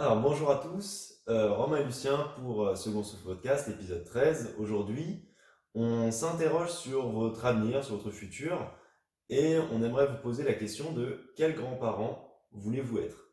Alors 0.00 0.18
bonjour 0.18 0.50
à 0.50 0.56
tous, 0.56 1.20
euh, 1.28 1.52
Romain 1.52 1.76
et 1.76 1.84
Lucien 1.84 2.32
pour 2.40 2.64
euh, 2.64 2.74
Second 2.74 3.04
Souffle 3.04 3.22
Podcast, 3.22 3.68
épisode 3.68 4.02
13. 4.02 4.54
Aujourd'hui, 4.58 5.28
on 5.74 6.10
s'interroge 6.10 6.70
sur 6.70 7.10
votre 7.10 7.44
avenir, 7.44 7.84
sur 7.84 7.96
votre 7.96 8.10
futur, 8.10 8.72
et 9.28 9.58
on 9.70 9.82
aimerait 9.82 10.06
vous 10.06 10.16
poser 10.22 10.42
la 10.42 10.54
question 10.54 10.94
de 10.94 11.30
quels 11.36 11.54
grands-parents 11.54 12.34
voulez-vous 12.52 12.96
être? 13.00 13.28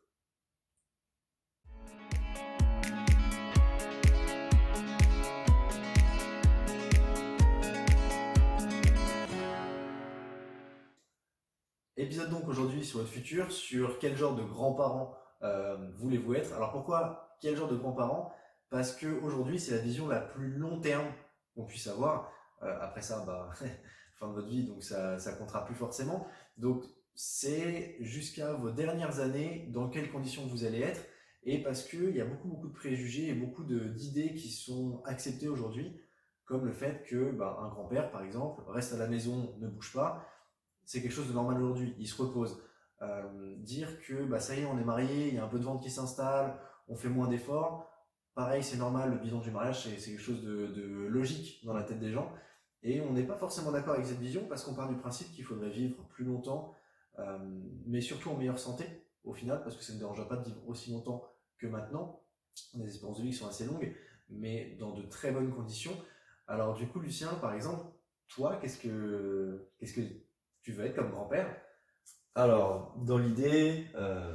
Épisode 11.96 12.28
donc 12.28 12.46
aujourd'hui 12.46 12.84
sur 12.84 12.98
votre 12.98 13.10
futur, 13.10 13.50
sur 13.50 13.98
quel 13.98 14.18
genre 14.18 14.34
de 14.34 14.42
grands-parents 14.42 15.16
voulez-vous 15.96 16.34
être. 16.34 16.54
Alors 16.54 16.72
pourquoi 16.72 17.36
quel 17.40 17.56
genre 17.56 17.68
de 17.68 17.76
grands-parents? 17.76 18.32
Parce 18.70 18.94
que 18.94 19.06
aujourd'hui 19.06 19.58
c'est 19.58 19.72
la 19.72 19.78
vision 19.78 20.08
la 20.08 20.20
plus 20.20 20.50
long 20.50 20.80
terme 20.80 21.06
qu'on 21.54 21.64
puisse 21.64 21.86
avoir. 21.86 22.32
Euh, 22.62 22.78
après 22.80 23.02
ça, 23.02 23.24
bah, 23.24 23.50
fin 24.14 24.28
de 24.28 24.34
votre 24.34 24.48
vie, 24.48 24.64
donc 24.64 24.82
ça, 24.82 25.18
ça 25.18 25.32
comptera 25.32 25.64
plus 25.64 25.74
forcément. 25.74 26.26
Donc 26.56 26.84
c'est 27.14 27.96
jusqu'à 28.00 28.52
vos 28.52 28.70
dernières 28.70 29.20
années 29.20 29.68
dans 29.72 29.88
quelles 29.88 30.10
conditions 30.10 30.46
vous 30.46 30.64
allez 30.64 30.80
être. 30.80 31.04
Et 31.44 31.62
parce 31.62 31.84
qu'il 31.84 32.16
y 32.16 32.20
a 32.20 32.24
beaucoup 32.24 32.48
beaucoup 32.48 32.68
de 32.68 32.74
préjugés 32.74 33.28
et 33.28 33.34
beaucoup 33.34 33.64
d'idées 33.64 34.34
qui 34.34 34.50
sont 34.50 35.02
acceptées 35.04 35.48
aujourd'hui, 35.48 36.00
comme 36.44 36.64
le 36.64 36.72
fait 36.72 37.04
que 37.04 37.30
bah, 37.30 37.58
un 37.60 37.68
grand-père 37.68 38.10
par 38.10 38.22
exemple 38.22 38.62
reste 38.68 38.92
à 38.92 38.98
la 38.98 39.06
maison, 39.06 39.54
ne 39.58 39.68
bouge 39.68 39.92
pas 39.92 40.26
c'est 40.88 41.02
quelque 41.02 41.12
chose 41.12 41.28
de 41.28 41.34
normal 41.34 41.62
aujourd'hui. 41.62 41.94
Il 41.98 42.08
se 42.08 42.20
repose. 42.20 42.58
Euh, 43.24 43.56
dire 43.58 44.00
que 44.00 44.24
bah, 44.24 44.40
ça 44.40 44.54
y 44.54 44.60
est, 44.60 44.66
on 44.66 44.78
est 44.78 44.84
marié, 44.84 45.28
il 45.28 45.34
y 45.34 45.38
a 45.38 45.44
un 45.44 45.48
peu 45.48 45.58
de 45.58 45.64
vente 45.64 45.82
qui 45.82 45.90
s'installe, 45.90 46.58
on 46.88 46.96
fait 46.96 47.08
moins 47.08 47.28
d'efforts. 47.28 47.90
Pareil, 48.34 48.62
c'est 48.62 48.76
normal, 48.76 49.10
le 49.10 49.18
bilan 49.18 49.40
du 49.40 49.50
mariage, 49.50 49.82
c'est 49.82 50.10
quelque 50.10 50.20
chose 50.20 50.42
de, 50.42 51.06
logique 51.08 51.64
dans 51.64 51.74
la 51.74 51.82
tête 51.82 51.98
des 51.98 52.12
gens. 52.12 52.32
Et 52.82 53.00
on 53.00 53.12
n'est 53.12 53.24
pas 53.24 53.36
forcément 53.36 53.72
d'accord 53.72 53.94
avec 53.94 54.06
cette 54.06 54.20
vision 54.20 54.46
parce 54.48 54.62
qu'on 54.62 54.74
part 54.74 54.88
du 54.88 54.96
principe 54.96 55.32
qu'il 55.32 55.44
faudrait 55.44 55.70
vivre 55.70 55.96
plus 56.08 56.24
longtemps, 56.24 56.74
euh, 57.18 57.38
mais 57.86 58.00
surtout 58.00 58.30
en 58.30 58.36
meilleure 58.36 58.58
santé 58.58 58.84
au 59.24 59.34
final, 59.34 59.62
parce 59.62 59.76
que 59.76 59.82
ça 59.82 59.92
ne 59.92 59.98
dérange 59.98 60.26
pas 60.28 60.36
de 60.36 60.44
vivre 60.44 60.68
aussi 60.68 60.92
longtemps 60.92 61.24
que 61.58 61.66
maintenant. 61.66 62.22
Des 62.74 62.88
espérances 62.88 63.18
de 63.18 63.24
vie 63.24 63.32
sont 63.32 63.48
assez 63.48 63.64
longues, 63.64 63.94
mais 64.30 64.76
dans 64.78 64.92
de 64.92 65.02
très 65.02 65.32
bonnes 65.32 65.52
conditions. 65.52 65.96
Alors 66.46 66.74
du 66.74 66.86
coup, 66.86 67.00
Lucien, 67.00 67.28
par 67.40 67.54
exemple, 67.54 67.86
toi, 68.28 68.56
qu'est-ce 68.60 68.78
que 68.78 69.68
qu'est-ce 69.78 69.94
que 69.94 70.02
tu 70.62 70.72
veux 70.72 70.86
être 70.86 70.94
comme 70.94 71.10
grand-père? 71.10 71.54
Alors, 72.38 72.94
dans 73.04 73.18
l'idée, 73.18 73.86
euh, 73.96 74.32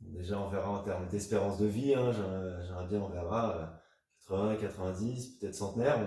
déjà 0.00 0.38
on 0.38 0.50
verra 0.50 0.68
en 0.68 0.82
termes 0.82 1.08
d'espérance 1.08 1.58
de 1.58 1.64
vie, 1.64 1.94
hein, 1.94 2.12
j'aimerais 2.12 2.86
bien 2.86 3.00
on 3.00 3.08
verra 3.08 3.80
80, 4.28 4.50
euh, 4.50 4.56
90, 4.56 5.38
peut-être 5.38 5.54
centenaire, 5.54 5.98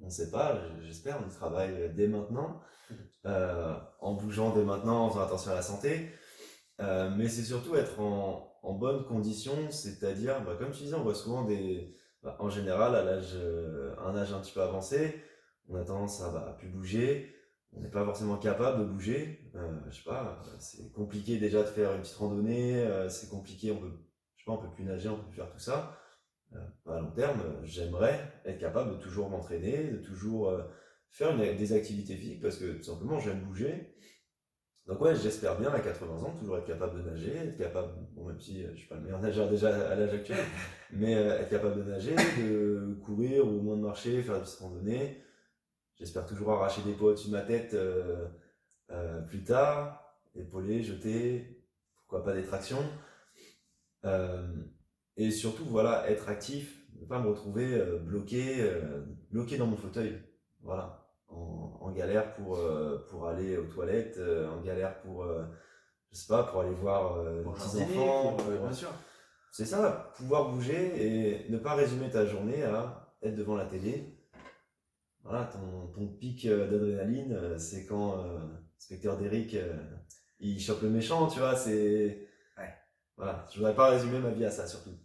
on 0.00 0.06
ne 0.06 0.10
sait 0.10 0.30
pas, 0.30 0.58
j'espère, 0.80 1.20
on 1.22 1.28
y 1.28 1.30
travaille 1.30 1.92
dès 1.94 2.08
maintenant, 2.08 2.62
euh, 3.26 3.76
en 4.00 4.14
bougeant 4.14 4.54
dès 4.54 4.64
maintenant, 4.64 5.04
en 5.04 5.10
faisant 5.10 5.24
attention 5.24 5.50
à 5.50 5.56
la 5.56 5.60
santé, 5.60 6.12
mais 6.78 7.28
c'est 7.28 7.44
surtout 7.44 7.76
être 7.76 8.00
en, 8.00 8.72
bonne 8.72 9.04
condition, 9.04 9.70
c'est-à-dire, 9.70 10.42
bah, 10.46 10.56
comme 10.58 10.70
tu 10.70 10.84
disais, 10.84 10.94
on 10.94 11.02
voit 11.02 11.14
souvent 11.14 11.44
des, 11.44 11.94
bah, 12.22 12.38
en 12.38 12.48
général, 12.48 12.94
à 12.94 13.04
l'âge, 13.04 13.36
un 14.02 14.16
âge 14.16 14.32
un 14.32 14.40
petit 14.40 14.52
peu 14.52 14.62
avancé, 14.62 15.22
on 15.68 15.74
a 15.74 15.84
tendance 15.84 16.22
à 16.22 16.30
bah, 16.30 16.56
plus 16.58 16.68
bouger, 16.68 17.35
on 17.76 17.80
n'est 17.80 17.90
pas 17.90 18.04
forcément 18.04 18.36
capable 18.36 18.80
de 18.80 18.84
bouger. 18.84 19.50
Euh, 19.54 19.78
je 19.90 19.96
sais 19.96 20.04
pas, 20.04 20.42
c'est 20.58 20.92
compliqué 20.92 21.38
déjà 21.38 21.62
de 21.62 21.68
faire 21.68 21.94
une 21.94 22.02
petite 22.02 22.16
randonnée, 22.16 22.82
euh, 22.82 23.08
c'est 23.08 23.28
compliqué, 23.28 23.70
on 23.70 23.78
peut, 23.78 23.92
je 24.36 24.42
sais 24.42 24.46
pas, 24.46 24.52
on 24.52 24.58
peut 24.58 24.74
plus 24.74 24.84
nager, 24.84 25.08
on 25.08 25.16
peut 25.16 25.26
plus 25.26 25.36
faire 25.36 25.50
tout 25.50 25.58
ça. 25.58 25.98
Euh, 26.54 26.92
à 26.92 27.00
long 27.00 27.10
terme, 27.10 27.42
j'aimerais 27.64 28.32
être 28.44 28.58
capable 28.58 28.96
de 28.96 29.02
toujours 29.02 29.28
m'entraîner, 29.28 29.90
de 29.90 29.98
toujours 29.98 30.48
euh, 30.48 30.62
faire 31.10 31.36
des 31.36 31.72
activités 31.72 32.16
physiques 32.16 32.42
parce 32.42 32.56
que 32.56 32.76
tout 32.76 32.84
simplement 32.84 33.18
j'aime 33.18 33.40
bouger. 33.40 33.94
Donc 34.86 35.00
ouais, 35.00 35.16
j'espère 35.16 35.58
bien 35.58 35.70
à 35.72 35.80
80 35.80 36.22
ans 36.22 36.32
toujours 36.38 36.58
être 36.58 36.66
capable 36.66 37.02
de 37.02 37.10
nager, 37.10 37.34
être 37.34 37.58
capable, 37.58 37.88
bon 38.12 38.28
même 38.28 38.40
si 38.40 38.62
je 38.62 38.76
suis 38.76 38.86
pas 38.86 38.94
le 38.94 39.00
meilleur 39.00 39.20
nageur 39.20 39.50
déjà 39.50 39.90
à 39.90 39.96
l'âge 39.96 40.14
actuel, 40.14 40.38
mais 40.92 41.12
être 41.12 41.50
capable 41.50 41.84
de 41.84 41.90
nager, 41.90 42.14
de 42.14 42.96
courir 43.04 43.44
ou 43.44 43.58
au 43.58 43.62
moins 43.62 43.76
de 43.76 43.82
marcher, 43.82 44.22
faire 44.22 44.36
des 44.36 44.42
petites 44.42 44.60
randonnées, 44.60 45.20
J'espère 45.98 46.26
toujours 46.26 46.52
arracher 46.52 46.82
des 46.82 46.92
poids 46.92 47.10
au-dessus 47.10 47.28
de 47.28 47.32
ma 47.32 47.40
tête 47.40 47.72
euh, 47.72 48.28
euh, 48.90 49.22
plus 49.22 49.44
tard, 49.44 50.14
épauler, 50.34 50.82
jeter, 50.82 51.64
pourquoi 51.94 52.22
pas 52.22 52.34
des 52.34 52.44
tractions. 52.44 52.84
Euh, 54.04 54.46
et 55.16 55.30
surtout, 55.30 55.64
voilà, 55.64 56.10
être 56.10 56.28
actif, 56.28 56.86
ne 57.00 57.06
pas 57.06 57.18
me 57.18 57.28
retrouver 57.28 57.82
bloqué, 58.02 58.70
bloqué 59.30 59.56
dans 59.56 59.66
mon 59.66 59.76
fauteuil. 59.76 60.22
Voilà, 60.60 61.08
en, 61.28 61.90
galère 61.92 62.34
pour, 62.34 62.60
pour 63.08 63.26
aller 63.26 63.56
aux 63.56 63.66
toilettes, 63.66 64.18
en 64.18 64.60
galère 64.60 65.00
pour, 65.00 65.26
je 66.12 66.18
sais 66.18 66.26
pas, 66.28 66.42
pour 66.44 66.60
aller 66.60 66.74
voir 66.74 67.24
les 67.24 67.42
petits 67.42 67.82
enfants. 67.82 68.36
bien 68.36 68.72
sûr. 68.72 68.90
C'est 69.50 69.64
ça, 69.64 70.12
pouvoir 70.16 70.50
bouger 70.50 71.46
et 71.46 71.50
ne 71.50 71.56
pas 71.56 71.74
résumer 71.74 72.10
ta 72.10 72.26
journée 72.26 72.62
à 72.62 73.16
être 73.22 73.34
devant 73.34 73.56
la 73.56 73.64
télé 73.64 74.15
voilà, 75.28 75.44
ton, 75.46 75.88
ton 75.88 76.06
pic 76.06 76.46
euh, 76.46 76.70
d'adrénaline, 76.70 77.32
euh, 77.32 77.58
c'est 77.58 77.84
quand 77.84 78.18
euh, 78.18 78.38
Spectre 78.78 79.16
d'Eric, 79.16 79.56
il 80.38 80.60
chope 80.60 80.82
le 80.82 80.90
méchant, 80.90 81.26
tu 81.26 81.40
vois, 81.40 81.56
c'est... 81.56 82.28
Ouais. 82.56 82.74
Voilà, 83.16 83.46
je 83.50 83.58
voudrais 83.58 83.74
pas 83.74 83.90
résumer 83.90 84.20
ma 84.20 84.30
vie 84.30 84.44
à 84.44 84.50
ça, 84.50 84.66
surtout. 84.66 84.96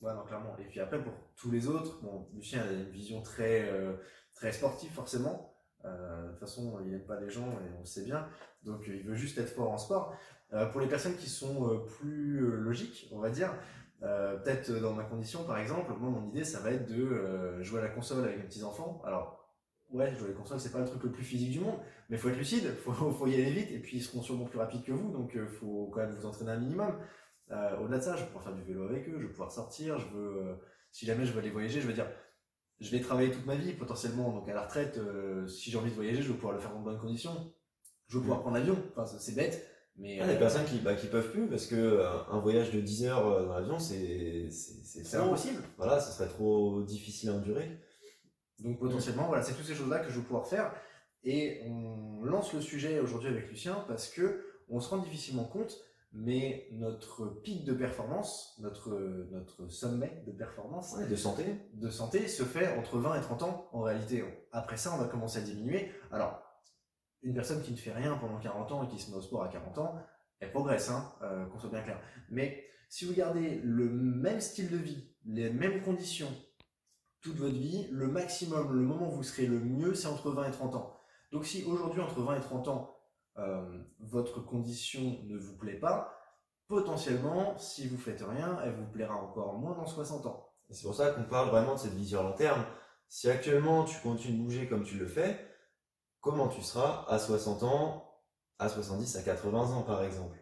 Ouais, 0.00 0.14
non, 0.14 0.22
clairement. 0.24 0.56
Et 0.58 0.64
puis 0.64 0.78
après, 0.80 1.02
pour 1.02 1.14
tous 1.34 1.50
les 1.50 1.66
autres, 1.66 2.00
bon, 2.02 2.28
Lucien 2.34 2.62
a 2.62 2.70
une 2.70 2.90
vision 2.90 3.22
très, 3.22 3.68
très 4.34 4.52
sportive, 4.52 4.92
forcément. 4.92 5.56
de 5.82 6.30
toute 6.30 6.40
façon, 6.40 6.78
il 6.84 6.90
n'aime 6.90 7.06
pas 7.06 7.18
les 7.18 7.30
gens, 7.30 7.50
et 7.50 7.74
on 7.76 7.80
le 7.80 7.86
sait 7.86 8.04
bien. 8.04 8.28
Donc, 8.62 8.84
il 8.86 9.02
veut 9.02 9.14
juste 9.14 9.38
être 9.38 9.50
fort 9.50 9.72
en 9.72 9.78
sport. 9.78 10.14
pour 10.70 10.80
les 10.80 10.88
personnes 10.88 11.16
qui 11.16 11.30
sont 11.30 11.84
plus 11.98 12.40
logiques, 12.58 13.08
on 13.10 13.18
va 13.18 13.30
dire, 13.30 13.52
peut-être 14.00 14.70
dans 14.70 14.92
ma 14.92 15.04
condition, 15.04 15.44
par 15.44 15.58
exemple, 15.58 15.92
moi, 15.98 16.10
mon 16.10 16.28
idée, 16.28 16.44
ça 16.44 16.60
va 16.60 16.70
être 16.70 16.86
de 16.86 17.62
jouer 17.62 17.80
à 17.80 17.84
la 17.84 17.90
console 17.90 18.24
avec 18.24 18.36
mes 18.36 18.44
petits-enfants. 18.44 19.02
Alors, 19.06 19.43
ouais, 19.94 20.14
jouer 20.14 20.28
les 20.28 20.34
consoles, 20.34 20.60
c'est 20.60 20.72
pas 20.72 20.80
le 20.80 20.86
truc 20.86 21.02
le 21.04 21.12
plus 21.12 21.24
physique 21.24 21.52
du 21.52 21.60
monde, 21.60 21.78
mais 22.10 22.16
faut 22.16 22.28
être 22.28 22.36
lucide, 22.36 22.74
faut, 22.84 22.92
faut 22.92 23.26
y 23.26 23.34
aller 23.34 23.50
vite, 23.50 23.70
et 23.70 23.78
puis 23.78 23.98
ils 23.98 24.02
seront 24.02 24.22
sûrement 24.22 24.44
plus 24.44 24.58
rapides 24.58 24.82
que 24.82 24.92
vous, 24.92 25.10
donc 25.10 25.34
euh, 25.36 25.46
faut 25.46 25.90
quand 25.94 26.00
même 26.00 26.14
vous 26.14 26.26
entraîner 26.26 26.50
un 26.50 26.58
minimum. 26.58 26.98
Euh, 27.50 27.78
au-delà 27.78 27.98
de 27.98 28.02
ça, 28.02 28.16
je 28.16 28.20
vais 28.20 28.26
pouvoir 28.26 28.44
faire 28.44 28.54
du 28.54 28.62
vélo 28.62 28.84
avec 28.84 29.08
eux, 29.08 29.16
je 29.18 29.26
vais 29.26 29.32
pouvoir 29.32 29.52
sortir, 29.52 29.98
je 29.98 30.06
veux, 30.14 30.42
euh, 30.42 30.54
si 30.90 31.06
jamais 31.06 31.24
je 31.24 31.32
veux 31.32 31.38
aller 31.38 31.50
voyager, 31.50 31.80
je 31.80 31.86
veux 31.86 31.92
dire, 31.92 32.08
je 32.80 32.90
vais 32.90 33.00
travailler 33.00 33.30
toute 33.30 33.46
ma 33.46 33.54
vie 33.54 33.72
potentiellement, 33.72 34.32
donc 34.32 34.48
à 34.48 34.54
la 34.54 34.62
retraite, 34.62 34.98
si 35.46 35.70
j'ai 35.70 35.78
envie 35.78 35.90
de 35.90 35.94
voyager, 35.94 36.22
je 36.22 36.28
vais 36.28 36.34
pouvoir 36.34 36.54
le 36.54 36.60
faire 36.60 36.72
dans 36.72 36.80
de 36.80 36.84
bonnes 36.84 36.98
conditions. 36.98 37.52
Je 38.08 38.18
vais 38.18 38.22
pouvoir 38.22 38.40
mm. 38.40 38.42
prendre 38.42 38.56
l'avion, 38.58 38.76
enfin 38.90 39.06
c'est 39.06 39.34
bête, 39.34 39.66
mais 39.96 40.14
il 40.14 40.18
y 40.18 40.20
a 40.20 40.26
des 40.26 40.38
personnes 40.38 40.64
qui 40.64 40.78
bah, 40.78 40.94
qui 40.94 41.06
peuvent 41.06 41.30
plus 41.30 41.46
parce 41.46 41.66
que 41.66 42.02
un 42.30 42.38
voyage 42.40 42.72
de 42.72 42.80
10 42.80 43.04
heures 43.04 43.46
dans 43.46 43.54
l'avion 43.54 43.78
c'est 43.78 44.50
c'est 44.50 45.16
impossible. 45.16 45.62
Voilà, 45.78 46.00
ce 46.00 46.12
serait 46.12 46.28
trop 46.28 46.82
difficile 46.82 47.30
à 47.30 47.34
endurer. 47.34 47.78
Donc 48.60 48.78
potentiellement, 48.78 49.26
voilà, 49.26 49.42
c'est 49.42 49.54
toutes 49.54 49.66
ces 49.66 49.74
choses-là 49.74 50.00
que 50.00 50.10
je 50.10 50.18
vais 50.18 50.24
pouvoir 50.24 50.46
faire. 50.46 50.72
Et 51.24 51.62
on 51.66 52.22
lance 52.22 52.52
le 52.52 52.60
sujet 52.60 53.00
aujourd'hui 53.00 53.28
avec 53.28 53.48
Lucien 53.48 53.84
parce 53.88 54.08
que 54.08 54.44
on 54.68 54.80
se 54.80 54.88
rend 54.90 54.98
difficilement 54.98 55.44
compte, 55.44 55.76
mais 56.12 56.68
notre 56.72 57.26
pic 57.42 57.64
de 57.64 57.72
performance, 57.72 58.56
notre, 58.60 58.94
notre 59.30 59.68
sommet 59.68 60.22
de 60.26 60.32
performance, 60.32 60.96
de 60.98 61.16
santé, 61.16 61.44
de 61.72 61.90
santé 61.90 62.28
se 62.28 62.44
fait 62.44 62.76
entre 62.78 62.98
20 62.98 63.18
et 63.18 63.20
30 63.20 63.42
ans 63.42 63.68
en 63.72 63.82
réalité. 63.82 64.24
Après 64.52 64.76
ça, 64.76 64.94
on 64.94 64.98
va 64.98 65.08
commencer 65.08 65.38
à 65.38 65.42
diminuer. 65.42 65.90
Alors, 66.12 66.40
une 67.22 67.34
personne 67.34 67.62
qui 67.62 67.72
ne 67.72 67.76
fait 67.76 67.92
rien 67.92 68.16
pendant 68.16 68.38
40 68.38 68.72
ans 68.72 68.84
et 68.84 68.88
qui 68.88 68.98
se 68.98 69.10
met 69.10 69.16
au 69.16 69.22
sport 69.22 69.42
à 69.42 69.48
40 69.48 69.78
ans, 69.78 69.96
elle 70.40 70.50
progresse, 70.50 70.90
hein, 70.90 71.12
euh, 71.22 71.46
qu'on 71.46 71.58
soit 71.58 71.70
bien 71.70 71.82
clair. 71.82 72.00
Mais 72.30 72.64
si 72.88 73.06
vous 73.06 73.14
gardez 73.14 73.60
le 73.64 73.88
même 73.88 74.40
style 74.40 74.70
de 74.70 74.76
vie, 74.76 75.10
les 75.24 75.50
mêmes 75.50 75.82
conditions, 75.82 76.30
toute 77.24 77.36
votre 77.38 77.54
vie, 77.54 77.88
le 77.90 78.06
maximum, 78.06 78.72
le 78.76 78.82
moment 78.82 79.08
où 79.08 79.16
vous 79.16 79.22
serez 79.22 79.46
le 79.46 79.58
mieux, 79.58 79.94
c'est 79.94 80.06
entre 80.06 80.30
20 80.30 80.48
et 80.48 80.50
30 80.50 80.74
ans. 80.76 81.00
Donc 81.32 81.46
si 81.46 81.64
aujourd'hui, 81.64 82.02
entre 82.02 82.20
20 82.20 82.36
et 82.36 82.40
30 82.40 82.68
ans, 82.68 82.96
euh, 83.38 83.82
votre 83.98 84.44
condition 84.44 85.18
ne 85.24 85.38
vous 85.38 85.56
plaît 85.56 85.78
pas, 85.78 86.14
potentiellement, 86.68 87.56
si 87.56 87.88
vous 87.88 87.96
faites 87.96 88.22
rien, 88.22 88.58
elle 88.62 88.74
vous 88.74 88.86
plaira 88.86 89.16
encore 89.16 89.54
moins 89.54 89.74
dans 89.74 89.86
60 89.86 90.26
ans. 90.26 90.50
C'est 90.70 90.84
pour 90.84 90.94
ça 90.94 91.12
qu'on 91.12 91.24
parle 91.24 91.48
vraiment 91.48 91.74
de 91.74 91.78
cette 91.78 91.94
vision 91.94 92.22
long 92.22 92.34
terme. 92.34 92.64
Si 93.08 93.30
actuellement 93.30 93.84
tu 93.84 93.98
continues 94.00 94.38
de 94.38 94.42
bouger 94.42 94.68
comme 94.68 94.84
tu 94.84 94.98
le 94.98 95.06
fais, 95.06 95.48
comment 96.20 96.48
tu 96.48 96.62
seras 96.62 97.06
à 97.08 97.18
60 97.18 97.62
ans, 97.62 98.20
à 98.58 98.68
70, 98.68 99.16
à 99.16 99.22
80 99.22 99.72
ans 99.72 99.82
par 99.82 100.04
exemple? 100.04 100.38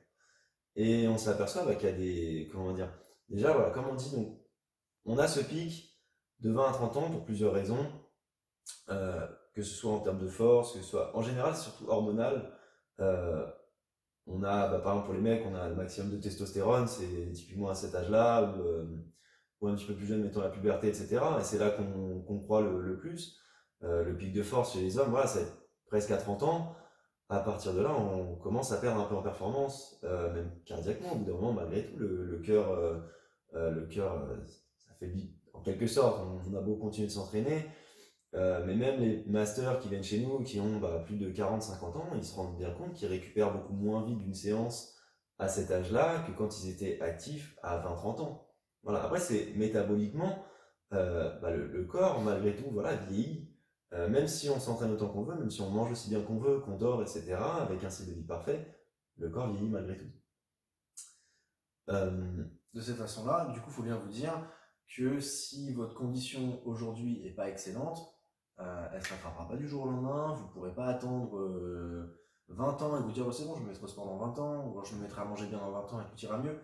Et 0.75 1.06
on 1.06 1.17
s'aperçoit 1.17 1.64
bah, 1.64 1.76
qu'il 1.76 1.90
y 1.90 1.93
a 1.93 1.96
des... 1.96 2.49
Comment 2.50 2.73
dire? 2.73 2.93
Déjà, 3.28 3.52
voilà, 3.52 3.70
comme 3.70 3.87
on 3.88 3.94
dit, 3.94 4.11
donc, 4.11 4.40
on 5.05 5.19
a 5.19 5.28
ce 5.28 5.40
pic 5.40 5.92
de 6.43 6.50
20 6.50 6.69
à 6.69 6.73
30 6.73 6.97
ans 6.97 7.11
pour 7.11 7.25
plusieurs 7.25 7.53
raisons, 7.53 7.87
euh, 8.91 9.27
que 9.55 9.62
ce 9.62 9.75
soit 9.75 9.93
en 9.93 10.00
termes 10.00 10.19
de 10.19 10.29
force, 10.29 10.73
que 10.73 10.81
ce 10.81 10.85
soit 10.85 11.17
en 11.17 11.23
général, 11.23 11.55
surtout 11.55 11.89
hormonal. 11.89 12.53
Euh, 13.00 13.47
on 14.27 14.43
a, 14.43 14.69
bah, 14.69 14.81
par 14.81 14.93
exemple 14.93 15.06
pour 15.06 15.15
les 15.15 15.21
mecs, 15.21 15.44
on 15.47 15.55
a 15.55 15.69
le 15.69 15.75
maximum 15.75 16.11
de 16.11 16.17
testostérone, 16.17 16.87
c'est 16.87 17.33
typiquement 17.33 17.71
à 17.71 17.75
cet 17.75 17.94
âge-là 17.94 18.43
où, 18.43 18.61
euh, 18.61 18.85
ou 19.61 19.69
un 19.69 19.75
petit 19.75 19.87
peu 19.87 19.94
plus 19.94 20.06
jeune, 20.06 20.23
mettons 20.23 20.41
la 20.41 20.50
puberté, 20.50 20.89
etc. 20.89 21.21
Et 21.39 21.44
c'est 21.44 21.59
là 21.59 21.71
qu'on 21.71 22.39
croit 22.41 22.61
le, 22.61 22.97
plus. 22.99 23.38
Le 23.81 24.17
pic 24.17 24.33
de 24.33 24.43
force 24.43 24.75
chez 24.75 24.81
les 24.81 24.99
hommes, 24.99 25.11
voilà, 25.11 25.27
c'est 25.27 25.47
presque 25.87 26.11
à 26.11 26.17
30 26.17 26.43
ans. 26.45 26.77
À 27.29 27.41
partir 27.41 27.73
de 27.73 27.81
là, 27.81 27.93
on 27.95 28.37
commence 28.37 28.73
à 28.73 28.77
perdre 28.79 29.00
un 29.00 29.05
peu 29.05 29.15
en 29.15 29.23
performance, 29.23 30.00
même 30.03 30.53
cardiaquement. 30.67 31.12
Au 31.12 31.17
bout 31.17 31.25
d'un 31.25 31.33
moment, 31.33 31.53
malgré 31.53 31.85
tout, 31.85 31.97
le, 31.99 32.38
cœur, 32.45 33.03
le 33.53 33.87
cœur, 33.87 34.29
ça 34.77 34.95
fait 34.99 35.09
en 35.52 35.60
quelque 35.60 35.87
sorte. 35.87 36.20
On, 36.50 36.54
a 36.56 36.60
beau 36.60 36.76
continuer 36.76 37.06
de 37.06 37.12
s'entraîner, 37.12 37.66
mais 38.32 38.75
même 38.75 39.00
les 39.00 39.25
masters 39.26 39.78
qui 39.78 39.88
viennent 39.88 40.02
chez 40.02 40.20
nous, 40.20 40.43
qui 40.43 40.60
ont 40.60 40.78
bah, 40.78 41.02
plus 41.04 41.16
de 41.16 41.31
40-50 41.31 41.84
ans, 41.96 42.10
ils 42.14 42.25
se 42.25 42.34
rendent 42.34 42.56
bien 42.56 42.70
compte 42.70 42.94
qu'ils 42.94 43.08
récupèrent 43.08 43.52
beaucoup 43.52 43.75
moins 43.75 44.04
vite 44.04 44.19
d'une 44.19 44.34
séance 44.34 44.93
à 45.38 45.49
cet 45.49 45.70
âge-là 45.70 46.25
que 46.26 46.32
quand 46.32 46.62
ils 46.62 46.70
étaient 46.70 47.00
actifs 47.00 47.58
à 47.62 47.78
20-30 47.78 48.22
ans. 48.22 48.49
Voilà. 48.82 49.02
Après, 49.02 49.19
c'est 49.19 49.52
métaboliquement, 49.54 50.44
euh, 50.93 51.38
bah, 51.40 51.50
le, 51.50 51.84
corps, 51.84 52.20
malgré 52.20 52.54
tout, 52.56 52.70
voilà, 52.70 52.94
vieillit. 52.94 53.49
Euh, 53.93 54.08
même 54.08 54.26
si 54.26 54.49
on 54.49 54.58
s'entraîne 54.58 54.90
autant 54.93 55.08
qu'on 55.08 55.22
veut, 55.22 55.34
même 55.34 55.50
si 55.50 55.60
on 55.60 55.70
mange 55.70 55.93
aussi 55.93 56.08
bien 56.08 56.22
qu'on 56.22 56.38
veut, 56.38 56.60
qu'on 56.60 56.76
dort, 56.78 57.02
etc., 57.02 57.34
avec 57.34 57.84
un 57.84 57.90
cycle 57.90 58.10
de 58.10 58.14
vie 58.14 58.25
parfait, 58.25 58.75
le 59.19 59.28
corps 59.28 59.50
vieillit 59.52 59.69
malgré 59.69 59.99
tout. 59.99 60.10
Euh, 61.90 62.44
de 62.72 62.81
cette 62.81 62.96
façon-là, 62.96 63.50
du 63.52 63.60
coup, 63.60 63.66
il 63.69 63.72
faut 63.72 63.82
bien 63.82 63.96
vous 63.96 64.08
dire 64.08 64.32
que 64.97 65.21
si 65.21 65.73
votre 65.73 65.94
condition 65.94 66.61
aujourd'hui 66.67 67.23
n'est 67.23 67.35
pas 67.35 67.49
excellente, 67.49 67.99
elle 68.59 68.99
ne 68.99 69.00
se 69.00 69.12
rattrapera 69.12 69.49
pas 69.49 69.56
du 69.56 69.67
jour 69.67 69.85
au 69.85 69.87
lendemain, 69.87 70.35
vous 70.35 70.47
ne 70.47 70.53
pourrez 70.53 70.75
pas 70.75 70.87
attendre 70.87 71.37
20 72.49 72.83
ans 72.83 72.99
et 72.99 73.03
vous 73.03 73.12
dire 73.12 73.25
oh, 73.27 73.33
c'est 73.33 73.47
bon, 73.47 73.56
je 73.56 73.62
me 73.62 73.69
mettrai 73.69 73.85
au 73.85 73.89
sport 73.89 74.06
dans 74.06 74.19
20 74.19 74.39
ans, 74.39 74.67
ou 74.69 74.85
je 74.85 74.94
me 74.94 75.03
mettrai 75.03 75.23
à 75.23 75.25
manger 75.25 75.47
bien 75.47 75.59
dans 75.59 75.71
20 75.71 75.93
ans 75.93 76.00
et 76.00 76.05
tout 76.05 76.25
ira 76.25 76.39
mieux. 76.39 76.59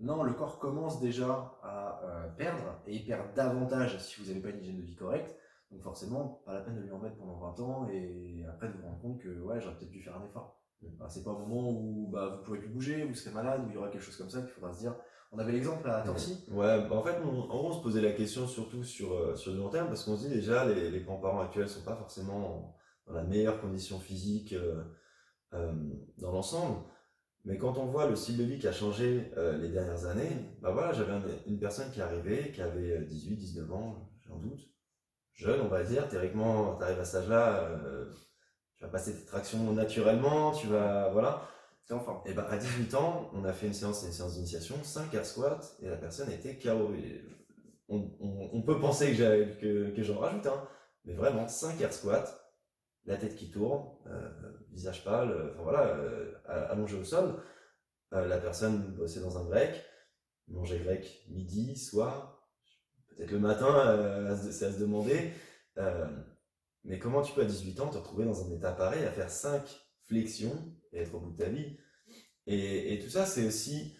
Non, 0.00 0.22
le 0.22 0.32
corps 0.32 0.58
commence 0.58 1.00
déjà 1.00 1.58
à 1.62 2.00
euh, 2.04 2.28
perdre 2.30 2.80
et 2.86 2.96
il 2.96 3.06
perd 3.06 3.34
davantage 3.34 3.98
si 3.98 4.20
vous 4.20 4.28
n'avez 4.28 4.40
pas 4.40 4.50
une 4.50 4.60
hygiène 4.60 4.78
de 4.78 4.82
vie 4.82 4.96
correcte. 4.96 5.36
Donc 5.70 5.80
forcément, 5.80 6.42
pas 6.44 6.54
la 6.54 6.60
peine 6.60 6.76
de 6.76 6.80
lui 6.80 6.90
en 6.90 6.98
mettre 6.98 7.16
pendant 7.16 7.38
20 7.38 7.60
ans 7.60 7.88
et 7.88 8.44
après 8.48 8.68
de 8.68 8.74
vous 8.74 8.82
rendre 8.82 9.00
compte 9.00 9.20
que 9.20 9.40
ouais, 9.40 9.60
j'aurais 9.60 9.76
peut-être 9.76 9.90
dû 9.90 10.02
faire 10.02 10.16
un 10.16 10.24
effort. 10.24 10.60
Mm. 10.82 11.04
c'est 11.08 11.22
pas 11.22 11.30
un 11.30 11.38
moment 11.38 11.70
où 11.70 12.08
bah, 12.10 12.36
vous 12.36 12.42
pourrez 12.42 12.58
plus 12.58 12.68
bouger, 12.68 13.04
vous 13.04 13.14
serez 13.14 13.32
malade, 13.32 13.64
ou 13.64 13.68
il 13.70 13.74
y 13.74 13.76
aura 13.76 13.88
quelque 13.88 14.02
chose 14.02 14.16
comme 14.16 14.30
ça 14.30 14.40
qu'il 14.40 14.50
faudra 14.50 14.72
se 14.72 14.80
dire. 14.80 14.94
On 15.32 15.38
avait 15.38 15.52
l'exemple 15.52 15.88
à 15.88 16.02
Torcy. 16.02 16.44
Ouais, 16.50 16.86
bah, 16.88 16.96
en 16.96 17.02
fait, 17.02 17.16
on, 17.24 17.50
en 17.50 17.58
gros, 17.58 17.72
se 17.72 17.82
posait 17.82 18.02
la 18.02 18.12
question 18.12 18.46
surtout 18.46 18.84
sur, 18.84 19.12
euh, 19.14 19.34
sur 19.34 19.52
le 19.52 19.58
long 19.58 19.70
terme 19.70 19.88
parce 19.88 20.04
qu'on 20.04 20.16
se 20.16 20.28
dit 20.28 20.34
déjà, 20.34 20.66
les, 20.66 20.90
les 20.90 21.00
grands-parents 21.00 21.40
actuels 21.40 21.68
sont 21.68 21.82
pas 21.82 21.96
forcément 21.96 22.76
dans 23.06 23.14
la 23.14 23.24
meilleure 23.24 23.60
condition 23.60 23.98
physique 23.98 24.52
euh, 24.52 25.72
dans 26.18 26.32
l'ensemble. 26.32 26.76
Mais 27.44 27.58
quand 27.58 27.76
on 27.78 27.86
voit 27.86 28.06
le 28.06 28.14
style 28.14 28.36
de 28.36 28.44
vie 28.44 28.58
qui 28.58 28.68
a 28.68 28.72
changé 28.72 29.32
euh, 29.36 29.58
les 29.58 29.68
dernières 29.68 30.06
années, 30.06 30.30
bah 30.60 30.70
voilà, 30.70 30.92
j'avais 30.92 31.12
une 31.46 31.58
personne 31.58 31.90
qui 31.90 32.00
arrivait, 32.00 32.52
qui 32.52 32.62
avait 32.62 33.04
18, 33.04 33.32
euh, 33.32 33.36
19 33.36 33.72
ans, 33.72 34.12
j'en 34.28 34.36
doute, 34.36 34.60
jeune, 35.32 35.60
on 35.60 35.68
va 35.68 35.82
dire, 35.82 36.08
théoriquement, 36.08 36.76
tu 36.76 36.84
arrives 36.84 37.00
à 37.00 37.04
cet 37.04 37.22
âge-là, 37.22 37.64
euh, 37.64 38.12
tu 38.76 38.84
vas 38.84 38.90
passer 38.90 39.16
tes 39.16 39.24
tractions 39.24 39.72
naturellement, 39.72 40.52
tu 40.52 40.68
vas, 40.68 41.10
voilà. 41.10 41.42
Et 42.24 42.32
bah 42.32 42.46
à 42.48 42.56
18 42.56 42.94
ans, 42.94 43.30
on 43.34 43.44
a 43.44 43.52
fait 43.52 43.66
une 43.66 43.74
séance, 43.74 44.02
une 44.04 44.12
séance 44.12 44.34
d'initiation, 44.34 44.76
5 44.82 45.12
air 45.12 45.26
squats, 45.26 45.60
et 45.82 45.88
la 45.88 45.96
personne 45.96 46.30
était 46.30 46.58
KO. 46.58 46.90
On, 47.88 48.62
peut 48.62 48.80
penser 48.80 49.14
que, 49.14 50.02
j'en 50.02 50.18
rajoute, 50.18 50.46
hein, 50.46 50.68
mais 51.04 51.12
vraiment, 51.12 51.46
5 51.46 51.78
air 51.80 51.92
squats, 51.92 52.24
la 53.04 53.16
tête 53.16 53.36
qui 53.36 53.50
tourne, 53.50 53.84
euh, 54.06 54.30
visage 54.70 55.04
pâle, 55.04 55.32
euh, 55.32 55.50
enfin 55.52 55.62
voilà, 55.64 55.86
euh, 55.96 56.32
allongé 56.46 56.96
au 56.96 57.04
sol. 57.04 57.42
la 58.10 58.38
personne 58.38 58.94
bossait 58.94 59.20
dans 59.20 59.36
un 59.38 59.44
grec, 59.44 59.84
mangeait 60.48 60.78
grec 60.78 61.26
midi, 61.28 61.76
soir, 61.76 62.48
peut-être 63.10 63.32
le 63.32 63.40
matin, 63.40 64.34
c'est 64.36 64.66
à 64.66 64.72
se 64.72 64.78
demander. 64.78 65.32
mais 66.84 66.98
comment 66.98 67.20
tu 67.22 67.34
peux 67.34 67.42
à 67.42 67.44
18 67.44 67.80
ans 67.80 67.88
te 67.88 67.98
retrouver 67.98 68.24
dans 68.24 68.46
un 68.46 68.50
état 68.54 68.72
pareil, 68.72 69.04
à 69.04 69.10
faire 69.10 69.30
5 69.30 69.62
flexions 70.06 70.74
et 70.92 71.00
être 71.00 71.14
au 71.14 71.20
bout 71.20 71.32
de 71.32 71.36
ta 71.36 71.48
vie 71.48 71.76
et, 72.46 73.00
tout 73.02 73.10
ça, 73.10 73.26
c'est 73.26 73.44
aussi 73.46 73.96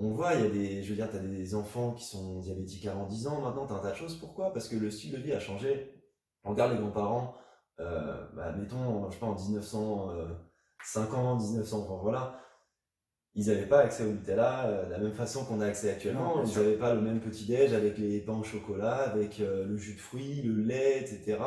on 0.00 0.12
voit, 0.12 0.34
il 0.34 0.42
y 0.42 0.46
a 0.46 0.50
des, 0.50 0.84
je 0.84 0.90
veux 0.90 0.94
dire, 0.94 1.10
tu 1.10 1.16
as 1.16 1.20
des 1.20 1.56
enfants 1.56 1.92
qui 1.92 2.04
sont 2.04 2.38
diabétiques 2.38 2.86
avant 2.86 3.06
10 3.06 3.26
ans, 3.26 3.40
maintenant 3.40 3.66
tu 3.66 3.72
as 3.72 3.76
un 3.76 3.80
tas 3.80 3.90
de 3.90 3.96
choses. 3.96 4.16
Pourquoi? 4.16 4.52
Parce 4.52 4.68
que 4.68 4.76
le 4.76 4.92
style 4.92 5.10
de 5.10 5.18
vie 5.18 5.32
a 5.32 5.40
changé. 5.40 5.92
On 6.44 6.50
regarde 6.50 6.70
les 6.72 6.78
grands-parents, 6.78 7.36
euh, 7.80 8.24
bah, 8.34 8.52
mettons, 8.52 9.08
je 9.08 9.14
sais 9.14 9.20
pas, 9.20 9.26
en 9.26 9.34
1950, 9.34 11.42
1900, 11.42 11.98
voilà, 12.00 12.40
ils 13.34 13.48
n'avaient 13.48 13.66
pas 13.66 13.80
accès 13.80 14.04
au 14.04 14.12
Nutella 14.12 14.66
euh, 14.66 14.86
de 14.86 14.92
la 14.92 14.98
même 14.98 15.14
façon 15.14 15.44
qu'on 15.44 15.60
a 15.60 15.66
accès 15.66 15.90
actuellement. 15.90 16.44
ils 16.44 16.54
n'avaient 16.54 16.78
pas 16.78 16.94
le 16.94 17.00
même 17.00 17.20
petit-déj 17.20 17.72
avec 17.72 17.98
les 17.98 18.20
pains 18.20 18.38
au 18.38 18.44
chocolat, 18.44 18.98
avec 18.98 19.40
euh, 19.40 19.66
le 19.66 19.76
jus 19.76 19.94
de 19.94 20.00
fruits, 20.00 20.42
le 20.42 20.62
lait, 20.62 21.00
etc. 21.00 21.38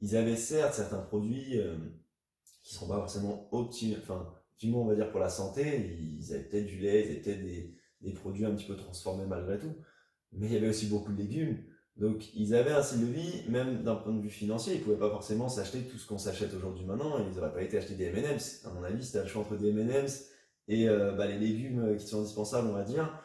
Ils 0.00 0.16
avaient 0.16 0.34
certes 0.34 0.74
certains 0.74 0.98
produits 0.98 1.60
qui 2.68 2.74
ne 2.74 2.80
sont 2.80 2.88
pas 2.88 2.98
forcément 2.98 3.48
optimaux, 3.50 3.96
enfin, 4.02 4.30
on 4.62 4.84
va 4.84 4.94
dire 4.94 5.10
pour 5.10 5.20
la 5.20 5.30
santé. 5.30 5.96
Ils 5.98 6.34
avaient 6.34 6.44
peut-être 6.44 6.66
du 6.66 6.78
lait, 6.78 7.00
ils 7.00 7.10
avaient 7.12 7.20
peut-être 7.20 7.42
des, 7.42 7.74
des 8.02 8.12
produits 8.12 8.44
un 8.44 8.54
petit 8.54 8.66
peu 8.66 8.76
transformés 8.76 9.24
malgré 9.24 9.58
tout. 9.58 9.74
Mais 10.32 10.48
il 10.48 10.52
y 10.52 10.56
avait 10.56 10.68
aussi 10.68 10.86
beaucoup 10.86 11.10
de 11.12 11.16
légumes. 11.16 11.64
Donc 11.96 12.34
ils 12.34 12.54
avaient 12.54 12.72
un 12.72 12.82
style 12.82 13.00
de 13.00 13.12
vie, 13.12 13.48
même 13.48 13.82
d'un 13.84 13.94
point 13.94 14.12
de 14.12 14.20
vue 14.20 14.28
financier, 14.28 14.74
ils 14.74 14.82
pouvaient 14.82 14.98
pas 14.98 15.08
forcément 15.08 15.48
s'acheter 15.48 15.80
tout 15.84 15.96
ce 15.96 16.06
qu'on 16.06 16.18
s'achète 16.18 16.52
aujourd'hui 16.52 16.84
maintenant, 16.84 17.18
ils 17.26 17.34
n'auraient 17.34 17.54
pas 17.54 17.62
été 17.62 17.78
acheter 17.78 17.94
des 17.94 18.04
M&M's. 18.04 18.66
À 18.66 18.70
mon 18.70 18.84
avis, 18.84 19.02
c'était 19.02 19.22
le 19.22 19.28
choix 19.28 19.40
entre 19.40 19.56
des 19.56 19.70
M&M's 19.70 20.28
et 20.68 20.90
euh, 20.90 21.12
bah, 21.12 21.26
les 21.26 21.38
légumes 21.38 21.96
qui 21.96 22.06
sont 22.06 22.20
indispensables, 22.20 22.68
on 22.68 22.74
va 22.74 22.84
dire. 22.84 23.18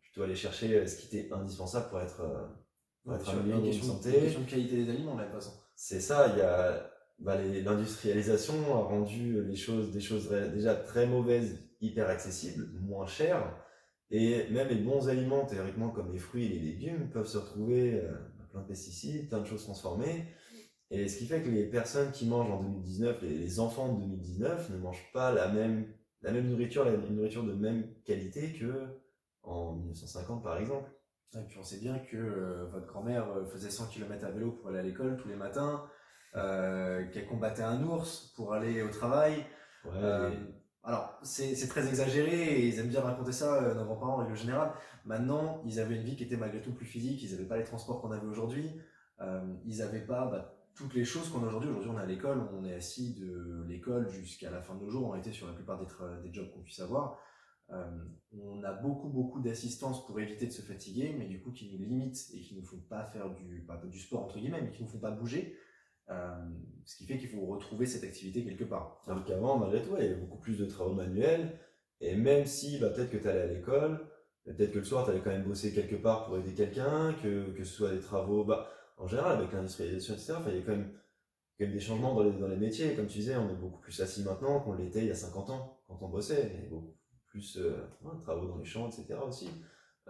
Plutôt 0.00 0.24
aller 0.24 0.34
chercher 0.34 0.76
euh, 0.76 0.86
ce 0.88 0.96
qui 0.96 1.16
était 1.16 1.32
indispensable 1.32 1.88
pour 1.88 2.00
être, 2.00 2.20
euh, 2.20 2.48
pour 3.04 3.14
être 3.14 3.32
une 3.32 3.72
santé. 3.80 4.10
Une 4.10 4.24
question 4.24 4.40
de 4.40 4.50
qualité 4.50 4.84
des 4.84 4.90
aliments, 4.90 5.14
de 5.14 5.22
façon. 5.26 5.52
C'est 5.76 6.00
ça, 6.00 6.32
il 6.34 6.38
y 6.38 6.42
a 6.42 6.92
bah, 7.18 7.40
l'industrialisation 7.40 8.54
a 8.74 8.82
rendu 8.82 9.44
les 9.44 9.56
choses, 9.56 9.92
des 9.92 10.00
choses 10.00 10.30
déjà 10.30 10.74
très 10.74 11.06
mauvaises, 11.06 11.58
hyper 11.80 12.08
accessibles, 12.08 12.68
moins 12.80 13.06
chères 13.06 13.54
et 14.12 14.46
même 14.50 14.68
les 14.68 14.76
bons 14.76 15.08
aliments, 15.08 15.46
théoriquement, 15.46 15.88
comme 15.88 16.12
les 16.12 16.18
fruits 16.18 16.44
et 16.44 16.48
les 16.50 16.58
légumes, 16.58 17.08
peuvent 17.10 17.26
se 17.26 17.38
retrouver 17.38 17.94
euh, 17.94 18.12
plein 18.50 18.60
de 18.60 18.66
pesticides, 18.66 19.30
plein 19.30 19.40
de 19.40 19.46
choses 19.46 19.62
transformées. 19.64 20.26
Et 20.90 21.08
ce 21.08 21.16
qui 21.16 21.26
fait 21.26 21.42
que 21.42 21.48
les 21.48 21.64
personnes 21.64 22.12
qui 22.12 22.26
mangent 22.26 22.50
en 22.50 22.62
2019, 22.62 23.22
les, 23.22 23.58
enfants 23.58 23.94
de 23.94 24.00
2019, 24.02 24.68
ne 24.68 24.76
mangent 24.76 25.10
pas 25.14 25.32
la 25.32 25.48
même, 25.48 25.86
la 26.20 26.30
même 26.30 26.46
nourriture, 26.46 26.84
la, 26.84 26.92
une 26.92 27.16
nourriture 27.16 27.42
de 27.42 27.54
même 27.54 27.86
qualité 28.04 28.52
que 28.52 29.00
en 29.42 29.76
1950, 29.76 30.42
par 30.42 30.58
exemple. 30.58 30.90
Et 31.34 31.42
puis 31.48 31.56
on 31.58 31.64
sait 31.64 31.80
bien 31.80 31.98
que 31.98 32.18
euh, 32.18 32.66
votre 32.66 32.86
grand-mère 32.86 33.30
euh, 33.30 33.46
faisait 33.46 33.70
100 33.70 33.86
km 33.86 34.26
à 34.26 34.30
vélo 34.30 34.52
pour 34.52 34.68
aller 34.68 34.80
à 34.80 34.82
l'école 34.82 35.16
tous 35.16 35.28
les 35.28 35.36
matins, 35.36 35.86
qu'elle 36.32 37.26
combattait 37.26 37.62
un 37.62 37.82
ours 37.82 38.32
pour 38.36 38.54
aller 38.54 38.82
au 38.82 38.88
travail. 38.88 39.44
Ouais, 39.84 40.30
alors, 40.84 41.16
c'est 41.22 41.68
très 41.68 41.86
exagéré 41.88 42.58
et 42.58 42.66
ils 42.66 42.78
aiment 42.80 42.88
bien 42.88 43.02
raconter 43.02 43.30
ça, 43.30 43.62
euh, 43.62 43.74
nos 43.74 43.84
grands-parents 43.84 44.14
en 44.14 44.16
règle 44.16 44.34
générale. 44.34 44.72
Maintenant, 45.04 45.62
ils 45.64 45.78
avaient 45.78 45.94
une 45.94 46.02
vie 46.02 46.16
qui 46.16 46.24
était 46.24 46.36
malgré 46.36 46.60
tout 46.60 46.72
plus 46.72 46.86
physique, 46.86 47.22
ils 47.22 47.30
n'avaient 47.30 47.46
pas 47.46 47.56
les 47.56 47.64
transports 47.64 48.00
qu'on 48.00 48.10
avait 48.10 48.26
aujourd'hui, 48.26 48.68
euh, 49.20 49.40
ils 49.64 49.78
n'avaient 49.78 50.04
pas 50.04 50.26
bah, 50.26 50.58
toutes 50.74 50.94
les 50.94 51.04
choses 51.04 51.28
qu'on 51.28 51.44
a 51.44 51.46
aujourd'hui. 51.46 51.70
Aujourd'hui, 51.70 51.90
on 51.94 51.98
est 52.00 52.02
à 52.02 52.06
l'école, 52.06 52.48
on 52.52 52.64
est 52.64 52.74
assis 52.74 53.14
de 53.14 53.64
l'école 53.68 54.08
jusqu'à 54.08 54.50
la 54.50 54.60
fin 54.60 54.74
de 54.74 54.80
nos 54.80 54.90
jours, 54.90 55.08
on 55.08 55.12
a 55.12 55.18
été 55.18 55.30
sur 55.30 55.46
la 55.46 55.52
plupart 55.52 55.78
des, 55.78 55.86
des 56.24 56.34
jobs 56.34 56.50
qu'on 56.50 56.62
puisse 56.62 56.80
avoir. 56.80 57.16
Euh, 57.70 58.04
on 58.32 58.64
a 58.64 58.72
beaucoup, 58.72 59.08
beaucoup 59.08 59.40
d'assistance 59.40 60.04
pour 60.04 60.18
éviter 60.18 60.46
de 60.46 60.52
se 60.52 60.62
fatiguer, 60.62 61.14
mais 61.16 61.26
du 61.26 61.40
coup, 61.40 61.52
qui 61.52 61.70
nous 61.72 61.78
limitent 61.78 62.28
et 62.34 62.40
qui 62.40 62.56
nous 62.56 62.64
font 62.64 62.80
pas 62.88 63.04
faire 63.04 63.30
du, 63.30 63.60
pas 63.60 63.76
du 63.76 64.00
sport 64.00 64.24
entre 64.24 64.40
guillemets, 64.40 64.62
mais 64.62 64.72
qui 64.72 64.82
nous 64.82 64.88
font 64.88 64.98
pas 64.98 65.12
bouger. 65.12 65.56
Euh, 66.12 66.34
ce 66.84 66.96
qui 66.96 67.06
fait 67.06 67.18
qu'il 67.18 67.28
faut 67.28 67.46
retrouver 67.46 67.86
cette 67.86 68.04
activité 68.04 68.44
quelque 68.44 68.64
part. 68.64 69.00
Alors 69.06 69.24
qu'avant, 69.24 69.58
malgré 69.58 69.82
tout, 69.82 69.94
il 69.98 70.04
y 70.04 70.06
avait 70.06 70.16
beaucoup 70.16 70.38
plus 70.38 70.58
de 70.58 70.64
travaux 70.64 70.94
manuels. 70.94 71.58
Et 72.00 72.16
même 72.16 72.44
si 72.46 72.78
bah, 72.78 72.90
peut-être 72.90 73.10
que 73.10 73.18
tu 73.18 73.28
allais 73.28 73.42
à 73.42 73.46
l'école, 73.46 74.00
peut-être 74.44 74.72
que 74.72 74.78
le 74.78 74.84
soir, 74.84 75.04
tu 75.04 75.10
allais 75.10 75.20
quand 75.20 75.30
même 75.30 75.44
bosser 75.44 75.72
quelque 75.72 75.96
part 75.96 76.24
pour 76.26 76.36
aider 76.38 76.52
quelqu'un, 76.54 77.14
que, 77.22 77.52
que 77.52 77.64
ce 77.64 77.72
soit 77.72 77.92
des 77.92 78.00
travaux, 78.00 78.44
bah, 78.44 78.68
en 78.96 79.06
général, 79.06 79.38
avec 79.38 79.52
l'industrialisation, 79.52 80.14
etc., 80.14 80.34
il 80.48 80.56
y 80.56 80.58
a 80.58 80.62
quand 80.62 80.72
même, 80.72 80.92
quand 81.58 81.66
même 81.66 81.72
des 81.72 81.80
changements 81.80 82.14
dans 82.14 82.24
les, 82.24 82.32
dans 82.32 82.48
les 82.48 82.56
métiers. 82.56 82.94
Comme 82.94 83.06
tu 83.06 83.18
disais, 83.18 83.36
on 83.36 83.50
est 83.50 83.56
beaucoup 83.56 83.80
plus 83.80 84.00
assis 84.00 84.22
maintenant 84.24 84.60
qu'on 84.60 84.74
l'était 84.74 85.00
il 85.00 85.06
y 85.06 85.10
a 85.10 85.14
50 85.14 85.50
ans, 85.50 85.80
quand 85.86 85.98
on 86.00 86.08
bossait. 86.08 86.52
Il 86.64 86.68
beaucoup 86.68 86.96
plus 87.28 87.58
euh, 87.58 87.86
de 88.02 88.20
travaux 88.20 88.46
dans 88.46 88.58
les 88.58 88.64
champs, 88.64 88.88
etc. 88.88 89.14
aussi. 89.26 89.48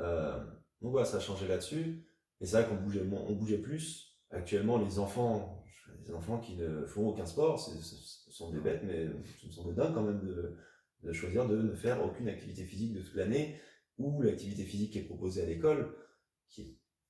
Euh, 0.00 0.38
donc 0.80 0.92
voilà, 0.92 1.04
ça 1.04 1.18
a 1.18 1.20
changé 1.20 1.46
là-dessus. 1.46 2.04
Et 2.40 2.46
c'est 2.46 2.60
vrai 2.60 2.68
qu'on 2.68 2.82
bougeait, 2.82 3.02
on 3.12 3.34
bougeait 3.34 3.58
plus. 3.58 4.11
Actuellement, 4.32 4.78
les 4.78 4.98
enfants, 4.98 5.62
des 6.06 6.14
enfants 6.14 6.38
qui 6.38 6.56
ne 6.56 6.86
font 6.86 7.08
aucun 7.08 7.26
sport, 7.26 7.60
ce 7.60 8.30
sont 8.30 8.50
des 8.50 8.60
bêtes, 8.60 8.82
mais 8.84 9.06
ce 9.40 9.50
sont 9.50 9.68
des 9.68 9.74
dingues 9.74 9.94
quand 9.94 10.02
même 10.02 10.20
de, 10.20 11.12
choisir 11.12 11.46
de 11.46 11.56
ne 11.56 11.74
faire 11.74 12.02
aucune 12.02 12.28
activité 12.28 12.64
physique 12.64 12.94
de 12.94 13.02
toute 13.02 13.14
l'année, 13.14 13.60
ou 13.98 14.22
l'activité 14.22 14.64
physique 14.64 14.92
qui 14.92 15.00
est 15.00 15.04
proposée 15.04 15.42
à 15.42 15.46
l'école, 15.46 15.94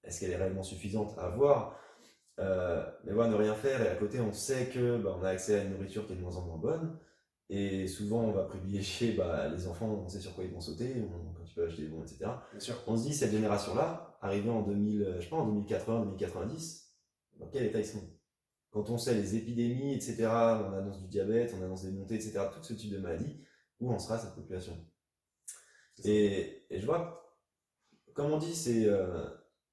est-ce 0.03 0.21
qu'elle 0.21 0.33
est 0.33 0.37
réellement 0.37 0.65
suffisante 0.65 1.17
à 1.17 1.29
voir 1.29 1.79
euh, 2.41 2.85
Mais 3.05 3.13
voilà, 3.13 3.31
ne 3.31 3.37
rien 3.37 3.55
faire, 3.55 3.81
et 3.81 3.89
à 3.89 3.95
côté, 3.95 4.21
on 4.21 4.33
sait 4.33 4.67
que 4.67 4.99
bah, 4.99 5.17
on 5.17 5.23
a 5.23 5.29
accès 5.29 5.61
à 5.61 5.63
une 5.63 5.71
nourriture 5.71 6.07
qui 6.07 6.15
est 6.15 6.17
de 6.17 6.23
moins 6.23 6.37
en 6.37 6.45
moins 6.45 6.59
bonne, 6.59 6.99
et 7.51 7.87
souvent, 7.87 8.23
on 8.23 8.33
va 8.33 8.45
privilégier 8.45 9.13
bah, 9.17 9.49
les 9.49 9.69
enfants, 9.69 10.03
on 10.05 10.09
sait 10.09 10.21
sur 10.21 10.35
quoi 10.35 10.43
ils 10.43 10.51
vont 10.51 10.61
sauter, 10.61 10.93
tu 11.47 11.55
peux 11.55 11.67
acheter 11.67 11.83
des 11.83 11.89
bons, 11.89 12.03
etc. 12.03 12.25
Bien 12.51 12.61
sûr. 12.61 12.83
On 12.89 12.97
se 12.97 13.05
dit, 13.05 13.15
cette 13.15 13.31
génération-là, 13.31 14.19
arrivée 14.23 14.51
en 14.51 14.63
2000, 14.63 15.03
euh, 15.03 15.21
je 15.21 15.25
sais 15.25 15.31
pas, 15.31 15.37
en 15.37 15.47
2080, 15.47 16.01
2090, 16.01 16.82
dans 17.43 17.51
quel 17.51 17.67
état 17.67 17.79
ils 17.79 17.87
sont? 17.87 18.09
Quand 18.71 18.89
on 18.89 18.97
sait 18.97 19.15
les 19.15 19.37
épidémies, 19.37 19.95
etc., 19.95 20.27
on 20.27 20.73
annonce 20.73 21.03
du 21.03 21.09
diabète, 21.09 21.55
on 21.59 21.63
annonce 21.63 21.83
des 21.83 21.91
montées, 21.91 22.15
etc., 22.15 22.41
tout 22.53 22.63
ce 22.63 22.73
type 22.73 22.91
de 22.91 22.99
maladies, 22.99 23.45
où 23.81 23.93
en 23.93 23.99
sera 23.99 24.19
cette 24.19 24.35
population? 24.35 24.79
Et, 26.05 26.65
et, 26.71 26.81
je 26.81 26.87
vois, 26.87 27.37
comme 28.15 28.33
on 28.33 28.39
dit, 28.39 28.55
c'est, 28.55 28.87
euh, 28.87 29.27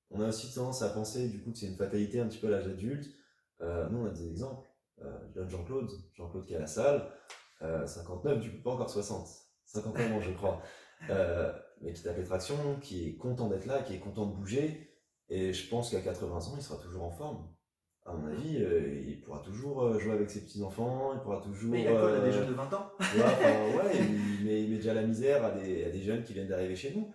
on 0.10 0.20
a 0.20 0.28
aussi 0.28 0.54
tendance 0.54 0.82
à 0.82 0.90
penser 0.90 1.30
du 1.30 1.42
coup 1.42 1.52
que 1.52 1.60
c'est 1.60 1.68
une 1.68 1.78
fatalité 1.78 2.20
un 2.20 2.28
petit 2.28 2.40
peu 2.40 2.48
à 2.48 2.52
l'âge 2.52 2.68
adulte. 2.68 3.08
Euh, 3.62 3.88
nous, 3.90 4.00
on 4.00 4.06
a 4.06 4.10
des 4.10 4.30
exemples. 4.30 4.68
Euh, 5.02 5.18
je 5.30 5.34
donne 5.34 5.50
Jean-Claude, 5.50 5.90
Jean-Claude 6.14 6.46
qui 6.46 6.54
est 6.54 6.58
à 6.58 6.62
la 6.62 6.68
salle, 6.68 7.10
59, 7.62 8.40
du 8.40 8.52
coup 8.52 8.62
pas 8.64 8.72
encore 8.72 8.90
60, 8.90 9.28
59 9.66 10.14
ans 10.14 10.22
je 10.22 10.32
crois, 10.32 10.62
mais 11.82 11.94
qui 11.94 12.04
tape 12.04 12.18
les 12.18 12.24
tractions, 12.24 12.80
qui 12.82 13.08
est 13.08 13.16
content 13.18 13.48
d'être 13.50 13.66
là, 13.66 13.82
qui 13.82 13.94
est 13.94 14.00
content 14.00 14.28
de 14.28 14.36
bouger, 14.36 14.90
et 15.30 15.54
je 15.54 15.70
pense 15.70 15.92
qu'à 15.92 16.02
80 16.02 16.38
ans, 16.38 16.54
il 16.56 16.62
sera 16.62 16.82
toujours 16.82 17.04
en 17.04 17.12
forme 17.12 17.48
à 18.10 18.14
mon 18.14 18.28
avis, 18.28 18.58
il 19.08 19.22
pourra 19.22 19.40
toujours 19.40 20.00
jouer 20.00 20.14
avec 20.14 20.30
ses 20.30 20.42
petits-enfants, 20.42 21.14
il 21.14 21.22
pourra 21.22 21.42
toujours... 21.42 21.72
Mais 21.72 21.82
il 21.82 21.88
a 21.88 21.92
quoi, 21.92 22.18
a 22.18 22.22
des 22.22 22.32
jeunes 22.32 22.50
de 22.50 22.54
20 22.54 22.74
ans? 22.74 22.92
Ouais, 23.00 23.78
ouais 23.78 23.92
il, 23.98 24.46
met, 24.46 24.64
il, 24.64 24.70
met, 24.70 24.78
déjà 24.78 24.94
la 24.94 25.04
misère 25.04 25.44
à 25.46 25.52
des, 25.52 25.86
à 25.86 25.90
des 25.90 26.02
jeunes 26.02 26.24
qui 26.24 26.34
viennent 26.34 26.48
d'arriver 26.48 26.76
chez 26.76 26.94
nous. 26.96 27.14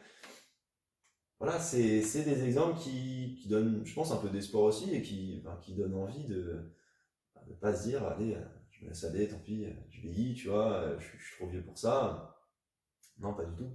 Voilà, 1.40 1.58
c'est 1.58 2.00
des 2.00 2.44
exemples 2.44 2.78
qui, 2.78 3.36
qui, 3.40 3.48
donnent, 3.48 3.84
je 3.84 3.94
pense, 3.94 4.12
un 4.12 4.16
peu 4.16 4.30
d'espoir 4.30 4.64
aussi 4.64 4.94
et 4.94 5.02
qui, 5.02 5.42
enfin, 5.44 5.58
qui 5.60 5.74
donnent 5.74 5.94
envie 5.94 6.24
de 6.24 6.72
ne 7.46 7.54
pas 7.54 7.74
se 7.74 7.88
dire, 7.88 8.02
allez, 8.04 8.36
je 8.70 8.84
me 8.84 8.88
laisse 8.88 9.04
aller, 9.04 9.28
tant 9.28 9.38
pis, 9.38 9.66
je 9.90 10.00
vieillis, 10.00 10.34
tu 10.34 10.48
vois, 10.48 10.96
je, 10.98 11.18
je 11.18 11.24
suis 11.24 11.36
trop 11.36 11.48
vieux 11.48 11.62
pour 11.62 11.76
ça. 11.76 12.36
Non, 13.18 13.34
pas 13.34 13.44
du 13.44 13.54
tout. 13.56 13.70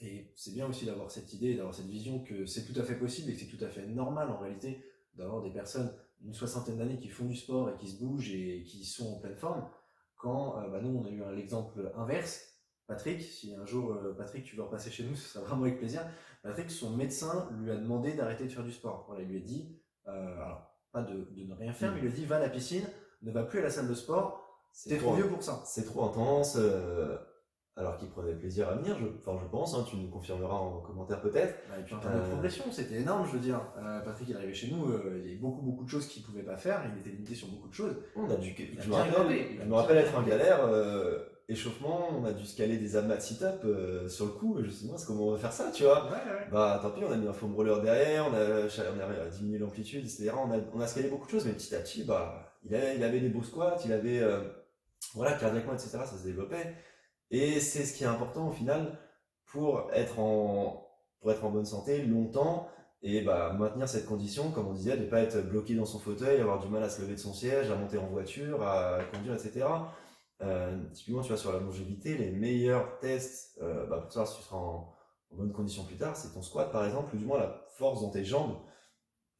Et 0.00 0.32
c'est 0.34 0.54
bien 0.54 0.66
aussi 0.66 0.86
d'avoir 0.86 1.10
cette 1.10 1.32
idée, 1.34 1.54
d'avoir 1.54 1.74
cette 1.74 1.86
vision 1.86 2.22
que 2.24 2.46
c'est 2.46 2.64
tout 2.64 2.78
à 2.80 2.84
fait 2.84 2.94
possible 2.94 3.30
et 3.30 3.34
que 3.34 3.40
c'est 3.40 3.56
tout 3.56 3.62
à 3.62 3.68
fait 3.68 3.86
normal 3.86 4.30
en 4.30 4.38
réalité 4.38 4.82
d'avoir 5.14 5.42
des 5.42 5.50
personnes 5.50 5.92
une 6.24 6.34
soixantaine 6.34 6.78
d'années 6.78 6.98
qui 6.98 7.08
font 7.08 7.26
du 7.26 7.36
sport 7.36 7.70
et 7.70 7.76
qui 7.76 7.88
se 7.88 7.98
bougent 7.98 8.32
et 8.32 8.62
qui 8.64 8.84
sont 8.84 9.14
en 9.14 9.18
pleine 9.18 9.36
forme, 9.36 9.68
quand 10.16 10.58
euh, 10.58 10.68
bah, 10.68 10.80
nous 10.82 10.98
on 10.98 11.04
a 11.04 11.10
eu 11.10 11.36
l'exemple 11.36 11.92
inverse, 11.96 12.50
Patrick, 12.86 13.22
si 13.22 13.54
un 13.54 13.64
jour 13.64 13.92
euh, 13.92 14.14
Patrick 14.18 14.44
tu 14.44 14.56
veux 14.56 14.62
repasser 14.62 14.90
chez 14.90 15.04
nous, 15.04 15.14
ce 15.14 15.28
sera 15.28 15.44
vraiment 15.44 15.62
avec 15.62 15.78
plaisir, 15.78 16.02
Patrick, 16.42 16.70
son 16.70 16.96
médecin 16.96 17.48
lui 17.60 17.70
a 17.70 17.76
demandé 17.76 18.14
d'arrêter 18.14 18.44
de 18.44 18.48
faire 18.48 18.64
du 18.64 18.72
sport. 18.72 19.04
Voilà, 19.06 19.22
il 19.22 19.28
lui 19.28 19.38
a 19.38 19.40
dit, 19.40 19.80
euh, 20.08 20.42
alors 20.42 20.74
pas 20.92 21.02
de, 21.02 21.28
de, 21.30 21.44
ne 21.44 21.54
rien 21.54 21.72
faire, 21.72 21.92
mais 21.92 21.98
il 21.98 22.02
lui 22.02 22.12
a 22.12 22.14
dit 22.14 22.24
va 22.26 22.36
à 22.36 22.40
la 22.40 22.48
piscine, 22.48 22.84
ne 23.22 23.30
va 23.30 23.44
plus 23.44 23.60
à 23.60 23.62
la 23.62 23.70
salle 23.70 23.88
de 23.88 23.94
sport, 23.94 24.44
t'es 24.88 24.98
trop, 24.98 25.14
vieux 25.14 25.28
pour 25.28 25.42
ça. 25.42 25.62
C'est 25.66 25.84
trop 25.84 26.04
intense, 26.04 26.58
alors 27.80 27.96
qu'il 27.96 28.08
prenait 28.10 28.34
plaisir 28.34 28.68
à 28.68 28.74
venir, 28.74 28.96
je, 28.98 29.06
enfin 29.18 29.38
je 29.42 29.48
pense, 29.48 29.74
hein, 29.74 29.84
tu 29.88 29.96
nous 29.96 30.08
confirmeras 30.08 30.54
en 30.54 30.80
commentaire 30.80 31.20
peut-être. 31.20 31.54
Bah, 31.68 31.76
et 31.80 31.82
puis 31.82 31.94
en 31.94 31.98
termes 31.98 32.20
de 32.20 32.28
progression, 32.28 32.64
c'était 32.70 32.96
énorme, 32.96 33.26
je 33.26 33.32
veux 33.32 33.38
dire. 33.38 33.60
Euh, 33.78 34.00
Patrick 34.00 34.30
est 34.30 34.34
arrivé 34.34 34.52
chez 34.52 34.70
nous, 34.70 34.90
euh, 34.90 35.18
il 35.18 35.24
y 35.24 35.28
avait 35.30 35.40
beaucoup 35.40 35.62
beaucoup 35.62 35.84
de 35.84 35.88
choses 35.88 36.06
qu'il 36.06 36.22
ne 36.22 36.26
pouvait 36.26 36.42
pas 36.42 36.56
faire, 36.56 36.82
il 36.94 37.00
était 37.00 37.10
limité 37.10 37.34
sur 37.34 37.48
beaucoup 37.48 37.68
de 37.68 37.74
choses. 37.74 37.96
On 38.14 38.30
a 38.30 38.36
dû, 38.36 38.54
je, 38.78 38.88
me 38.88 38.94
rappelle, 38.94 39.58
je 39.60 39.66
me 39.66 39.74
rappelle 39.74 39.96
être 39.96 40.16
en 40.16 40.22
galère, 40.22 40.64
euh, 40.66 41.20
échauffement, 41.48 42.10
on 42.20 42.24
a 42.26 42.32
dû 42.32 42.44
scaler 42.44 42.76
des 42.76 42.96
abmat 42.96 43.18
sit-up 43.18 43.64
sur 44.08 44.26
le 44.26 44.32
coup, 44.32 44.56
je 44.58 44.66
me 44.66 44.70
suis 44.70 44.86
dit, 44.86 44.92
comment 45.06 45.28
on 45.28 45.32
va 45.32 45.38
faire 45.38 45.52
ça, 45.52 45.70
tu 45.72 45.84
vois? 45.84 46.04
Ouais, 46.04 46.10
ouais. 46.10 46.48
Bah 46.52 46.78
tant 46.82 46.90
pis, 46.90 47.02
on 47.02 47.10
a 47.10 47.16
mis 47.16 47.26
un 47.26 47.32
foam 47.32 47.54
roller 47.54 47.80
derrière, 47.80 48.26
on 48.30 48.34
a, 48.34 48.66
on 48.66 49.26
a 49.26 49.28
diminué 49.30 49.58
l'amplitude, 49.58 50.04
etc. 50.04 50.32
On 50.36 50.52
a, 50.52 50.58
on 50.74 50.80
a 50.80 50.86
scalé 50.86 51.08
beaucoup 51.08 51.26
de 51.26 51.30
choses, 51.30 51.46
mais 51.46 51.52
petit 51.52 51.74
à 51.74 51.80
petit, 51.80 52.04
bah, 52.04 52.54
il 52.62 52.74
avait, 52.74 52.96
il 52.96 53.02
avait 53.02 53.20
des 53.20 53.30
beaux 53.30 53.42
squats, 53.42 53.78
il 53.86 53.92
avait, 53.92 54.22
voilà, 55.14 55.32
cardiaquement, 55.32 55.72
etc. 55.72 55.90
Ça 56.04 56.18
se 56.18 56.24
développait. 56.24 56.74
Et 57.30 57.60
c'est 57.60 57.84
ce 57.84 57.94
qui 57.94 58.04
est 58.04 58.08
important 58.08 58.48
au 58.48 58.52
final 58.52 58.98
pour 59.46 59.90
être 59.92 60.18
en, 60.18 60.88
pour 61.20 61.30
être 61.32 61.44
en 61.44 61.50
bonne 61.50 61.66
santé 61.66 62.02
longtemps 62.02 62.68
et 63.02 63.22
bah, 63.22 63.52
maintenir 63.54 63.88
cette 63.88 64.06
condition, 64.06 64.50
comme 64.50 64.68
on 64.68 64.74
disait, 64.74 64.96
de 64.96 65.04
ne 65.04 65.08
pas 65.08 65.20
être 65.20 65.40
bloqué 65.48 65.74
dans 65.74 65.86
son 65.86 65.98
fauteuil, 65.98 66.40
avoir 66.40 66.58
du 66.58 66.68
mal 66.68 66.82
à 66.82 66.90
se 66.90 67.00
lever 67.00 67.14
de 67.14 67.20
son 67.20 67.32
siège, 67.32 67.70
à 67.70 67.76
monter 67.76 67.96
en 67.98 68.06
voiture, 68.08 68.62
à 68.62 68.98
conduire, 69.12 69.34
etc. 69.34 69.66
Euh, 70.42 70.78
typiquement, 70.92 71.22
tu 71.22 71.28
vois, 71.28 71.36
sur 71.38 71.52
la 71.52 71.60
longévité, 71.60 72.16
les 72.16 72.30
meilleurs 72.30 72.98
tests 72.98 73.58
euh, 73.62 73.86
bah, 73.86 73.98
pour 73.98 74.12
savoir 74.12 74.28
si 74.28 74.38
tu 74.38 74.42
seras 74.42 74.56
en, 74.56 74.94
en 75.30 75.36
bonne 75.36 75.52
condition 75.52 75.84
plus 75.84 75.96
tard, 75.96 76.16
c'est 76.16 76.32
ton 76.32 76.42
squat 76.42 76.70
par 76.72 76.84
exemple, 76.84 77.14
ou 77.14 77.18
du 77.18 77.24
moins 77.24 77.38
la 77.38 77.66
force 77.76 78.02
dans 78.02 78.10
tes 78.10 78.24
jambes. 78.24 78.58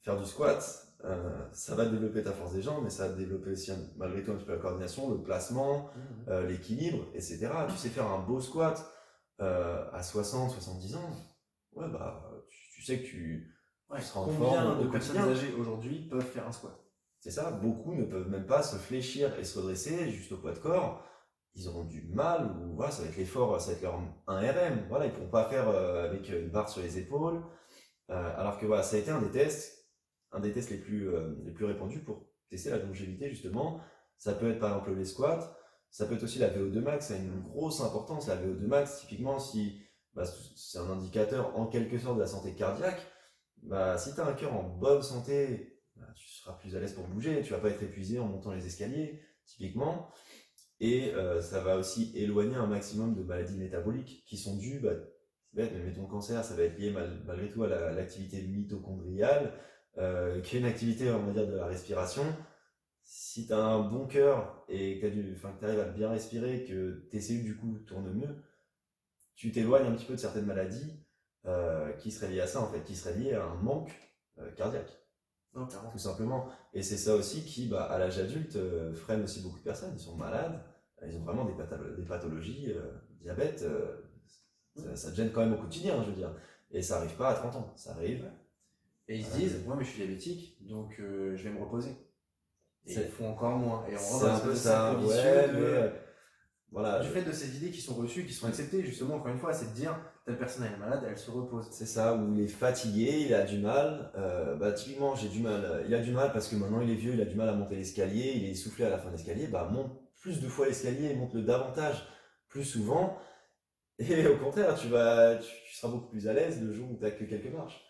Faire 0.02 0.18
du 0.18 0.25
squat, 0.25 0.62
euh, 1.04 1.47
ça 1.52 1.75
va 1.75 1.87
développer 1.87 2.23
ta 2.23 2.33
force 2.33 2.52
des 2.52 2.62
jambes, 2.62 2.85
mais 2.85 2.90
ça 2.90 3.09
va 3.09 3.14
développer 3.14 3.50
aussi 3.52 3.73
malgré 3.97 4.23
tout 4.23 4.33
un 4.33 4.37
petit 4.37 4.45
peu 4.45 4.52
la 4.52 4.59
coordination, 4.59 5.11
le 5.11 5.23
placement, 5.23 5.85
mmh. 5.85 6.28
euh, 6.28 6.47
l'équilibre, 6.47 7.07
etc. 7.14 7.49
Tu 7.69 7.76
sais 7.76 7.88
faire 7.88 8.07
un 8.07 8.19
beau 8.19 8.40
squat 8.40 8.92
euh, 9.40 9.85
à 9.92 10.02
60, 10.02 10.50
70 10.50 10.97
ans, 10.97 11.11
ouais, 11.73 11.88
bah, 11.88 12.30
tu, 12.49 12.83
sais 12.83 12.99
que 12.99 13.07
tu, 13.07 13.57
seras 13.99 14.21
en 14.21 14.25
Combien 14.26 14.76
de 14.76 14.88
personnes 14.88 15.19
âgées 15.19 15.54
aujourd'hui 15.59 16.07
peuvent 16.11 16.23
faire 16.23 16.47
un 16.47 16.52
squat? 16.52 16.78
C'est 17.19 17.30
ça, 17.30 17.50
beaucoup 17.50 17.95
ne 17.95 18.04
peuvent 18.04 18.28
même 18.28 18.47
pas 18.47 18.62
se 18.62 18.76
fléchir 18.76 19.38
et 19.38 19.45
se 19.45 19.59
redresser 19.59 20.11
juste 20.11 20.33
au 20.33 20.37
poids 20.37 20.52
de 20.52 20.59
corps. 20.59 21.04
Ils 21.54 21.66
auront 21.69 21.85
du 21.85 22.02
mal, 22.12 22.47
ou 22.47 22.76
voilà, 22.76 22.92
ça 22.92 23.02
va 23.02 23.09
être 23.09 23.16
l'effort, 23.16 23.61
ça 23.61 23.69
va 23.69 23.76
être 23.76 23.83
leur 23.83 24.00
1 24.26 24.38
RM. 24.38 24.87
Voilà, 24.88 25.07
ils 25.07 25.12
pourront 25.12 25.30
pas 25.30 25.47
faire 25.47 25.69
avec 25.69 26.28
une 26.28 26.50
barre 26.50 26.69
sur 26.69 26.83
les 26.83 26.99
épaules. 26.99 27.42
alors 28.09 28.59
que 28.59 28.66
voilà, 28.66 28.83
ça 28.83 28.97
a 28.97 28.99
été 29.00 29.11
un 29.11 29.21
des 29.21 29.30
tests 29.30 29.79
un 30.32 30.40
des 30.40 30.52
tests 30.52 30.70
les 30.70 30.78
plus, 30.78 31.08
euh, 31.08 31.34
les 31.44 31.52
plus 31.52 31.64
répandus 31.64 32.00
pour 32.00 32.26
tester 32.49 32.70
la 32.70 32.78
longévité, 32.78 33.28
justement. 33.28 33.80
Ça 34.16 34.34
peut 34.34 34.50
être 34.50 34.58
par 34.58 34.70
exemple 34.70 34.94
les 34.99 35.04
squats, 35.04 35.56
ça 35.90 36.06
peut 36.06 36.14
être 36.14 36.22
aussi 36.22 36.38
la 36.38 36.50
VO2 36.50 36.80
max, 36.80 37.08
ça 37.08 37.14
a 37.14 37.16
une 37.16 37.40
grosse 37.40 37.80
importance. 37.80 38.28
La 38.28 38.37
VO2 38.37 38.66
max, 38.66 39.00
typiquement, 39.00 39.38
si 39.38 39.80
bah, 40.14 40.25
c'est 40.56 40.78
un 40.78 40.90
indicateur 40.90 41.56
en 41.58 41.66
quelque 41.66 41.99
sorte 41.99 42.16
de 42.16 42.22
la 42.22 42.26
santé 42.26 42.54
cardiaque, 42.54 43.00
bah, 43.62 43.99
si 43.99 44.14
tu 44.14 44.20
as 44.20 44.26
un 44.26 44.34
cœur 44.34 44.54
en 44.54 44.62
bonne 44.62 45.02
santé, 45.02 45.80
bah, 45.96 46.06
tu 46.14 46.28
seras 46.28 46.52
plus 46.54 46.76
à 46.76 46.80
l'aise 46.80 46.94
pour 46.94 47.06
bouger, 47.06 47.42
tu 47.42 47.52
vas 47.52 47.58
pas 47.58 47.70
être 47.70 47.82
épuisé 47.82 48.18
en 48.18 48.26
montant 48.26 48.52
les 48.52 48.66
escaliers, 48.66 49.20
typiquement. 49.44 50.10
Et 50.80 51.12
euh, 51.14 51.42
ça 51.42 51.60
va 51.60 51.76
aussi 51.76 52.12
éloigner 52.14 52.56
un 52.56 52.66
maximum 52.66 53.14
de 53.14 53.22
maladies 53.22 53.58
métaboliques 53.58 54.25
qui 54.26 54.37
sont 54.37 54.56
dues, 54.56 54.80
bah, 54.80 54.94
bête, 55.52 55.72
mais 55.75 55.82
mettons 55.82 56.06
cancer, 56.06 56.44
ça 56.44 56.54
va 56.54 56.62
être 56.62 56.78
lié 56.78 56.92
malgré 56.92 57.50
tout 57.50 57.64
à 57.64 57.68
l'activité 57.68 58.42
mitochondriale, 58.42 59.52
euh, 59.99 60.40
qui 60.40 60.56
est 60.56 60.61
une 60.61 60.66
activité, 60.66 61.11
on 61.11 61.26
va 61.26 61.32
dire, 61.32 61.47
de 61.47 61.56
la 61.56 61.66
respiration, 61.66 62.25
si 63.12 63.47
tu 63.47 63.52
as 63.52 63.59
un 63.59 63.80
bon 63.80 64.06
cœur 64.06 64.64
et 64.68 65.00
que 65.00 65.06
tu 65.09 65.37
arrives 65.62 65.80
à 65.80 65.85
bien 65.85 66.11
respirer, 66.11 66.64
que 66.64 67.09
tes 67.11 67.20
cellules 67.20 67.42
du 67.42 67.56
coup 67.56 67.78
tournent 67.87 68.12
mieux, 68.12 68.37
tu 69.35 69.50
t'éloignes 69.50 69.87
un 69.87 69.92
petit 69.92 70.04
peu 70.04 70.14
de 70.14 70.20
certaines 70.20 70.47
maladies 70.47 71.02
euh, 71.47 71.92
qui 71.94 72.11
seraient 72.11 72.30
liées 72.30 72.40
à 72.40 72.47
ça 72.47 72.61
en 72.61 72.68
fait, 72.68 72.85
qui 72.85 72.94
seraient 72.94 73.16
liées 73.16 73.32
à 73.32 73.44
un 73.44 73.54
manque 73.54 73.90
euh, 74.38 74.52
cardiaque. 74.52 74.92
tout 75.54 75.99
simplement. 75.99 76.49
Et 76.73 76.82
c'est 76.82 76.99
ça 76.99 77.14
aussi 77.16 77.42
qui, 77.42 77.66
bah, 77.66 77.85
à 77.85 77.99
l'âge 77.99 78.18
adulte, 78.18 78.54
euh, 78.56 78.92
freine 78.94 79.25
aussi 79.25 79.42
beaucoup 79.42 79.59
de 79.59 79.64
personnes. 79.64 79.92
Ils 79.94 80.00
sont 80.00 80.16
malades, 80.16 80.62
ils 81.04 81.16
ont 81.16 81.25
vraiment 81.25 81.47
des, 81.47 81.54
des 81.97 82.06
pathologies, 82.06 82.75
diabète, 83.23 83.66
ça, 84.76 84.94
ça, 84.94 85.11
te 85.11 85.16
gêne 85.16 85.32
quand 85.32 85.40
même 85.40 85.54
au 85.54 85.61
quotidien, 85.61 86.00
je 86.04 86.11
veux 86.11 86.16
dire. 86.16 86.32
Et 86.70 86.82
ça 86.82 86.99
arrive 86.99 87.16
pas 87.16 87.30
à 87.30 87.35
30 87.35 87.56
ans, 87.56 87.73
ça 87.75 87.92
arrive 87.92 88.30
et 89.11 89.17
ils 89.17 89.25
se 89.25 89.37
disent, 89.37 89.64
moi, 89.67 89.75
mais 89.76 89.83
je 89.83 89.90
suis 89.90 89.99
diabétique, 89.99 90.57
donc 90.61 90.95
euh, 91.00 91.37
je 91.37 91.43
vais 91.43 91.50
me 91.50 91.61
reposer. 91.61 91.90
Et 92.87 92.95
ils 92.95 93.09
font 93.09 93.29
encore 93.29 93.57
moins. 93.59 93.85
Et 93.88 93.97
on 93.97 93.99
rentre 93.99 94.25
un 94.26 94.38
peu 94.38 94.55
ça, 94.55 94.95
ouais, 94.95 95.49
de, 95.49 95.57
euh, 95.57 95.90
voilà. 96.71 97.00
Du 97.00 97.09
fait 97.09 97.25
de 97.25 97.33
ces 97.33 97.57
idées 97.57 97.73
qui 97.73 97.81
sont 97.81 97.97
reçues, 97.97 98.25
qui 98.25 98.33
sont 98.33 98.47
acceptées, 98.47 98.85
justement, 98.85 99.17
encore 99.17 99.33
une 99.33 99.40
fois, 99.40 99.52
c'est 99.52 99.71
de 99.71 99.75
dire, 99.75 99.99
telle 100.25 100.38
personne 100.38 100.64
est 100.64 100.76
malade, 100.79 101.05
elle 101.09 101.19
se 101.19 101.29
repose. 101.33 101.67
C'est 101.73 101.87
ça, 101.87 102.14
ou 102.14 102.33
il 102.33 102.45
est 102.45 102.47
fatigué, 102.47 103.25
il 103.26 103.35
a 103.35 103.43
du 103.43 103.59
mal. 103.59 104.12
Euh, 104.17 104.55
bah, 104.55 104.71
typiquement, 104.71 105.17
j'ai 105.17 105.29
du 105.29 105.40
mal. 105.40 105.85
Il 105.88 105.95
a 105.95 106.00
du 106.00 106.12
mal 106.12 106.33
parce 106.33 106.47
que 106.47 106.55
maintenant 106.55 106.81
il 106.81 106.90
est 106.90 106.95
vieux, 106.95 107.14
il 107.14 107.21
a 107.21 107.25
du 107.25 107.35
mal 107.35 107.49
à 107.49 107.55
monter 107.55 107.75
l'escalier, 107.75 108.35
il 108.37 108.45
est 108.45 108.52
essoufflé 108.52 108.85
à 108.85 108.90
la 108.90 108.99
fin 108.99 109.09
de 109.09 109.17
l'escalier. 109.17 109.49
Bah, 109.49 109.69
monte 109.73 109.90
plus 110.21 110.40
de 110.40 110.47
fois 110.47 110.67
l'escalier, 110.67 111.17
monte-le 111.17 111.43
davantage, 111.43 112.07
plus 112.49 112.64
souvent. 112.64 113.19
Et 113.99 114.29
au 114.29 114.37
contraire, 114.37 114.76
tu 114.76 114.87
vas, 114.87 115.35
tu, 115.35 115.50
tu 115.67 115.75
seras 115.75 115.90
beaucoup 115.90 116.11
plus 116.11 116.29
à 116.29 116.33
l'aise 116.33 116.62
le 116.62 116.73
jour 116.73 116.93
où 116.93 116.97
tu 116.97 117.02
n'as 117.02 117.11
que 117.11 117.25
quelques 117.25 117.52
marches. 117.52 117.89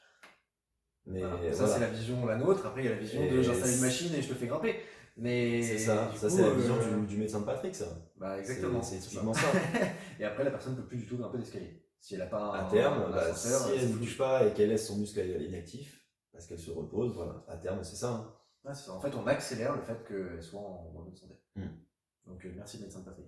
Mais 1.06 1.52
ça, 1.52 1.66
c'est 1.66 1.80
la 1.80 1.88
vision, 1.88 2.26
la 2.26 2.36
nôtre. 2.36 2.66
Après, 2.66 2.82
il 2.82 2.84
y 2.84 2.88
a 2.88 2.92
la 2.92 3.00
vision 3.00 3.20
de 3.28 3.42
j'installe 3.42 3.72
une 3.72 3.80
machine 3.80 4.14
et 4.14 4.22
je 4.22 4.28
te 4.28 4.34
fais 4.34 4.46
grimper. 4.46 4.76
Mais 5.16 5.62
c'est 5.62 5.78
ça, 5.78 6.10
ça 6.16 6.30
c'est 6.30 6.42
la 6.42 6.50
vision 6.50 6.76
euh, 6.76 7.04
du, 7.06 7.16
médecin 7.16 7.40
de 7.40 7.44
Patrick, 7.44 7.74
ça. 7.74 7.86
Bah 8.16 8.38
exactement. 8.38 8.80
C'est 8.80 8.98
typiquement 8.98 9.34
ça. 9.34 9.48
et 10.20 10.24
après, 10.24 10.44
la 10.44 10.50
personne 10.50 10.76
ne 10.76 10.80
peut 10.80 10.86
plus 10.86 10.98
du 10.98 11.06
tout 11.06 11.18
grimper 11.18 11.38
l'escalier. 11.38 11.84
Si 12.00 12.14
elle 12.14 12.22
a 12.22 12.26
pas 12.26 12.40
un, 12.40 12.66
à 12.66 12.70
terme, 12.70 13.10
bah, 13.12 13.34
si 13.34 13.48
elle 13.76 13.90
ne 13.90 13.96
bouge 13.96 14.16
pas 14.16 14.46
et 14.46 14.52
qu'elle 14.52 14.70
laisse 14.70 14.86
son 14.86 14.96
muscle 14.96 15.20
inactif, 15.20 16.06
parce 16.32 16.46
qu'elle 16.46 16.58
se 16.58 16.70
repose, 16.70 17.14
voilà. 17.14 17.44
À 17.48 17.56
terme, 17.56 17.82
c'est 17.82 17.96
ça. 17.96 18.34
Hein. 18.64 18.72
ça. 18.72 18.92
En 18.92 19.00
fait, 19.00 19.14
on 19.14 19.26
accélère 19.26 19.76
le 19.76 19.82
fait 19.82 20.02
qu'elle 20.06 20.42
soit 20.42 20.60
en 20.60 20.90
bonne 20.94 21.14
santé. 21.14 21.34
Hmm. 21.56 21.68
Donc 22.26 22.44
euh, 22.44 22.52
merci 22.56 22.80
médecin 22.80 23.00
de 23.00 23.04
Patrick. 23.04 23.26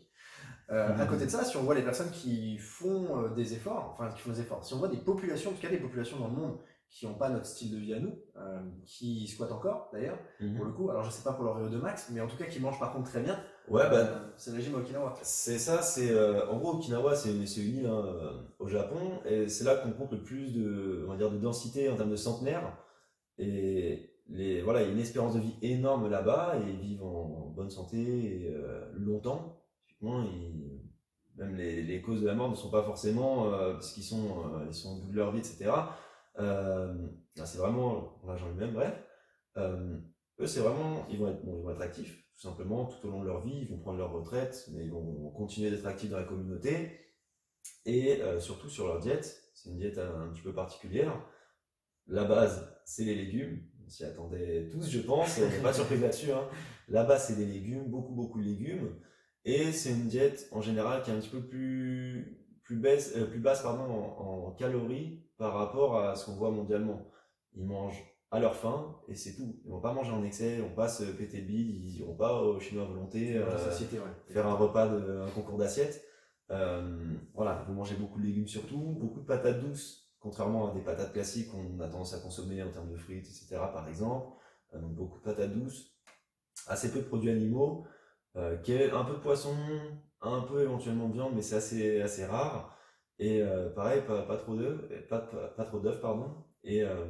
Euh, 0.70 0.96
À 0.96 1.06
côté 1.06 1.26
de 1.26 1.30
ça, 1.30 1.44
si 1.44 1.56
on 1.56 1.62
voit 1.64 1.74
les 1.74 1.82
personnes 1.82 2.10
qui 2.10 2.56
font 2.58 3.24
euh, 3.24 3.28
des 3.30 3.52
efforts, 3.54 3.90
enfin 3.92 4.10
qui 4.10 4.20
font 4.20 4.30
des 4.30 4.40
efforts, 4.40 4.64
si 4.64 4.74
on 4.74 4.78
voit 4.78 4.88
des 4.88 4.98
populations, 4.98 5.50
en 5.50 5.54
tout 5.54 5.60
cas 5.60 5.68
des 5.68 5.78
populations 5.78 6.18
dans 6.18 6.28
le 6.28 6.34
monde 6.34 6.58
qui 6.92 7.06
n'ont 7.06 7.14
pas 7.14 7.30
notre 7.30 7.46
style 7.46 7.72
de 7.72 7.78
vie 7.78 7.94
à 7.94 8.00
nous, 8.00 8.14
euh, 8.36 8.60
qui 8.84 9.26
squattent 9.26 9.52
encore 9.52 9.88
d'ailleurs, 9.94 10.18
pour 10.38 10.46
mhm. 10.46 10.64
le 10.64 10.72
coup. 10.72 10.90
Alors 10.90 11.02
je 11.02 11.10
sais 11.10 11.22
pas 11.22 11.32
pour 11.32 11.44
leur 11.44 11.58
VO2 11.58 11.78
max, 11.78 12.10
mais 12.12 12.20
en 12.20 12.26
tout 12.26 12.36
cas 12.36 12.44
qui 12.44 12.60
mangent 12.60 12.78
par 12.78 12.92
contre 12.92 13.10
très 13.10 13.22
bien. 13.22 13.34
Ouais, 13.68 13.88
bah, 13.88 13.96
Euh, 13.96 14.28
c'est 14.36 14.50
le 14.50 14.56
régime 14.56 14.74
Okinawa. 14.74 15.14
C'est 15.22 15.58
ça, 15.58 15.80
c'est 15.80 16.10
euh, 16.10 16.46
en 16.50 16.58
gros 16.58 16.74
Okinawa, 16.74 17.16
c'est 17.16 17.46
c'est 17.46 17.62
une 17.62 17.78
île 17.78 17.86
hein, 17.86 18.44
au 18.58 18.68
Japon 18.68 19.20
et 19.24 19.48
c'est 19.48 19.64
là 19.64 19.76
qu'on 19.76 19.92
compte 19.92 20.12
le 20.12 20.22
plus 20.22 20.52
de, 20.52 21.04
on 21.06 21.10
va 21.10 21.16
dire, 21.16 21.30
de 21.30 21.38
densité 21.38 21.88
en 21.88 21.96
termes 21.96 22.10
de 22.10 22.16
centenaires. 22.16 22.76
Et 23.38 24.10
les, 24.28 24.60
voilà, 24.60 24.82
il 24.82 24.88
y 24.88 24.90
a 24.90 24.92
une 24.92 25.00
espérance 25.00 25.34
de 25.34 25.40
vie 25.40 25.56
énorme 25.62 26.10
là-bas 26.10 26.56
et 26.58 26.70
ils 26.70 26.78
vivent 26.78 27.04
en, 27.04 27.52
bonne 27.56 27.70
santé 27.70 27.96
et 27.98 28.54
longtemps. 28.94 29.62
Typiquement, 29.86 30.22
ils- 30.22 30.82
même 31.36 31.54
les, 31.54 31.82
les 31.82 32.02
causes 32.02 32.20
de 32.20 32.26
la 32.26 32.34
mort 32.34 32.50
ne 32.50 32.54
sont 32.54 32.70
pas 32.70 32.82
forcément 32.82 33.50
parce 33.50 33.92
qu'ils 33.92 34.02
sont, 34.02 34.44
ils 34.68 34.74
sont 34.74 34.98
au 34.98 35.00
bout 35.00 35.10
de 35.10 35.16
leur 35.16 35.32
vie, 35.32 35.38
etc. 35.38 35.70
Euh, 36.38 37.08
là, 37.36 37.46
c'est 37.46 37.58
vraiment 37.58 38.18
l'argent 38.26 38.48
lui-même, 38.48 38.72
bref. 38.72 38.94
Euh, 39.56 39.98
eux, 40.40 40.46
c'est 40.46 40.60
vraiment, 40.60 41.06
ils 41.10 41.18
vont 41.18 41.28
être, 41.28 41.40
ils 41.44 41.50
vont 41.50 41.70
être 41.70 41.82
actifs, 41.82 42.24
tout 42.34 42.40
simplement, 42.40 42.86
tout 42.86 43.06
au 43.06 43.10
long 43.10 43.20
de 43.20 43.26
leur 43.26 43.44
vie, 43.44 43.60
ils 43.62 43.68
vont 43.68 43.78
prendre 43.78 43.98
leur 43.98 44.12
retraite, 44.12 44.68
mais 44.72 44.84
ils 44.84 44.90
vont 44.90 45.30
continuer 45.30 45.70
d'être 45.70 45.86
actifs 45.86 46.10
dans 46.10 46.18
la 46.18 46.24
communauté, 46.24 46.98
et 47.84 48.22
euh, 48.22 48.40
surtout 48.40 48.68
sur 48.68 48.86
leur 48.86 48.98
diète, 48.98 49.50
c'est 49.54 49.70
une 49.70 49.76
diète 49.76 49.98
un, 49.98 50.28
petit 50.28 50.42
peu 50.42 50.54
particulière. 50.54 51.24
La 52.06 52.24
base, 52.24 52.74
c'est 52.84 53.04
les 53.04 53.14
légumes, 53.14 53.62
on 53.84 53.88
s'y 53.88 54.04
attendait 54.04 54.68
tous, 54.70 54.90
je 54.90 55.00
pense, 55.00 55.38
on 55.38 55.48
n'est 55.48 55.62
pas 55.62 55.72
surpris 55.72 55.98
là-dessus. 55.98 56.32
Hein. 56.32 56.48
La 56.88 57.04
base, 57.04 57.28
c'est 57.28 57.36
des 57.36 57.46
légumes, 57.46 57.88
beaucoup, 57.88 58.14
beaucoup 58.14 58.40
de 58.40 58.46
légumes, 58.46 58.98
et 59.44 59.70
c'est 59.72 59.90
une 59.90 60.08
diète 60.08 60.48
en 60.50 60.60
général 60.60 61.02
qui 61.02 61.10
est 61.10 61.14
un 61.14 61.20
petit 61.20 61.28
peu 61.28 61.46
plus, 61.46 62.42
plus, 62.62 62.76
baisse, 62.76 63.12
plus 63.30 63.40
basse 63.40 63.62
pardon, 63.62 63.84
en 63.92 64.52
calories 64.52 65.22
par 65.42 65.54
rapport 65.54 65.98
à 65.98 66.14
ce 66.14 66.26
qu'on 66.26 66.36
voit 66.36 66.52
mondialement. 66.52 67.10
Ils 67.56 67.66
mangent 67.66 68.04
à 68.30 68.38
leur 68.38 68.54
faim 68.54 68.96
et 69.08 69.16
c'est 69.16 69.34
tout. 69.34 69.60
Ils 69.64 69.72
vont 69.72 69.80
pas 69.80 69.92
manger 69.92 70.12
en 70.12 70.22
excès, 70.22 70.54
ils 70.54 70.62
vont 70.62 70.72
pas 70.72 70.86
se 70.86 71.02
péter 71.02 71.40
le 71.40 71.46
bide, 71.48 71.68
ils 71.68 71.98
iront 71.98 72.14
pas 72.14 72.40
au 72.40 72.60
chinois 72.60 72.84
à 72.84 72.86
volonté 72.86 73.36
euh, 73.36 73.58
société, 73.58 73.98
ouais. 73.98 74.32
faire 74.32 74.46
un 74.46 74.54
repas, 74.54 74.86
de, 74.86 75.18
un 75.18 75.30
concours 75.30 75.58
d'assiettes. 75.58 76.00
Euh, 76.50 77.12
voilà, 77.34 77.64
vous 77.66 77.74
mangez 77.74 77.96
beaucoup 77.96 78.20
de 78.20 78.24
légumes 78.24 78.46
surtout, 78.46 78.78
beaucoup 79.00 79.18
de 79.18 79.26
patates 79.26 79.58
douces, 79.58 80.12
contrairement 80.20 80.70
à 80.70 80.74
des 80.74 80.80
patates 80.80 81.12
classiques 81.12 81.50
qu'on 81.50 81.80
a 81.80 81.88
tendance 81.88 82.14
à 82.14 82.20
consommer 82.20 82.62
en 82.62 82.70
termes 82.70 82.92
de 82.92 82.96
frites, 82.96 83.26
etc. 83.26 83.56
par 83.72 83.88
exemple. 83.88 84.28
Euh, 84.74 84.80
donc 84.80 84.94
beaucoup 84.94 85.18
de 85.18 85.24
patates 85.24 85.52
douces, 85.52 85.92
assez 86.68 86.92
peu 86.92 87.00
de 87.00 87.06
produits 87.06 87.30
animaux, 87.30 87.84
un 88.36 88.54
peu 88.54 89.14
de 89.14 89.20
poisson, 89.20 89.56
un 90.20 90.42
peu 90.42 90.62
éventuellement 90.62 91.08
de 91.08 91.14
viande, 91.14 91.32
mais 91.34 91.42
c'est 91.42 91.56
assez, 91.56 92.00
assez 92.00 92.24
rare. 92.24 92.78
Et 93.18 93.42
euh, 93.42 93.70
pareil, 93.70 94.02
pas, 94.06 94.22
pas 94.22 94.36
trop 94.36 94.56
d'œufs, 94.56 94.80
euh, 94.90 95.06
pas, 95.08 95.20
pas, 95.20 95.48
pas 95.48 95.64
trop 95.64 95.80
d'œufs, 95.80 96.00
pardon. 96.00 96.44
Et, 96.64 96.82
euh, 96.82 97.06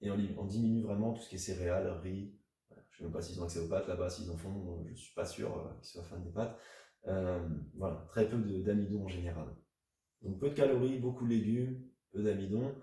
et 0.00 0.10
on, 0.10 0.44
diminue 0.44 0.82
vraiment 0.82 1.12
tout 1.12 1.22
ce 1.22 1.28
qui 1.28 1.36
est 1.36 1.38
céréales, 1.38 1.88
riz. 2.02 2.34
Je 2.90 2.98
sais 2.98 3.04
même 3.04 3.12
pas 3.12 3.22
s'ils 3.22 3.40
ont 3.40 3.44
accès 3.44 3.60
aux 3.60 3.68
pâtes 3.68 3.88
là-bas, 3.88 4.08
s'ils 4.10 4.30
en 4.30 4.36
font, 4.36 4.84
je 4.88 4.94
suis 4.94 5.14
pas 5.14 5.24
sûr 5.24 5.76
qu'ils 5.80 5.90
soient 5.90 6.04
fans 6.04 6.20
des 6.20 6.30
pâtes. 6.30 6.58
Voilà, 7.04 8.04
très 8.08 8.28
peu 8.28 8.36
d'amidon 8.36 9.04
en 9.04 9.08
général. 9.08 9.48
Donc 10.22 10.38
peu 10.38 10.50
de 10.50 10.54
calories, 10.54 10.98
beaucoup 10.98 11.24
de 11.24 11.30
légumes, 11.30 11.82
peu 12.12 12.22
d'amidon. 12.22 12.74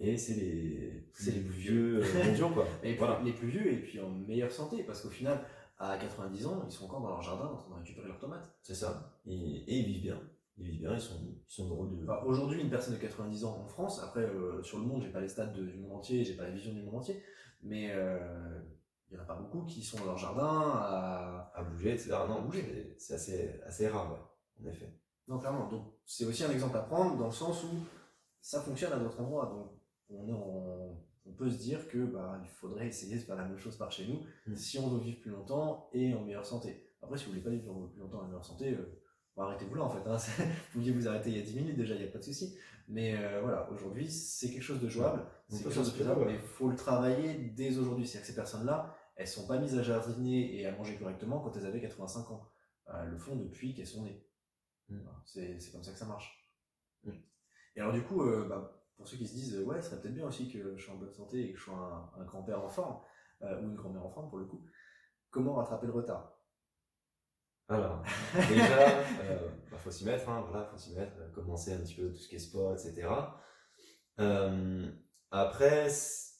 Et 0.00 0.16
c'est 0.16 0.34
les, 0.34 1.08
C'est 1.12 1.32
les 1.32 1.40
plus 1.40 1.58
vieux 1.58 2.02
mondiaux, 2.24 2.50
quoi. 2.50 2.66
Et 2.82 2.90
puis, 2.90 2.98
voilà. 2.98 3.20
les 3.22 3.32
plus 3.32 3.48
vieux 3.48 3.70
et 3.72 3.82
puis 3.82 4.00
en 4.00 4.10
meilleure 4.10 4.52
santé, 4.52 4.82
parce 4.82 5.02
qu'au 5.02 5.10
final, 5.10 5.44
à 5.78 5.98
90 5.98 6.46
ans, 6.46 6.62
ils 6.66 6.72
sont 6.72 6.86
encore 6.86 7.02
dans 7.02 7.08
leur 7.08 7.22
jardin 7.22 7.46
en 7.46 7.56
train 7.56 7.70
de 7.70 7.78
récupérer 7.80 8.08
leurs 8.08 8.18
tomates. 8.18 8.50
C'est 8.62 8.74
ça. 8.74 9.18
Et, 9.26 9.34
et 9.34 9.78
ils 9.78 9.86
vivent 9.86 10.02
bien. 10.02 10.20
Ils 10.60 10.66
vivent 10.72 10.80
bien, 10.80 10.94
ils 10.94 11.00
sont, 11.00 11.14
ils 11.24 11.42
sont 11.52 11.68
heureux 11.70 11.88
de. 11.90 12.02
Enfin, 12.04 12.22
Aujourd'hui, 12.26 12.60
une 12.60 12.68
personne 12.70 12.94
de 12.94 13.00
90 13.00 13.44
ans 13.44 13.58
en 13.62 13.66
France, 13.66 14.00
après 14.02 14.20
euh, 14.20 14.62
sur 14.62 14.78
le 14.78 14.84
monde, 14.84 15.02
j'ai 15.02 15.08
pas 15.10 15.20
les 15.20 15.28
stats 15.28 15.46
de- 15.46 15.64
du 15.64 15.78
monde 15.78 15.92
entier, 15.92 16.22
j'ai 16.24 16.34
pas 16.34 16.44
la 16.44 16.50
vision 16.50 16.72
du 16.74 16.82
monde 16.82 16.96
entier, 16.96 17.22
mais 17.62 17.90
euh, 17.92 18.60
il 19.10 19.14
y 19.14 19.18
en 19.18 19.22
a 19.22 19.24
pas 19.24 19.36
beaucoup 19.36 19.64
qui 19.64 19.82
sont 19.82 19.98
dans 19.98 20.04
leur 20.06 20.18
jardin 20.18 20.46
à. 20.74 21.52
à 21.54 21.62
bouger, 21.64 21.92
etc. 21.94 22.10
Non, 22.28 22.36
À 22.36 22.40
bouger. 22.42 22.94
c'est- 22.98 23.14
assez, 23.14 23.60
assez 23.66 23.88
rare, 23.88 24.12
ouais, 24.12 24.62
en 24.66 24.70
effet. 24.70 24.92
Non, 25.28 25.38
clairement. 25.38 25.68
Donc 25.68 25.86
c'est 26.04 26.24
aussi 26.26 26.44
un 26.44 26.50
exemple 26.50 26.76
à 26.76 26.82
prendre 26.82 27.16
dans 27.16 27.26
le 27.26 27.32
sens 27.32 27.64
où 27.64 27.68
ça 28.40 28.60
fonctionne 28.60 28.92
à 28.92 28.98
d'autres 28.98 29.20
endroits. 29.20 29.46
Donc 29.46 29.72
on, 30.10 30.28
est 30.28 30.32
en- 30.32 30.98
on 31.26 31.32
peut 31.32 31.48
se 31.48 31.58
dire 31.58 31.88
que 31.88 32.04
bah, 32.04 32.38
il 32.42 32.48
faudrait 32.50 32.88
essayer 32.88 33.16
de 33.16 33.20
faire 33.22 33.36
la 33.36 33.44
même 33.44 33.56
chose 33.58 33.76
par 33.76 33.90
chez 33.92 34.06
nous 34.06 34.20
Mm. 34.46 34.56
si 34.56 34.78
on 34.78 34.88
veut 34.88 35.00
vivre 35.00 35.20
plus 35.20 35.30
longtemps 35.30 35.88
et 35.92 36.12
en 36.14 36.22
meilleure 36.24 36.44
santé. 36.46 36.84
Après, 37.02 37.16
si 37.16 37.24
vous 37.24 37.30
voulez 37.30 37.42
pas 37.42 37.50
vivre 37.50 37.88
plus 37.92 38.00
longtemps 38.00 38.20
en 38.20 38.24
meilleure 38.26 38.44
santé, 38.44 38.74
euh, 38.74 39.00
bah, 39.40 39.46
arrêtez-vous 39.46 39.74
là 39.74 39.84
en 39.84 39.88
fait. 39.88 40.06
Hein. 40.08 40.16
vous 40.38 40.72
pouviez 40.72 40.92
vous 40.92 41.08
arrêter 41.08 41.30
il 41.30 41.38
y 41.38 41.40
a 41.40 41.44
10 41.44 41.56
minutes 41.56 41.76
déjà, 41.76 41.94
il 41.94 42.02
n'y 42.02 42.08
a 42.08 42.10
pas 42.10 42.18
de 42.18 42.24
souci. 42.24 42.58
Mais 42.88 43.16
euh, 43.16 43.40
voilà, 43.40 43.70
aujourd'hui, 43.70 44.10
c'est 44.10 44.50
quelque 44.50 44.62
chose 44.62 44.80
de 44.80 44.88
jouable, 44.88 45.24
c'est 45.48 45.62
quelque 45.62 45.74
chose 45.74 45.92
de 45.92 45.96
faisable, 45.96 46.24
mais 46.26 46.34
il 46.34 46.40
faut 46.40 46.68
le 46.68 46.76
travailler 46.76 47.34
dès 47.34 47.78
aujourd'hui. 47.78 48.06
C'est-à-dire 48.06 48.26
que 48.26 48.32
ces 48.32 48.36
personnes-là, 48.36 48.94
elles 49.16 49.28
sont 49.28 49.46
pas 49.46 49.58
mises 49.58 49.78
à 49.78 49.82
jardiner 49.82 50.60
et 50.60 50.66
à 50.66 50.76
manger 50.76 50.96
correctement 50.96 51.40
quand 51.40 51.56
elles 51.56 51.66
avaient 51.66 51.80
85 51.80 52.30
ans. 52.32 52.50
Elles 52.86 53.10
le 53.10 53.16
font 53.16 53.36
depuis 53.36 53.74
qu'elles 53.74 53.86
sont 53.86 54.02
nées. 54.02 54.26
Mm. 54.88 54.98
C'est 55.24 55.72
comme 55.72 55.84
ça 55.84 55.92
que 55.92 55.98
ça 55.98 56.06
marche. 56.06 56.50
Mm. 57.04 57.12
Et 57.76 57.80
alors 57.80 57.92
du 57.92 58.02
coup, 58.02 58.22
euh, 58.22 58.46
bah, 58.48 58.84
pour 58.96 59.08
ceux 59.08 59.16
qui 59.16 59.26
se 59.26 59.34
disent, 59.34 59.58
ouais, 59.60 59.80
ce 59.80 59.88
serait 59.88 60.02
peut-être 60.02 60.14
bien 60.14 60.26
aussi 60.26 60.50
que 60.50 60.76
je 60.76 60.84
sois 60.84 60.94
en 60.94 60.98
bonne 60.98 61.14
santé 61.14 61.48
et 61.48 61.52
que 61.52 61.58
je 61.58 61.64
sois 61.64 62.12
un, 62.16 62.20
un 62.20 62.24
grand-père 62.24 62.62
en 62.62 62.68
forme, 62.68 63.00
euh, 63.42 63.62
ou 63.62 63.70
une 63.70 63.76
grand-mère 63.76 64.04
en 64.04 64.10
forme 64.10 64.28
pour 64.28 64.38
le 64.38 64.44
coup, 64.44 64.66
comment 65.30 65.54
rattraper 65.54 65.86
le 65.86 65.92
retard? 65.92 66.39
Alors, 67.70 68.02
déjà, 68.48 68.88
euh, 68.88 69.48
bah, 69.70 69.78
faut 69.78 69.92
s'y 69.92 70.04
mettre, 70.04 70.28
hein, 70.28 70.44
voilà, 70.50 70.66
faut 70.66 70.76
s'y 70.76 70.92
mettre, 70.92 71.12
euh, 71.20 71.28
commencer 71.32 71.72
un 71.72 71.78
petit 71.78 71.94
peu 71.94 72.10
tout 72.10 72.18
ce 72.18 72.28
qui 72.28 72.34
est 72.34 72.40
sport, 72.40 72.72
etc. 72.72 73.08
Euh, 74.18 74.90
après, 75.30 75.86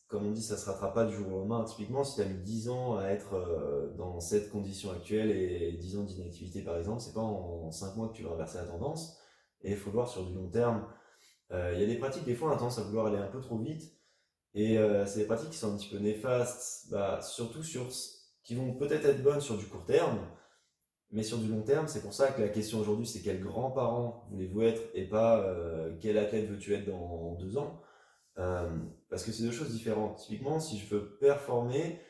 comme 0.08 0.26
on 0.26 0.32
dit, 0.32 0.42
ça 0.42 0.56
se 0.56 0.66
rattrape 0.68 0.92
pas 0.92 1.04
du 1.04 1.14
jour 1.14 1.28
au 1.28 1.30
lendemain. 1.30 1.62
Typiquement, 1.62 2.02
si 2.02 2.16
tu 2.16 2.22
as 2.22 2.24
mis 2.24 2.42
10 2.42 2.68
ans 2.68 2.98
à 2.98 3.04
être 3.04 3.94
dans 3.96 4.18
cette 4.18 4.50
condition 4.50 4.90
actuelle 4.90 5.30
et 5.30 5.76
10 5.80 5.98
ans 5.98 6.02
d'inactivité, 6.02 6.62
par 6.62 6.76
exemple, 6.76 7.00
c'est 7.00 7.14
pas 7.14 7.20
en 7.20 7.70
5 7.70 7.94
mois 7.94 8.08
que 8.08 8.14
tu 8.14 8.24
vas 8.24 8.32
inverser 8.32 8.58
la 8.58 8.64
tendance. 8.64 9.16
Et 9.62 9.70
il 9.70 9.76
faut 9.76 9.90
le 9.90 9.94
voir 9.94 10.08
sur 10.08 10.26
du 10.26 10.34
long 10.34 10.48
terme. 10.48 10.84
Il 11.52 11.78
y 11.78 11.84
a 11.84 11.86
des 11.86 11.98
pratiques, 11.98 12.24
des 12.24 12.34
fois, 12.34 12.50
on 12.50 12.54
a 12.54 12.56
tendance 12.56 12.80
à 12.80 12.82
vouloir 12.82 13.06
aller 13.06 13.18
un 13.18 13.28
peu 13.28 13.40
trop 13.40 13.56
vite. 13.56 13.84
Et 14.54 14.76
c'est 15.06 15.20
des 15.20 15.26
pratiques 15.26 15.50
qui 15.50 15.58
sont 15.58 15.72
un 15.72 15.76
petit 15.76 15.90
peu 15.90 15.98
néfastes, 15.98 16.90
bah, 16.90 17.22
surtout 17.22 17.62
sur, 17.62 17.86
qui 18.42 18.56
vont 18.56 18.74
peut-être 18.74 19.04
être 19.04 19.22
bonnes 19.22 19.40
sur 19.40 19.56
du 19.56 19.66
court 19.66 19.84
terme, 19.84 20.18
mais 21.12 21.22
sur 21.24 21.38
du 21.38 21.48
long 21.48 21.62
terme, 21.62 21.88
c'est 21.88 22.02
pour 22.02 22.14
ça 22.14 22.30
que 22.30 22.40
la 22.40 22.48
question 22.48 22.78
aujourd'hui, 22.78 23.06
c'est 23.06 23.20
quel 23.20 23.40
grand-parent 23.40 24.26
voulez-vous 24.30 24.62
être 24.62 24.82
et 24.94 25.08
pas 25.08 25.40
euh, 25.40 25.96
quel 26.00 26.16
athlète 26.18 26.48
veux-tu 26.48 26.74
être 26.74 26.86
dans 26.86 27.34
deux 27.34 27.56
ans? 27.56 27.80
Euh, 28.38 28.70
parce 29.08 29.24
que 29.24 29.32
c'est 29.32 29.42
deux 29.42 29.50
choses 29.50 29.70
différentes. 29.70 30.18
Typiquement, 30.18 30.60
si 30.60 30.78
je 30.78 30.94
veux 30.94 31.16
performer, 31.18 32.00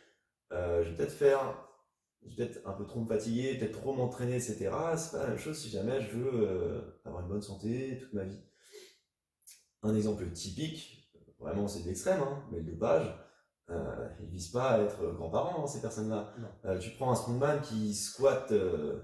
euh, 0.53 0.85
je 0.85 0.91
vais 0.91 0.97
peut-être 0.97 1.13
faire, 1.13 1.67
je 2.27 2.37
vais 2.37 2.47
peut-être 2.47 2.69
un 2.69 2.73
peu 2.73 2.85
trop 2.85 3.01
me 3.01 3.07
fatiguer, 3.07 3.57
peut-être 3.57 3.81
trop 3.81 3.95
m'entraîner, 3.95 4.35
etc. 4.35 4.71
C'est 4.97 5.13
pas 5.13 5.23
la 5.23 5.29
même 5.29 5.39
chose 5.39 5.59
si 5.59 5.71
jamais 5.71 6.03
je 6.03 6.17
veux 6.17 7.01
avoir 7.07 7.23
une 7.23 7.29
bonne 7.29 7.43
santé 7.43 7.99
toute 7.99 8.13
ma 8.13 8.25
vie. 8.25 8.41
Un 9.83 9.97
exemple 9.97 10.31
typique, 10.33 11.11
vraiment 11.39 11.69
c'est 11.69 11.83
de 11.83 11.89
l'extrême, 11.89 12.21
hein, 12.21 12.45
mais 12.53 12.59
le 12.59 12.65
dopage, 12.65 13.15
euh, 13.71 14.09
ils 14.21 14.29
visent 14.29 14.51
pas 14.51 14.71
à 14.71 14.81
être 14.81 15.13
grands-parents, 15.15 15.65
hein, 15.65 15.67
ces 15.67 15.81
personnes-là. 15.81 16.35
Euh, 16.65 16.79
tu 16.79 16.91
prends 16.91 17.11
un 17.11 17.15
strongman 17.15 17.61
qui 17.61 17.95
squatte 17.95 18.53
euh, 18.53 19.01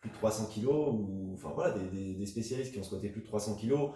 plus 0.00 0.10
de 0.10 0.14
300 0.14 0.46
kilos, 0.46 0.94
ou 0.94 1.32
enfin 1.34 1.52
voilà, 1.54 1.78
des, 1.78 1.88
des, 1.88 2.14
des 2.14 2.26
spécialistes 2.26 2.72
qui 2.72 2.78
ont 2.78 2.82
squatté 2.82 3.10
plus 3.10 3.22
de 3.22 3.26
300 3.26 3.56
kilos, 3.56 3.92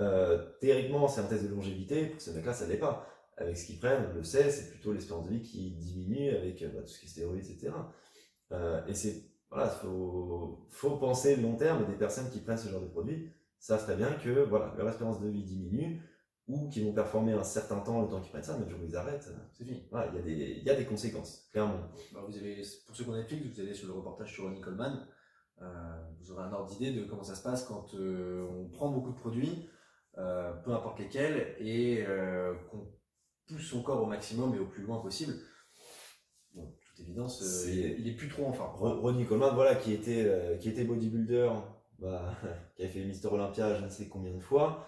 euh, 0.00 0.44
théoriquement 0.60 1.08
c'est 1.08 1.20
un 1.20 1.26
test 1.26 1.44
de 1.44 1.48
longévité, 1.48 2.06
pour 2.06 2.20
ces 2.20 2.32
mecs-là 2.34 2.52
ça 2.52 2.66
l'est 2.66 2.78
pas. 2.78 3.06
Avec 3.38 3.56
ce 3.58 3.66
qu'ils 3.66 3.78
prennent, 3.78 4.02
on 4.10 4.14
le 4.14 4.22
sait, 4.22 4.50
c'est 4.50 4.70
plutôt 4.70 4.94
l'espérance 4.94 5.26
de 5.26 5.34
vie 5.34 5.42
qui 5.42 5.72
diminue 5.72 6.30
avec 6.30 6.64
bah, 6.74 6.80
tout 6.80 6.88
ce 6.88 7.00
qui 7.00 7.04
est 7.04 7.08
stéroïdes, 7.10 7.44
etc. 7.44 7.70
Et 8.88 8.94
c'est, 8.94 9.24
voilà, 9.50 9.68
faut, 9.68 10.66
faut 10.70 10.96
penser 10.96 11.36
long 11.36 11.54
terme, 11.54 11.86
des 11.86 11.98
personnes 11.98 12.30
qui 12.30 12.40
prennent 12.40 12.56
ce 12.56 12.68
genre 12.68 12.80
de 12.80 12.86
produits 12.86 13.30
savent 13.58 13.84
très 13.84 13.96
bien 13.96 14.12
que 14.12 14.44
voilà, 14.44 14.72
leur 14.76 14.88
espérance 14.88 15.20
de 15.20 15.28
vie 15.28 15.42
diminue, 15.42 16.00
ou 16.48 16.68
qu'ils 16.68 16.84
vont 16.84 16.92
performer 16.92 17.32
un 17.32 17.42
certain 17.44 17.80
temps 17.80 18.02
le 18.02 18.08
temps 18.08 18.20
qu'ils 18.20 18.30
prennent 18.30 18.42
ça, 18.42 18.56
mais 18.56 18.64
le 18.64 18.70
jour 18.70 18.80
où 18.80 18.84
ils 18.86 18.96
arrêtent, 18.96 19.26
euh, 19.28 19.36
C'est 19.52 19.64
fini. 19.64 19.86
voilà, 19.90 20.10
il 20.12 20.16
y, 20.16 20.18
a 20.18 20.22
des- 20.22 20.56
il 20.58 20.62
y 20.64 20.70
a 20.70 20.76
des 20.76 20.84
conséquences, 20.84 21.48
clairement. 21.52 21.80
Bah, 22.12 22.20
vous 22.26 22.36
avez, 22.36 22.62
pour 22.86 22.94
ceux 22.94 23.04
qui 23.04 23.10
ont 23.10 23.16
Netflix, 23.16 23.44
vous 23.54 23.60
allez 23.60 23.74
sur 23.74 23.88
le 23.88 23.94
reportage 23.94 24.32
sur 24.32 24.44
Ronnie 24.44 24.60
Coleman. 24.60 25.06
Euh, 25.62 25.64
vous 26.20 26.30
aurez 26.32 26.44
un 26.44 26.52
ordre 26.52 26.70
d'idée 26.70 26.92
de 26.92 27.04
comment 27.04 27.22
ça 27.24 27.34
se 27.34 27.42
passe 27.42 27.64
quand 27.64 27.94
euh, 27.94 28.46
on 28.48 28.68
prend 28.68 28.90
beaucoup 28.90 29.10
de 29.10 29.16
produits, 29.16 29.68
euh, 30.18 30.52
peu 30.64 30.72
importe 30.72 30.98
lesquels, 31.00 31.56
et 31.58 32.04
qu'on 32.70 32.86
pousse 33.48 33.62
son 33.68 33.82
corps 33.82 34.02
au 34.02 34.06
maximum 34.06 34.54
et 34.54 34.58
au 34.58 34.66
plus 34.66 34.82
loin 34.84 34.98
possible. 35.00 35.34
Bon, 36.54 36.72
toute 36.86 37.00
évidence, 37.00 37.42
il, 37.66 37.78
est, 37.86 37.96
il 37.98 38.08
est 38.08 38.14
plus 38.16 38.28
trop 38.28 38.46
en 38.46 38.52
forme. 38.52 38.76
Ro- 38.76 39.00
Ronnie 39.00 39.26
Coleman, 39.26 39.54
voilà, 39.54 39.74
qui 39.74 39.92
était, 39.94 40.58
qui 40.60 40.68
était 40.68 40.84
bodybuilder, 40.84 41.50
bah, 41.98 42.32
qui 42.76 42.82
avait 42.82 42.90
fait 42.92 43.04
Mister 43.04 43.28
Olympia 43.28 43.74
je 43.78 43.84
ne 43.84 43.88
sais 43.90 44.08
combien 44.08 44.32
de 44.34 44.40
fois, 44.40 44.86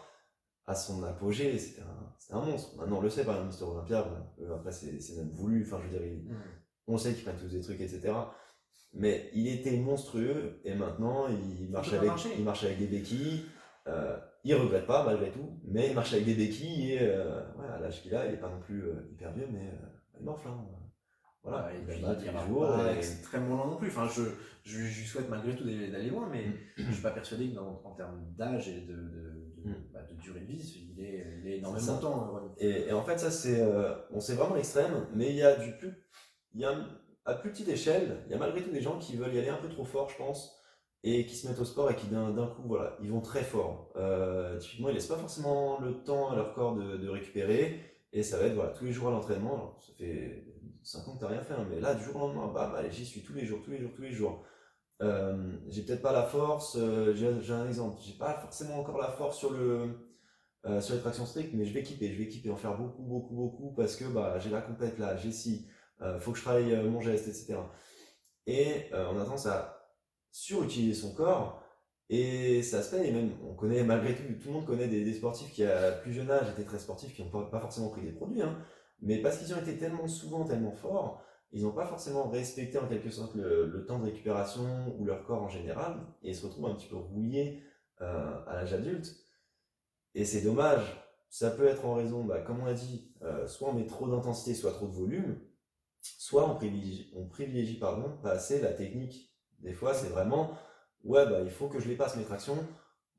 à 0.69 0.75
son 0.75 1.03
apogée, 1.03 1.59
c'était 1.59 1.83
un, 2.31 2.41
monstre. 2.45 2.77
Maintenant, 2.77 2.99
on 2.99 3.01
le 3.01 3.09
sait, 3.09 3.25
par 3.25 3.35
exemple, 3.37 3.49
Mister 3.49 3.65
Olympia, 3.65 4.03
bon, 4.03 4.45
euh, 4.45 4.55
après, 4.55 4.71
c'est 4.71 5.17
même 5.17 5.31
voulu, 5.31 5.65
enfin, 5.67 5.79
je 5.83 5.89
veux 5.89 5.99
dire, 5.99 6.07
il- 6.07 6.31
Mmh. 6.31 6.37
on 6.89 6.99
sait 6.99 7.15
qu'ils 7.15 7.25
prennent 7.25 7.39
tous 7.39 7.49
des 7.51 7.63
trucs, 7.63 7.81
etc. 7.81 8.13
Mais 8.93 9.31
il 9.33 9.49
était 9.49 9.77
monstrueux, 9.79 10.61
et 10.65 10.75
maintenant, 10.75 11.27
il 11.29 11.71
marche, 11.71 11.93
avec, 11.95 12.11
il 12.39 12.45
marche 12.45 12.65
avec 12.65 12.79
des 12.79 12.87
béquilles, 12.87 13.45
euh, 13.87 14.19
il 14.45 14.55
regrette 14.55 14.87
pas, 14.87 15.05
malgré 15.05 15.31
tout, 15.31 15.59
mais 15.65 15.89
il 15.89 15.95
marche 15.95 16.13
avec 16.13 16.27
des 16.27 16.35
béquilles, 16.35 16.93
et 16.93 16.99
euh, 17.01 17.41
ouais, 17.57 17.67
à 17.67 17.79
l'âge 17.81 18.03
qu'il 18.03 18.15
a, 18.15 18.27
il 18.27 18.35
est 18.35 18.39
pas 18.39 18.51
non 18.51 18.61
plus 18.61 18.83
euh, 18.85 19.09
hyper 19.11 19.33
vieux, 19.33 19.49
mais 19.51 19.73
il 20.19 20.25
morfle, 20.25 20.49
hein. 20.49 20.65
Voilà, 21.43 21.73
et 21.73 21.79
il 21.79 21.87
puis 21.87 22.01
ira 22.01 22.45
pas 22.45 22.93
extrêmement 22.95 23.57
loin 23.57 23.67
non 23.69 23.77
plus. 23.77 23.89
Enfin, 23.89 24.09
je, 24.09 24.23
je, 24.65 24.79
lui 24.79 25.07
souhaite 25.07 25.29
malgré 25.29 25.55
tout 25.57 25.65
d'aller 25.65 26.11
loin, 26.11 26.29
mais 26.31 26.45
je 26.77 26.91
suis 26.93 27.03
pas 27.03 27.11
persuadé 27.13 27.49
que 27.51 27.55
dans, 27.55 27.81
en 27.85 27.93
termes 27.95 28.21
d'âge 28.37 28.69
et 28.69 28.81
de, 28.83 28.93
de, 28.93 28.99
de, 29.57 29.69
Mm. 29.69 29.75
bah, 29.93 30.01
de 30.09 30.15
durée 30.21 30.41
de 30.41 30.47
vie, 30.47 30.93
il 30.97 31.05
est, 31.05 31.27
il 31.43 31.49
est 31.51 31.59
énormément 31.59 31.97
de 31.97 32.01
temps. 32.01 32.37
euh. 32.37 32.49
Et, 32.59 32.89
et 32.89 32.93
en 32.93 33.03
fait, 33.03 33.19
ça, 33.19 33.31
c'est 33.31 33.61
euh, 33.61 33.93
bon, 34.13 34.21
c'est 34.21 34.35
vraiment 34.35 34.55
l'extrême, 34.55 35.07
mais 35.15 35.31
il 35.31 35.37
y 35.37 35.43
a 35.43 35.57
du 35.57 35.73
plus. 35.79 35.93
Il 36.55 36.61
y 36.61 36.65
a, 36.65 36.75
à 37.25 37.35
plus 37.35 37.51
petite 37.51 37.69
échelle, 37.69 38.23
il 38.27 38.33
y 38.33 38.35
a 38.35 38.39
malgré 38.39 38.63
tout 38.63 38.71
des 38.71 38.81
gens 38.81 38.99
qui 38.99 39.17
veulent 39.17 39.35
y 39.35 39.39
aller 39.39 39.49
un 39.49 39.57
peu 39.57 39.69
trop 39.69 39.85
fort, 39.85 40.09
je 40.11 40.17
pense, 40.17 40.55
et 41.03 41.27
qui 41.27 41.35
se 41.37 41.47
mettent 41.49 41.59
au 41.61 41.65
sport 41.65 41.91
et 41.91 41.97
qui 41.97 42.07
d'un 42.07 42.33
coup, 42.57 42.63
voilà, 42.67 42.97
ils 43.03 43.11
vont 43.11 43.21
très 43.21 43.43
fort. 43.43 43.93
Euh, 43.97 44.59
typiquement, 44.59 44.89
ils 44.91 44.95
laissent 44.95 45.07
pas 45.07 45.17
forcément 45.19 45.81
le 45.81 46.03
temps 46.05 46.31
à 46.31 46.37
leur 46.37 46.55
corps 46.55 46.75
de, 46.77 46.97
de 46.97 47.09
récupérer, 47.09 47.81
et 48.13 48.23
ça 48.23 48.39
va 48.39 48.45
être 48.47 48.55
voilà, 48.55 48.71
tous 48.71 48.85
les 48.85 48.93
jours 48.93 49.09
à 49.09 49.11
l'entraînement. 49.11 49.77
Ça 49.81 49.93
fait 49.99 50.45
5 50.83 51.09
ans 51.09 51.15
que 51.17 51.21
t'as 51.21 51.29
rien 51.29 51.43
fait, 51.43 51.55
hein, 51.55 51.67
mais 51.71 51.81
là, 51.81 51.95
du 51.95 52.05
jour 52.05 52.17
au 52.17 52.19
lendemain, 52.21 52.53
bam, 52.53 52.75
allez, 52.75 52.91
j'y 52.91 53.05
suis 53.05 53.23
tous 53.23 53.35
les 53.35 53.45
jours, 53.45 53.61
tous 53.65 53.71
les 53.71 53.79
jours, 53.79 53.91
tous 53.95 54.03
les 54.03 54.13
jours. 54.13 54.45
Euh, 55.01 55.57
j'ai 55.69 55.83
peut-être 55.83 56.03
pas 56.03 56.13
la 56.13 56.25
force, 56.25 56.77
euh, 56.77 57.15
j'ai 57.15 57.53
un 57.53 57.67
exemple, 57.67 57.99
j'ai 58.05 58.19
pas 58.19 58.35
forcément 58.35 58.81
encore 58.81 58.99
la 58.99 59.13
force 59.13 59.39
sur 59.39 59.53
le, 59.53 59.97
euh, 60.67 60.81
sur 60.81 60.95
les 60.95 61.01
tractions 61.01 61.27
strictes, 61.27 61.55
mais 61.55 61.65
je 61.65 61.73
vais 61.73 61.83
kipper, 61.83 62.13
je 62.13 62.19
vais 62.19 62.29
kipper, 62.29 62.51
en 62.51 62.57
faire 62.57 62.77
beaucoup, 62.77 63.03
beaucoup, 63.03 63.35
beaucoup, 63.35 63.75
parce 63.75 63.95
que 63.97 64.05
bah, 64.05 64.39
j'ai 64.41 64.51
la 64.51 64.61
compète 64.61 64.99
là, 64.99 65.17
j'ai 65.17 65.31
si, 65.31 65.69
euh, 66.03 66.19
faut 66.19 66.33
que 66.33 66.39
je 66.39 66.43
travaille 66.43 66.75
mon 66.89 67.01
geste, 67.01 67.29
etc. 67.29 67.59
Et 68.47 68.91
on 68.93 69.19
a 69.19 69.25
tendance 69.25 69.47
à 69.47 69.93
surutiliser 70.33 70.95
son 71.01 71.15
corps, 71.15 71.63
et 72.09 72.63
ça 72.63 72.83
se 72.83 72.97
paye, 72.97 73.09
et 73.09 73.13
même, 73.13 73.33
on 73.47 73.55
connaît 73.55 73.85
malgré 73.85 74.15
tout, 74.15 74.23
tout 74.41 74.49
le 74.49 74.55
monde 74.55 74.67
connaît 74.67 74.89
des, 74.89 75.05
des 75.05 75.13
sportifs 75.13 75.53
qui 75.53 75.63
à 75.65 75.93
plus 75.93 76.13
jeune 76.13 76.31
âge 76.31 76.49
étaient 76.51 76.65
très 76.65 76.79
sportifs, 76.79 77.15
qui 77.15 77.23
n'ont 77.23 77.31
pas, 77.31 77.45
pas 77.45 77.61
forcément 77.61 77.91
pris 77.91 78.03
des 78.03 78.13
produits, 78.13 78.43
hein, 78.43 78.59
mais 79.01 79.19
parce 79.19 79.39
qu'ils 79.39 79.55
ont 79.55 79.59
été 79.59 79.77
tellement 79.79 80.09
souvent, 80.09 80.45
tellement 80.45 80.73
forts, 80.73 81.23
ils 81.53 81.63
n'ont 81.63 81.73
pas 81.73 81.87
forcément 81.87 82.29
respecté 82.29 82.79
en 82.79 82.89
quelque 82.89 83.11
sorte 83.11 83.35
le, 83.35 83.85
temps 83.87 83.99
de 83.99 84.05
récupération 84.05 84.95
ou 84.99 85.05
leur 85.05 85.25
corps 85.25 85.43
en 85.43 85.49
général, 85.49 85.97
et 86.23 86.35
se 86.35 86.47
retrouvent 86.47 86.67
un 86.67 86.75
petit 86.75 86.89
peu 86.89 86.97
rouillés 86.97 87.63
euh, 88.01 88.45
à 88.47 88.55
l'âge 88.55 88.75
adulte. 88.75 89.17
Et 90.15 90.25
c'est 90.25 90.43
dommage. 90.43 90.85
Ça 91.31 91.51
peut 91.51 91.67
être 91.67 91.85
en 91.85 91.95
raison, 91.95 92.25
bah, 92.25 92.41
comme 92.41 92.61
on 92.61 92.67
a 92.67 92.73
dit, 92.73 93.13
euh, 93.23 93.47
soit 93.47 93.69
on 93.69 93.75
met 93.75 93.87
trop 93.87 94.09
d'intensité, 94.09 94.55
soit 94.55 94.73
trop 94.73 94.87
de 94.87 94.95
volume, 94.95 95.39
soit 96.01 96.49
on 96.49 96.55
privilégie, 96.55 97.13
on 97.17 97.27
privilégie 97.27 97.79
pardon, 97.79 98.17
pas 98.23 98.33
assez 98.33 98.61
la 98.61 98.73
technique. 98.73 99.35
Des 99.61 99.73
fois, 99.73 99.93
c'est 99.93 100.09
vraiment, 100.09 100.57
ouais, 101.05 101.27
bah, 101.27 101.41
il 101.43 101.51
faut 101.51 101.69
que 101.69 101.81
je 101.81 101.89
les 101.89 101.97
passe 101.97 102.17
mes 102.17 102.25
tractions. 102.25 102.57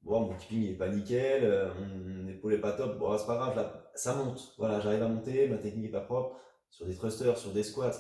Bon, 0.02 0.22
mon 0.22 0.36
keeping 0.36 0.64
il 0.64 0.72
est 0.72 0.78
pas 0.78 0.90
nickel, 0.90 1.44
euh, 1.44 1.74
mon 1.74 2.28
épaule 2.28 2.54
est 2.54 2.62
pas 2.62 2.72
top, 2.72 2.98
bon, 2.98 3.18
c'est 3.18 3.28
pas 3.28 3.36
grave, 3.36 3.56
là, 3.56 3.92
ça 3.96 4.16
monte. 4.16 4.56
Voilà, 4.58 4.80
j'arrive 4.80 5.04
à 5.04 5.08
monter, 5.08 5.48
ma 5.48 5.58
technique 5.58 5.88
est 5.88 5.92
pas 5.92 6.02
propre. 6.02 6.40
Sur 6.70 6.86
des 6.86 6.96
thrusters, 6.96 7.38
sur 7.38 7.52
des 7.52 7.64
squats, 7.64 8.00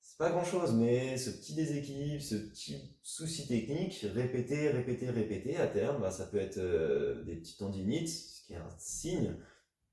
c'est 0.00 0.18
pas 0.18 0.30
grand 0.30 0.44
chose, 0.44 0.72
mais 0.74 1.16
ce 1.16 1.30
petit 1.30 1.54
déséquilibre, 1.54 2.22
ce 2.22 2.34
petit 2.34 2.96
souci 3.02 3.46
technique, 3.46 4.06
répéter, 4.14 4.70
répéter, 4.70 5.10
répéter, 5.10 5.56
à 5.58 5.66
terme, 5.66 6.00
bah, 6.00 6.10
ça 6.10 6.26
peut 6.26 6.38
être 6.38 6.58
euh, 6.58 7.22
des 7.24 7.36
petites 7.36 7.58
tendinites, 7.58 8.08
ce 8.08 8.46
qui 8.46 8.54
est 8.54 8.56
un 8.56 8.70
signe, 8.78 9.36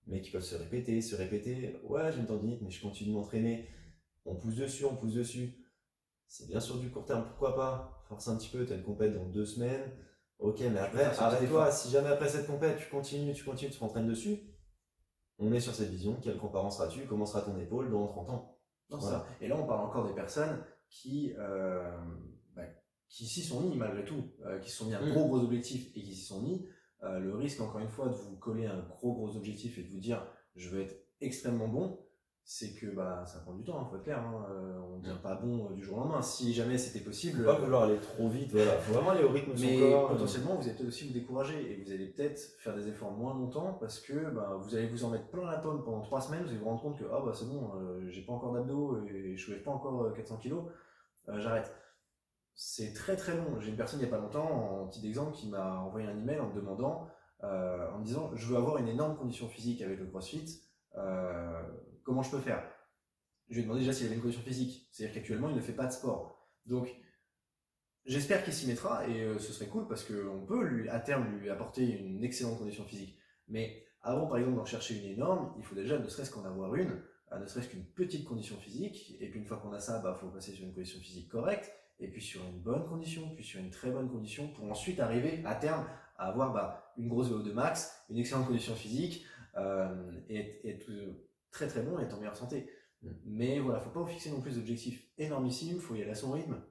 mais 0.08 0.22
qui 0.22 0.32
peuvent 0.32 0.42
se 0.42 0.56
répéter, 0.56 1.02
se 1.02 1.16
répéter. 1.16 1.76
Ouais, 1.84 2.12
j'ai 2.12 2.20
une 2.20 2.28
tendinite, 2.28 2.62
mais 2.62 2.72
je 2.72 2.82
continue 2.82 3.10
de 3.10 3.16
m'entraîner. 3.16 3.68
On 4.26 4.36
pousse 4.36 4.56
dessus, 4.56 4.86
on 4.86 4.96
pousse 4.96 5.14
dessus. 5.14 5.54
C'est 6.28 6.48
bien 6.48 6.60
sûr 6.60 6.80
du 6.80 6.90
court 6.90 7.06
terme, 7.06 7.26
pourquoi 7.28 7.56
pas? 7.56 8.04
Force 8.08 8.28
un 8.28 8.38
petit 8.38 8.50
peu, 8.50 8.66
t'as 8.66 8.76
une 8.76 8.84
compète 8.84 9.14
dans 9.14 9.26
deux 9.26 9.46
semaines. 9.46 9.92
Ok, 10.40 10.60
mais 10.62 10.80
après, 10.80 11.04
arrête-toi. 11.06 11.72
Si 11.72 11.90
jamais 11.90 12.10
après 12.10 12.28
cette 12.30 12.48
compète, 12.48 12.78
tu 12.78 12.90
continues, 12.90 13.34
tu 13.34 13.44
continues, 13.44 13.72
tu 13.72 13.80
t'entraînes 13.80 14.08
dessus, 14.08 14.40
on 15.40 15.52
est 15.54 15.60
sur 15.60 15.74
cette 15.74 15.90
vision. 15.90 16.18
Quel 16.22 16.38
comparant 16.38 16.70
seras-tu 16.70 17.06
Comment 17.06 17.26
sera 17.26 17.42
ton 17.42 17.58
épaule 17.60 17.90
dans 17.90 18.08
30 18.08 18.30
ans? 18.30 18.58
Non, 18.90 18.98
Voilà. 19.00 19.20
ça. 19.20 19.26
Et 19.42 19.48
là, 19.48 19.56
on 19.58 19.66
parle 19.66 19.86
encore 19.86 20.08
des 20.08 20.14
personnes 20.14 20.64
qui, 20.90 21.34
euh, 21.40 21.90
bah, 22.56 22.64
qui 23.10 23.26
s'y 23.26 23.42
sont 23.42 23.62
mis 23.62 23.76
malgré 23.76 24.04
tout, 24.06 24.24
euh, 24.46 24.60
qui 24.60 24.70
se 24.70 24.78
sont 24.78 24.86
mis 24.86 24.94
un 24.94 25.02
Mm. 25.06 25.12
gros 25.14 25.28
gros 25.28 25.40
objectif 25.40 25.90
et 25.96 26.02
qui 26.04 26.14
s'y 26.16 26.26
sont 26.26 26.42
mis. 26.42 26.68
Euh, 27.04 27.20
le 27.20 27.36
risque, 27.36 27.62
encore 27.62 27.80
une 27.82 27.90
fois, 27.90 28.08
de 28.10 28.14
vous 28.14 28.36
coller 28.38 28.66
un 28.66 28.82
gros 28.84 29.14
gros 29.14 29.36
objectif 29.36 29.78
et 29.78 29.84
de 29.84 29.90
vous 29.90 30.00
dire 30.00 30.26
je 30.56 30.70
veux 30.70 30.82
être 30.82 30.96
extrêmement 31.22 31.68
bon, 31.68 32.05
c'est 32.48 32.76
que 32.76 32.86
bah, 32.86 33.26
ça 33.26 33.40
prend 33.40 33.54
du 33.54 33.64
temps, 33.64 33.84
il 33.84 33.90
faut 33.90 33.96
être 33.96 34.04
clair. 34.04 34.20
hein. 34.20 34.46
Euh, 34.52 34.80
on 34.88 34.98
ne 34.98 35.02
devient 35.02 35.18
pas 35.24 35.34
bon 35.36 35.68
euh, 35.72 35.74
du 35.74 35.84
jour 35.84 35.98
au 35.98 36.02
lendemain. 36.02 36.22
Si 36.22 36.54
jamais 36.54 36.78
c'était 36.78 37.04
possible. 37.04 37.40
Faut 37.40 37.52
pas 37.52 37.58
vouloir 37.60 37.84
aller 37.84 37.98
trop 37.98 38.30
vite, 38.30 38.52
voilà. 38.52 38.74
Faut 38.74 38.94
vraiment 38.94 39.10
aller 39.10 39.24
au 39.24 39.30
rythme 39.30 39.54
de 39.54 39.58
son 39.58 39.66
Mais 39.66 39.80
corps. 39.80 40.10
potentiellement, 40.10 40.56
vous 40.56 40.62
allez 40.62 40.74
peut-être 40.78 40.88
aussi 40.88 41.08
vous 41.08 41.14
décourager 41.14 41.72
et 41.72 41.84
vous 41.84 41.92
allez 41.92 42.06
peut-être 42.08 42.40
faire 42.60 42.76
des 42.76 42.88
efforts 42.88 43.12
moins 43.14 43.34
longtemps 43.34 43.74
parce 43.80 44.00
que 44.00 44.14
ben, 44.30 44.54
vous 44.62 44.76
allez 44.76 44.86
vous 44.88 45.04
en 45.04 45.10
mettre 45.10 45.28
plein 45.30 45.50
la 45.50 45.58
pomme 45.58 45.84
pendant 45.84 46.02
trois 46.02 46.22
semaines. 46.22 46.44
Vous 46.44 46.50
allez 46.50 46.60
vous 46.60 46.66
rendre 46.66 46.82
compte 46.84 47.00
que 47.00 47.06
ah, 47.12 47.20
bah, 47.26 47.32
c'est 47.34 47.48
bon, 47.50 47.72
euh, 47.78 48.08
j'ai 48.10 48.22
pas 48.22 48.34
encore 48.34 48.54
d'abdos 48.54 49.04
et 49.08 49.36
je 49.36 49.44
soulève 49.44 49.64
pas 49.64 49.72
encore 49.72 50.04
euh, 50.04 50.12
400 50.12 50.38
kilos, 50.38 50.66
euh, 51.30 51.40
j'arrête. 51.40 51.74
C'est 52.54 52.94
très 52.94 53.16
très 53.18 53.36
long. 53.36 53.60
J'ai 53.60 53.70
une 53.72 53.76
personne 53.76 54.00
il 54.00 54.04
y 54.04 54.08
a 54.08 54.10
pas 54.12 54.22
longtemps, 54.22 54.82
en 54.84 54.88
petit 54.88 55.06
exemple, 55.08 55.34
qui 55.34 55.50
m'a 55.50 55.80
envoyé 55.80 56.08
un 56.08 56.18
email 56.18 56.40
en 56.40 56.50
me 56.50 56.54
demandant, 56.56 57.08
euh, 57.44 57.92
en 57.92 57.98
me 58.00 58.06
disant 58.06 58.30
Je 58.36 58.46
veux 58.48 58.56
avoir 58.56 58.78
une 58.78 58.88
énorme 58.88 59.18
condition 59.18 59.48
physique 59.50 59.82
avec 59.82 60.00
le 60.00 60.06
crossfit, 60.06 60.62
euh, 60.98 61.62
comment 62.06 62.24
je 62.24 62.32
peux 62.32 62.40
faire? 62.40 62.64
Je 63.50 63.56
lui 63.56 63.62
ai 63.62 63.64
demandé 63.64 63.82
déjà 63.82 63.92
s'il 63.92 64.06
avait 64.06 64.16
une 64.16 64.22
condition 64.22 64.44
physique. 64.44 64.88
C'est-à-dire 64.92 65.16
qu'actuellement, 65.16 65.50
il 65.50 65.56
ne 65.58 65.62
fait 65.62 65.74
pas 65.74 65.86
de 65.86 65.92
sport. 65.92 66.50
Donc, 66.66 66.96
J'espère 68.06 68.44
qu'il 68.44 68.54
s'y 68.54 68.68
mettra 68.68 69.08
et 69.08 69.24
euh, 69.24 69.40
ce 69.40 69.52
serait 69.52 69.66
cool 69.66 69.88
parce 69.88 70.04
qu'on 70.04 70.46
peut 70.46 70.86
à 70.92 71.00
terme 71.00 71.26
lui 71.40 71.50
apporter 71.50 71.98
une 71.98 72.24
excellente 72.24 72.60
condition 72.60 72.84
physique. 72.84 73.18
Mais 73.48 73.84
avant 74.04 74.28
par 74.28 74.38
exemple 74.38 74.58
d'en 74.58 74.66
chercher 74.66 75.00
une 75.00 75.10
énorme, 75.10 75.56
il 75.58 75.64
faut 75.64 75.74
déjà 75.74 75.98
ne 75.98 76.08
serait-ce 76.08 76.30
qu'en 76.30 76.46
avoir 76.46 76.76
une, 76.76 77.02
euh, 77.32 77.40
ne 77.40 77.48
serait-ce 77.48 77.70
qu'une 77.70 77.84
petite 77.84 78.24
condition 78.24 78.58
physique. 78.58 79.18
Et 79.20 79.30
puis 79.32 79.40
une 79.40 79.46
fois 79.48 79.58
qu'on 79.58 79.74
a 79.74 79.80
ça, 79.80 79.98
bah 80.00 80.14
faut 80.14 80.28
passer 80.28 80.52
sur 80.52 80.66
une 80.66 80.74
condition 80.76 81.00
physique 81.00 81.30
correcte 81.30 81.74
et 82.00 82.08
puis 82.08 82.22
sur 82.22 82.46
une 82.46 82.60
bonne 82.60 82.86
condition, 82.86 83.34
puis 83.34 83.44
sur 83.44 83.60
une 83.60 83.72
très 83.72 83.90
bonne 83.90 84.10
condition 84.10 84.50
pour 84.50 84.70
ensuite 84.70 85.00
arriver 85.00 85.42
à 85.44 85.56
terme 85.56 85.88
à 86.18 86.28
avoir 86.28 86.54
bah, 86.54 86.94
une 86.98 87.08
grosse 87.08 87.32
VO2 87.32 87.54
max, 87.54 88.06
une 88.12 88.20
excellente 88.20 88.46
condition 88.46 88.76
physique 88.76 89.26
euh, 89.58 90.12
et, 90.30 90.62
euh, 90.90 91.28
très 91.56 91.68
très 91.68 91.82
bon 91.82 92.00
et 92.00 92.04
être 92.04 92.14
en 92.14 92.20
meilleure 92.20 92.36
santé. 92.38 92.70
Mm. 93.02 93.10
Mais 93.26 93.60
voilà, 93.60 93.80
faut 93.80 93.90
pas 93.90 94.02
vous 94.02 94.08
fixer 94.08 94.30
non 94.30 94.42
plus 94.42 94.56
d'objectifs 94.56 95.08
énormissimes, 95.18 95.80
faut 95.80 95.96
y 95.96 96.02
aller 96.02 96.12
à 96.12 96.16
son 96.16 96.32
rythme 96.34 96.62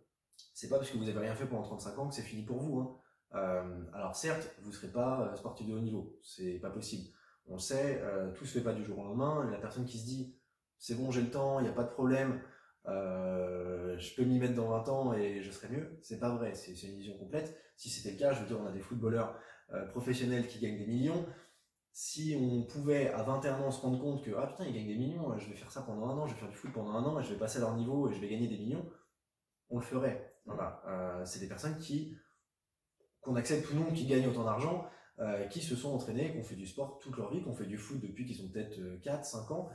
c'est 0.53 0.69
pas 0.69 0.79
parce 0.79 0.91
que 0.91 0.99
vous 0.99 1.09
avez 1.09 1.19
rien 1.19 1.35
fait 1.35 1.47
pendant 1.47 1.63
35 1.63 1.99
ans 1.99 2.09
que 2.09 2.15
c'est 2.15 2.23
fini 2.23 2.43
pour 2.43 2.59
vous. 2.59 2.81
hein. 2.81 2.97
Euh, 3.35 3.83
alors 3.93 4.15
certes, 4.15 4.55
vous 4.63 4.73
serez 4.73 4.89
pas 4.89 5.23
euh, 5.23 5.37
sportif 5.37 5.67
de 5.67 5.75
haut 5.75 5.81
niveau, 5.81 6.17
c'est 6.23 6.61
pas 6.61 6.71
possible. 6.71 7.09
On 7.47 7.55
le 7.55 7.61
sait, 7.61 8.01
euh, 8.03 8.33
tout 8.33 8.47
se 8.47 8.59
fait 8.59 8.65
pas 8.65 8.73
du 8.73 8.85
jour 8.85 8.99
au 8.99 9.05
lendemain. 9.05 9.49
La 9.51 9.59
personne 9.59 9.85
qui 9.85 9.99
se 9.99 10.07
dit 10.07 10.37
c'est 10.79 10.95
bon, 10.95 11.11
j'ai 11.11 11.23
le 11.23 11.31
temps, 11.31 11.59
il 11.59 11.65
n'y 11.65 11.69
a 11.69 11.73
pas 11.73 11.83
de 11.83 11.91
problème, 11.91 12.41
euh, 12.87 13.99
je 13.99 14.15
peux 14.15 14.23
m'y 14.23 14.39
mettre 14.39 14.55
dans 14.55 14.69
20 14.69 14.89
ans 14.89 15.13
et 15.15 15.43
je 15.43 15.51
serai 15.51 15.69
mieux, 15.69 15.99
c'est 16.03 16.21
pas 16.21 16.31
vrai, 16.31 16.55
c'est 16.55 16.73
une 16.87 16.97
vision 16.97 17.17
complète. 17.19 17.59
Si 17.77 17.91
c'était 17.91 18.13
le 18.13 18.19
cas, 18.19 18.33
je 18.33 18.41
veux 18.41 18.47
dire, 18.47 18.61
on 18.61 18.67
a 18.67 18.73
des 18.73 18.81
footballeurs 18.81 19.37
professionnels 19.91 20.47
qui 20.47 20.61
gagnent 20.61 20.79
des 20.79 20.87
millions. 20.87 21.27
Si 21.97 22.37
on 22.37 22.65
pouvait 22.65 23.13
à 23.13 23.23
21 23.23 23.61
ans 23.61 23.71
se 23.71 23.81
rendre 23.81 24.01
compte 24.01 24.25
que 24.25 24.33
ah 24.37 24.49
putain, 24.49 24.65
ils 24.65 24.75
gagnent 24.75 24.89
des 24.89 24.97
millions, 24.97 25.39
je 25.39 25.49
vais 25.49 25.55
faire 25.55 25.71
ça 25.71 25.83
pendant 25.83 26.09
un 26.09 26.19
an, 26.19 26.27
je 26.27 26.35
vais 26.35 26.41
faire 26.41 26.49
du 26.49 26.57
foot 26.57 26.73
pendant 26.73 26.91
un 26.91 27.05
an 27.05 27.21
et 27.21 27.23
je 27.23 27.33
vais 27.33 27.39
passer 27.39 27.59
à 27.59 27.61
leur 27.61 27.77
niveau 27.77 28.11
et 28.11 28.15
je 28.15 28.21
vais 28.21 28.29
gagner 28.29 28.49
des 28.49 28.59
millions, 28.59 28.85
on 29.71 29.79
le 29.79 29.85
ferait. 29.85 30.33
Voilà. 30.45 30.83
Euh, 30.89 31.25
c'est 31.25 31.39
des 31.39 31.47
personnes 31.47 31.79
qui, 31.79 32.17
qu'on 33.21 33.37
accepte 33.37 33.71
ou 33.71 33.77
non, 33.77 33.93
qui 33.93 34.07
gagnent 34.07 34.27
autant 34.27 34.43
d'argent, 34.43 34.85
euh, 35.21 35.47
qui 35.47 35.61
se 35.61 35.77
sont 35.77 35.95
entraînés, 35.95 36.33
qui 36.33 36.39
ont 36.39 36.43
fait 36.43 36.57
du 36.57 36.67
sport 36.67 36.99
toute 36.99 37.17
leur 37.17 37.31
vie, 37.31 37.41
qui 37.41 37.49
ont 37.49 37.55
fait 37.55 37.67
du 37.67 37.79
foot 37.79 38.01
depuis 38.01 38.27
qu'ils 38.27 38.45
ont 38.45 38.49
peut-être 38.49 38.77
euh, 38.81 38.99
4, 39.05 39.25
5 39.25 39.53
ans, 39.53 39.71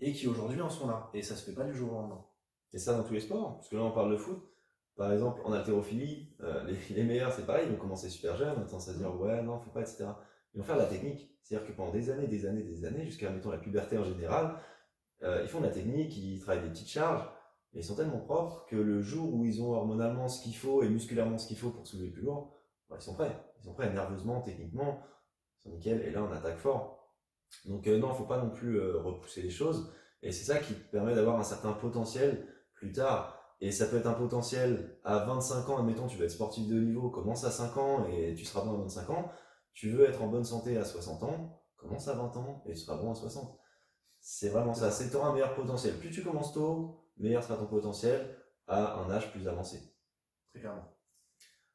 et 0.00 0.12
qui 0.12 0.28
aujourd'hui 0.28 0.60
en 0.60 0.70
sont 0.70 0.86
là. 0.86 1.10
Et 1.14 1.22
ça 1.22 1.34
se 1.34 1.44
fait 1.44 1.56
pas 1.56 1.64
du 1.64 1.74
jour 1.74 1.90
au 1.90 1.94
lendemain. 1.96 2.24
Et 2.74 2.78
ça 2.78 2.96
dans 2.96 3.02
tous 3.02 3.14
les 3.14 3.20
sports, 3.20 3.56
parce 3.56 3.68
que 3.68 3.74
là 3.74 3.82
on 3.82 3.90
parle 3.90 4.12
de 4.12 4.18
foot. 4.18 4.40
Par 4.94 5.12
exemple, 5.12 5.40
en 5.44 5.52
haltérophilie, 5.52 6.32
euh, 6.42 6.62
les, 6.62 6.94
les 6.94 7.02
meilleurs, 7.02 7.32
c'est 7.32 7.44
pareil, 7.44 7.66
ils 7.66 7.72
vont 7.72 7.80
commencer 7.80 8.08
super 8.08 8.36
jeunes, 8.36 8.54
on 8.56 8.62
a 8.62 8.64
tendance 8.64 8.88
à 8.88 8.92
se 8.92 8.98
dire 8.98 9.20
ouais, 9.20 9.42
non, 9.42 9.58
faut 9.58 9.70
pas, 9.70 9.80
etc. 9.80 10.06
Ils 10.56 10.60
vont 10.60 10.64
faire 10.64 10.76
de 10.76 10.80
la 10.80 10.88
technique. 10.88 11.30
C'est-à-dire 11.42 11.68
que 11.68 11.72
pendant 11.72 11.92
des 11.92 12.10
années, 12.10 12.26
des 12.26 12.46
années, 12.46 12.62
des 12.62 12.86
années, 12.86 13.04
jusqu'à 13.04 13.30
mettons 13.30 13.50
la 13.50 13.58
puberté 13.58 13.98
en 13.98 14.04
général, 14.04 14.56
euh, 15.22 15.42
ils 15.42 15.48
font 15.48 15.60
de 15.60 15.66
la 15.66 15.72
technique, 15.72 16.16
ils 16.16 16.40
travaillent 16.40 16.64
des 16.64 16.70
petites 16.70 16.88
charges, 16.88 17.28
mais 17.72 17.80
ils 17.80 17.84
sont 17.84 17.94
tellement 17.94 18.20
propres 18.20 18.64
que 18.66 18.76
le 18.76 19.02
jour 19.02 19.34
où 19.34 19.44
ils 19.44 19.62
ont 19.62 19.72
hormonalement 19.72 20.28
ce 20.28 20.42
qu'il 20.42 20.56
faut 20.56 20.82
et 20.82 20.88
musculairement 20.88 21.36
ce 21.36 21.46
qu'il 21.46 21.58
faut 21.58 21.70
pour 21.70 21.86
soulever 21.86 22.10
plus 22.10 22.22
lourd, 22.22 22.58
bah, 22.88 22.96
ils 22.98 23.04
sont 23.04 23.14
prêts. 23.14 23.36
Ils 23.60 23.64
sont 23.64 23.74
prêts 23.74 23.92
nerveusement, 23.92 24.40
techniquement, 24.40 25.02
ils 25.58 25.62
sont 25.62 25.76
nickel, 25.76 26.02
et 26.02 26.10
là 26.10 26.22
on 26.22 26.32
attaque 26.32 26.58
fort. 26.58 27.12
Donc 27.66 27.86
euh, 27.86 27.98
non, 27.98 28.14
faut 28.14 28.24
pas 28.24 28.42
non 28.42 28.50
plus 28.50 28.80
euh, 28.80 28.98
repousser 28.98 29.42
les 29.42 29.50
choses, 29.50 29.92
et 30.22 30.32
c'est 30.32 30.44
ça 30.44 30.58
qui 30.58 30.72
permet 30.72 31.14
d'avoir 31.14 31.38
un 31.38 31.44
certain 31.44 31.74
potentiel 31.74 32.46
plus 32.74 32.92
tard. 32.92 33.34
Et 33.60 33.72
ça 33.72 33.86
peut 33.86 33.96
être 33.96 34.06
un 34.06 34.14
potentiel 34.14 34.98
à 35.04 35.18
25 35.18 35.68
ans, 35.68 35.78
admettons, 35.78 36.06
tu 36.06 36.16
veux 36.16 36.24
être 36.24 36.30
sportif 36.30 36.66
de 36.66 36.78
niveau, 36.78 37.10
commence 37.10 37.44
à 37.44 37.50
5 37.50 37.76
ans 37.78 38.06
et 38.06 38.34
tu 38.34 38.44
seras 38.44 38.64
bon 38.64 38.74
à 38.74 38.82
25 38.82 39.10
ans. 39.10 39.30
Tu 39.76 39.90
veux 39.90 40.08
être 40.08 40.22
en 40.22 40.28
bonne 40.28 40.44
santé 40.44 40.78
à 40.78 40.84
60 40.86 41.22
ans, 41.22 41.62
commence 41.76 42.08
à 42.08 42.14
20 42.14 42.34
ans 42.38 42.62
et 42.64 42.72
tu 42.72 42.78
seras 42.78 42.96
bon 42.96 43.12
à 43.12 43.14
60. 43.14 43.58
C'est 44.18 44.48
vraiment 44.48 44.72
ça, 44.72 44.90
c'est 44.90 45.14
un 45.14 45.32
meilleur 45.34 45.54
potentiel. 45.54 45.94
Plus 45.98 46.10
tu 46.10 46.24
commences 46.24 46.54
tôt, 46.54 47.04
meilleur 47.18 47.44
sera 47.44 47.58
ton 47.58 47.66
potentiel 47.66 48.34
à 48.66 48.96
un 48.96 49.10
âge 49.10 49.30
plus 49.32 49.46
avancé. 49.46 49.78
Très 50.50 50.60
clairement. 50.60 50.96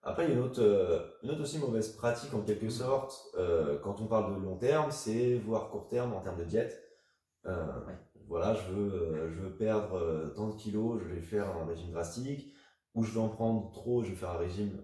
Après, 0.02 0.26
il 0.26 0.30
y 0.30 0.32
a 0.32 0.36
une 0.36 0.42
autre, 0.42 0.64
euh, 0.64 1.12
une 1.22 1.30
autre 1.30 1.42
aussi 1.42 1.60
mauvaise 1.60 1.96
pratique 1.96 2.34
en 2.34 2.42
quelque 2.42 2.72
sorte, 2.72 3.14
euh, 3.38 3.78
quand 3.78 4.02
on 4.02 4.08
parle 4.08 4.36
de 4.36 4.44
long 4.44 4.58
terme, 4.58 4.90
c'est 4.90 5.36
voire 5.36 5.70
court 5.70 5.88
terme 5.88 6.14
en 6.14 6.22
termes 6.22 6.40
de 6.40 6.46
diète. 6.46 6.84
Voilà, 8.28 8.56
je 8.56 8.72
veux, 8.72 9.30
je 9.30 9.42
veux 9.42 9.56
perdre 9.58 10.32
tant 10.36 10.48
de 10.48 10.56
kilos, 10.56 11.02
je 11.04 11.14
vais 11.14 11.22
faire 11.22 11.50
un 11.50 11.66
régime 11.66 11.92
drastique, 11.92 12.56
ou 12.96 13.04
je 13.04 13.12
veux 13.12 13.20
en 13.20 13.28
prendre 13.28 13.72
trop, 13.72 14.04
je 14.04 14.10
vais 14.10 14.16
faire 14.16 14.32
un 14.32 14.38
régime 14.38 14.82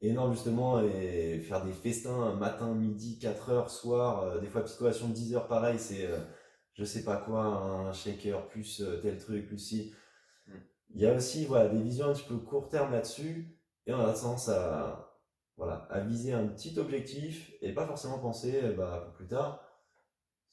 énorme 0.00 0.32
justement 0.32 0.80
et 0.80 1.40
faire 1.40 1.64
des 1.64 1.72
festins 1.72 2.34
matin, 2.34 2.74
midi, 2.74 3.18
4 3.18 3.50
heures, 3.50 3.70
soir, 3.70 4.40
des 4.40 4.48
fois 4.48 4.62
psychoation 4.64 5.08
de 5.08 5.14
10 5.14 5.34
heures 5.34 5.48
pareil, 5.48 5.78
c'est 5.78 6.08
je 6.74 6.84
sais 6.84 7.04
pas 7.04 7.16
quoi, 7.16 7.42
un 7.44 7.92
shaker 7.92 8.46
plus 8.48 8.82
tel 9.02 9.18
truc, 9.18 9.46
plus 9.46 9.58
si. 9.58 9.94
Mm. 10.46 10.52
Il 10.94 11.00
y 11.00 11.06
a 11.06 11.14
aussi 11.14 11.46
voilà, 11.46 11.68
des 11.68 11.82
visions 11.82 12.10
un 12.10 12.12
petit 12.12 12.28
peu 12.28 12.36
court 12.36 12.68
terme 12.68 12.92
là-dessus 12.92 13.58
et 13.86 13.94
on 13.94 14.00
a 14.00 14.12
tendance 14.12 14.48
à, 14.48 15.06
voilà, 15.56 15.86
à 15.90 16.00
viser 16.00 16.32
un 16.32 16.46
petit 16.48 16.78
objectif 16.78 17.52
et 17.62 17.72
pas 17.72 17.86
forcément 17.86 18.18
penser 18.18 18.60
bah, 18.76 19.02
pour 19.04 19.14
plus 19.14 19.26
tard. 19.26 19.62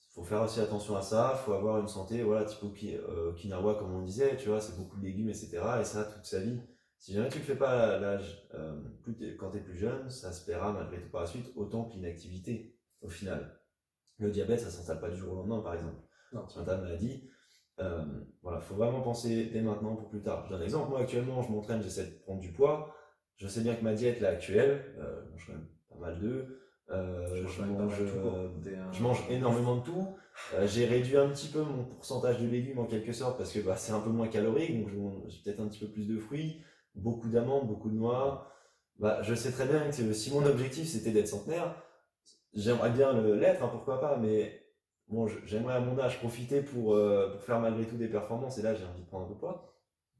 Il 0.09 0.13
faut 0.13 0.23
faire 0.23 0.43
aussi 0.43 0.59
attention 0.59 0.95
à 0.95 1.01
ça, 1.01 1.33
il 1.35 1.43
faut 1.43 1.53
avoir 1.53 1.79
une 1.79 1.87
santé, 1.87 2.21
voilà, 2.21 2.45
type 2.45 2.63
Okinawa 2.63 3.75
comme 3.75 3.95
on 3.95 4.03
disait, 4.03 4.37
tu 4.37 4.49
vois, 4.49 4.61
c'est 4.61 4.77
beaucoup 4.77 4.97
de 4.97 5.03
légumes, 5.03 5.29
etc. 5.29 5.59
Et 5.81 5.83
ça 5.83 6.03
toute 6.03 6.25
sa 6.25 6.39
vie. 6.39 6.61
Si 7.03 7.11
jamais 7.11 7.27
tu 7.27 7.39
le 7.39 7.43
fais 7.43 7.57
pas 7.57 7.95
à 7.95 7.99
l'âge, 7.99 8.47
euh, 8.53 8.79
quand 9.37 9.51
tu 9.51 9.57
es 9.57 9.59
plus 9.59 9.77
jeune, 9.77 10.09
ça 10.09 10.31
se 10.31 10.45
paiera 10.45 10.71
malgré 10.71 11.01
tout 11.01 11.09
par 11.09 11.19
la 11.19 11.27
suite, 11.27 11.51
autant 11.57 11.83
que 11.83 11.95
l'inactivité, 11.95 12.77
au 13.01 13.09
final. 13.09 13.59
Le 14.19 14.31
diabète, 14.31 14.61
ça 14.61 14.69
s'installe 14.69 15.01
pas 15.01 15.09
du 15.09 15.17
jour 15.17 15.33
au 15.33 15.35
lendemain, 15.35 15.59
par 15.59 15.73
exemple. 15.73 15.97
Non. 16.31 16.47
C'est 16.47 16.63
ta 16.63 16.77
maladie. 16.77 17.29
Euh, 17.79 18.05
voilà, 18.41 18.61
faut 18.61 18.75
vraiment 18.75 19.01
penser 19.01 19.47
dès 19.47 19.59
maintenant 19.59 19.97
pour 19.97 20.07
plus 20.07 20.21
tard. 20.21 20.45
Je 20.45 20.51
donne 20.51 20.61
un 20.61 20.63
exemple. 20.63 20.91
Moi, 20.91 21.01
actuellement, 21.01 21.41
je 21.41 21.51
m'entraîne, 21.51 21.83
j'essaie 21.83 22.05
de 22.05 22.19
prendre 22.19 22.39
du 22.39 22.53
poids. 22.53 22.95
Je 23.35 23.49
sais 23.49 23.59
bien 23.59 23.75
que 23.75 23.83
ma 23.83 23.93
diète, 23.93 24.21
là, 24.21 24.29
actuelle, 24.29 24.95
euh, 24.97 25.25
je 25.35 25.51
mange 25.51 25.59
pas 25.89 25.97
mal 25.99 26.19
d'œufs. 26.21 26.47
Euh, 26.89 27.45
je, 27.47 27.63
mange, 27.63 27.93
je 28.93 29.03
mange 29.03 29.25
énormément 29.29 29.75
de 29.75 29.83
tout. 29.83 30.07
Euh, 30.53 30.65
j'ai 30.67 30.85
réduit 30.85 31.17
un 31.17 31.27
petit 31.29 31.49
peu 31.49 31.63
mon 31.63 31.83
pourcentage 31.83 32.41
de 32.41 32.47
légumes 32.47 32.79
en 32.79 32.85
quelque 32.85 33.11
sorte 33.11 33.37
parce 33.37 33.51
que 33.51 33.59
bah, 33.59 33.75
c'est 33.75 33.91
un 33.91 33.99
peu 33.99 34.09
moins 34.09 34.27
calorique, 34.29 34.73
donc 34.93 35.27
j'ai 35.27 35.43
peut-être 35.43 35.59
un 35.59 35.67
petit 35.67 35.79
peu 35.79 35.87
plus 35.87 36.07
de 36.07 36.17
fruits, 36.17 36.61
beaucoup 36.95 37.29
d'amandes, 37.29 37.67
beaucoup 37.67 37.89
de 37.89 37.95
noix. 37.95 38.51
Bah, 38.99 39.21
je 39.23 39.33
sais 39.33 39.51
très 39.51 39.65
bien 39.65 39.89
que 39.89 40.13
si 40.13 40.31
mon 40.31 40.45
objectif 40.45 40.87
c'était 40.87 41.11
d'être 41.11 41.27
centenaire, 41.27 41.75
j'aimerais 42.53 42.91
bien 42.91 43.13
l'être, 43.21 43.63
hein, 43.63 43.69
pourquoi 43.71 43.99
pas, 43.99 44.17
mais 44.17 44.61
bon, 45.07 45.27
j'aimerais 45.45 45.75
à 45.75 45.79
mon 45.79 45.97
âge 45.99 46.19
profiter 46.19 46.61
pour, 46.61 46.95
pour, 46.95 47.43
faire 47.43 47.59
malgré 47.59 47.85
tout 47.85 47.97
des 47.97 48.07
performances 48.07 48.57
et 48.59 48.61
là 48.61 48.75
j'ai 48.75 48.85
envie 48.85 49.01
de 49.01 49.07
prendre 49.07 49.25
un 49.25 49.27
peu 49.27 49.33
de 49.33 49.39
poids. 49.39 49.75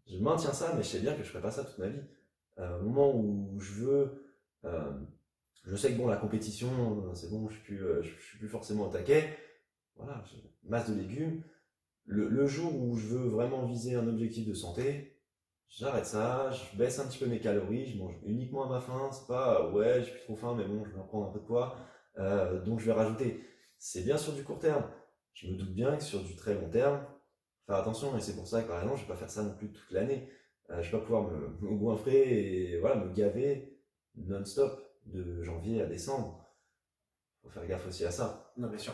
Je 0.08 0.18
maintiens 0.18 0.52
ça, 0.52 0.74
mais 0.76 0.84
je 0.84 0.88
sais 0.88 1.00
bien 1.00 1.14
que 1.14 1.24
je 1.24 1.30
ferai 1.30 1.42
pas 1.42 1.52
ça 1.52 1.64
toute 1.64 1.78
ma 1.78 1.88
vie. 1.88 2.02
au 2.58 2.84
moment 2.84 3.16
où 3.16 3.60
je 3.60 3.84
veux 3.84 4.24
je 5.66 5.76
sais 5.76 5.94
que 5.94 5.98
bon, 5.98 6.08
la 6.08 6.18
compétition, 6.18 6.70
euh, 7.08 7.16
c'est 7.16 7.30
bon, 7.30 7.48
je 7.50 7.58
suis 7.62 7.78
euh, 7.78 8.04
suis 8.04 8.38
plus 8.38 8.50
forcément 8.50 8.88
au 8.88 8.92
taquet. 8.92 9.38
Voilà, 9.96 10.24
masse 10.66 10.90
de 10.90 10.96
légumes. 10.96 11.44
Le, 12.06 12.48
jour 12.48 12.76
où 12.82 12.98
je 12.98 13.08
veux 13.08 13.30
vraiment 13.30 13.66
viser 13.66 13.96
un 13.96 14.08
objectif 14.08 14.46
de 14.46 14.54
santé, 14.54 15.13
j'arrête 15.78 16.06
ça, 16.06 16.52
je 16.52 16.78
baisse 16.78 17.00
un 17.00 17.08
petit 17.08 17.20
peu 17.20 17.26
mes 17.26 17.40
calories, 17.40 17.86
je 17.86 17.98
mange 17.98 18.16
uniquement 18.24 18.66
à 18.66 18.70
ma 18.70 18.82
faim. 18.82 19.10
C'est 19.12 19.28
pas 19.28 19.70
ouais, 19.72 20.04
j'ai 20.04 20.12
plus 20.12 20.22
trop 20.22 20.36
faim, 20.36 20.56
mais 20.58 20.66
bon, 20.66 20.84
je 20.86 20.92
vais 20.92 21.00
en 21.00 21.06
prendre 21.06 21.30
un 21.30 21.32
peu 21.32 21.40
de 21.40 21.46
poids, 21.46 21.76
euh, 22.18 22.62
donc 22.62 22.80
je 22.80 22.86
vais 22.86 22.94
rajouter. 22.94 23.44
C'est 23.78 24.04
bien 24.04 24.18
sur 24.18 24.34
du 24.34 24.44
court 24.44 24.60
terme. 24.60 24.90
Je 25.34 25.48
me 25.48 25.58
doute 25.58 25.74
bien 25.74 25.98
que 25.98 26.04
sur 26.04 26.24
du 26.24 26.36
très 26.36 26.54
long 26.54 26.70
terme, 26.70 27.06
faire 27.66 27.76
attention, 27.76 28.16
et 28.18 28.22
c'est 28.22 28.36
pour 28.36 28.48
ça 28.48 28.62
que 28.62 28.68
par 28.68 28.82
exemple, 28.82 29.00
je 29.00 29.04
vais 29.04 29.14
pas 29.14 29.18
faire 29.18 29.30
ça 29.30 29.44
non 29.44 29.56
plus 29.56 29.72
toute 29.72 29.92
l'année. 29.92 30.30
je 30.70 30.92
vais 30.92 30.92
pas 30.92 31.00
pouvoir 31.00 31.24
me, 31.62 31.78
goinfrer 31.78 32.74
et 32.74 32.80
voilà, 32.80 32.96
me 32.98 33.14
gaver 33.14 33.80
non-stop 34.16 34.80
de 35.06 35.42
janvier 35.42 35.82
à 35.82 35.86
décembre. 35.86 36.44
Faut 37.42 37.50
faire 37.50 37.68
gaffe 37.68 37.88
aussi 37.88 38.06
à 38.06 38.12
ça. 38.12 38.54
Non, 38.58 38.70
bien 38.70 38.78
sûr. 38.78 38.94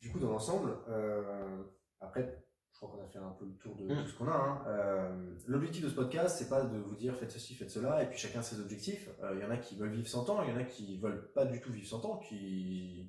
Du 0.00 0.10
coup, 0.10 0.18
dans 0.18 0.30
l'ensemble, 0.30 0.76
euh, 0.88 1.62
après, 2.00 2.44
crois 2.82 2.96
qu'on 2.96 3.04
a 3.04 3.08
fait 3.08 3.18
un 3.18 3.34
peu 3.38 3.44
le 3.44 3.52
tour 3.52 3.76
de 3.76 3.84
mm. 3.84 4.02
tout 4.02 4.08
ce 4.08 4.18
qu'on 4.18 4.28
a. 4.28 4.34
Hein. 4.34 4.62
Euh, 4.66 5.34
l'objectif 5.46 5.84
de 5.84 5.88
ce 5.88 5.94
podcast, 5.94 6.36
c'est 6.38 6.48
pas 6.48 6.62
de 6.62 6.78
vous 6.78 6.94
dire 6.94 7.14
faites 7.16 7.30
ceci, 7.30 7.54
faites 7.54 7.70
cela, 7.70 8.02
et 8.02 8.06
puis 8.06 8.18
chacun 8.18 8.42
ses 8.42 8.60
objectifs. 8.60 9.08
Il 9.20 9.24
euh, 9.24 9.40
y 9.40 9.44
en 9.44 9.50
a 9.50 9.56
qui 9.56 9.76
veulent 9.76 9.92
vivre 9.92 10.08
100 10.08 10.30
ans, 10.30 10.42
il 10.42 10.52
y 10.52 10.52
en 10.52 10.60
a 10.60 10.64
qui 10.64 10.98
veulent 10.98 11.30
pas 11.32 11.44
du 11.44 11.60
tout 11.60 11.72
vivre 11.72 11.86
100 11.86 12.04
ans, 12.04 12.16
qui 12.18 13.08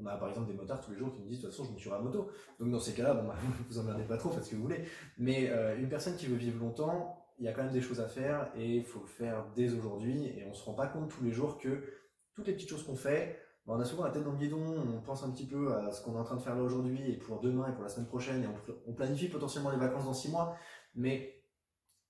on 0.00 0.06
a 0.06 0.16
par 0.16 0.28
exemple 0.28 0.46
des 0.46 0.54
motards 0.54 0.80
tous 0.80 0.92
les 0.92 0.98
jours 0.98 1.12
qui 1.12 1.20
me 1.22 1.26
disent 1.26 1.38
de 1.38 1.46
toute 1.46 1.50
façon 1.50 1.64
je 1.64 1.72
me 1.72 1.76
tuerai 1.76 1.96
à 1.96 2.00
moto. 2.00 2.30
Donc 2.60 2.70
dans 2.70 2.78
ces 2.78 2.92
cas-là, 2.92 3.14
bon, 3.14 3.26
bah, 3.26 3.36
vous 3.68 3.78
emmerdez 3.78 4.04
pas 4.04 4.16
trop, 4.16 4.30
faites 4.30 4.44
ce 4.44 4.50
que 4.50 4.56
vous 4.56 4.62
voulez. 4.62 4.84
Mais 5.16 5.50
une 5.78 5.88
personne 5.88 6.16
qui 6.16 6.26
veut 6.26 6.36
vivre 6.36 6.60
longtemps, 6.60 7.24
il 7.38 7.44
y 7.44 7.48
a 7.48 7.52
quand 7.52 7.64
même 7.64 7.72
des 7.72 7.80
choses 7.80 8.00
à 8.00 8.08
faire 8.08 8.50
et 8.56 8.76
il 8.76 8.84
faut 8.84 9.00
le 9.00 9.06
faire 9.06 9.46
dès 9.56 9.72
aujourd'hui. 9.72 10.26
Et 10.26 10.44
on 10.48 10.54
se 10.54 10.64
rend 10.64 10.74
pas 10.74 10.86
compte 10.86 11.10
tous 11.10 11.24
les 11.24 11.32
jours 11.32 11.58
que 11.58 11.82
toutes 12.34 12.46
les 12.46 12.52
petites 12.52 12.68
choses 12.68 12.84
qu'on 12.84 12.96
fait, 12.96 13.36
on 13.68 13.80
a 13.80 13.84
souvent 13.84 14.04
la 14.04 14.10
tête 14.10 14.24
dans 14.24 14.32
le 14.32 14.38
guidon, 14.38 14.62
on 14.96 15.00
pense 15.02 15.22
un 15.22 15.30
petit 15.30 15.46
peu 15.46 15.74
à 15.74 15.90
ce 15.92 16.02
qu'on 16.02 16.14
est 16.14 16.18
en 16.18 16.24
train 16.24 16.36
de 16.36 16.40
faire 16.40 16.56
là 16.56 16.62
aujourd'hui 16.62 17.10
et 17.10 17.16
pour 17.18 17.40
demain 17.40 17.68
et 17.68 17.72
pour 17.72 17.82
la 17.82 17.88
semaine 17.88 18.06
prochaine 18.06 18.42
et 18.42 18.46
on, 18.86 18.94
planifie 18.94 19.28
potentiellement 19.28 19.70
les 19.70 19.76
vacances 19.76 20.06
dans 20.06 20.14
six 20.14 20.30
mois, 20.30 20.56
mais 20.94 21.44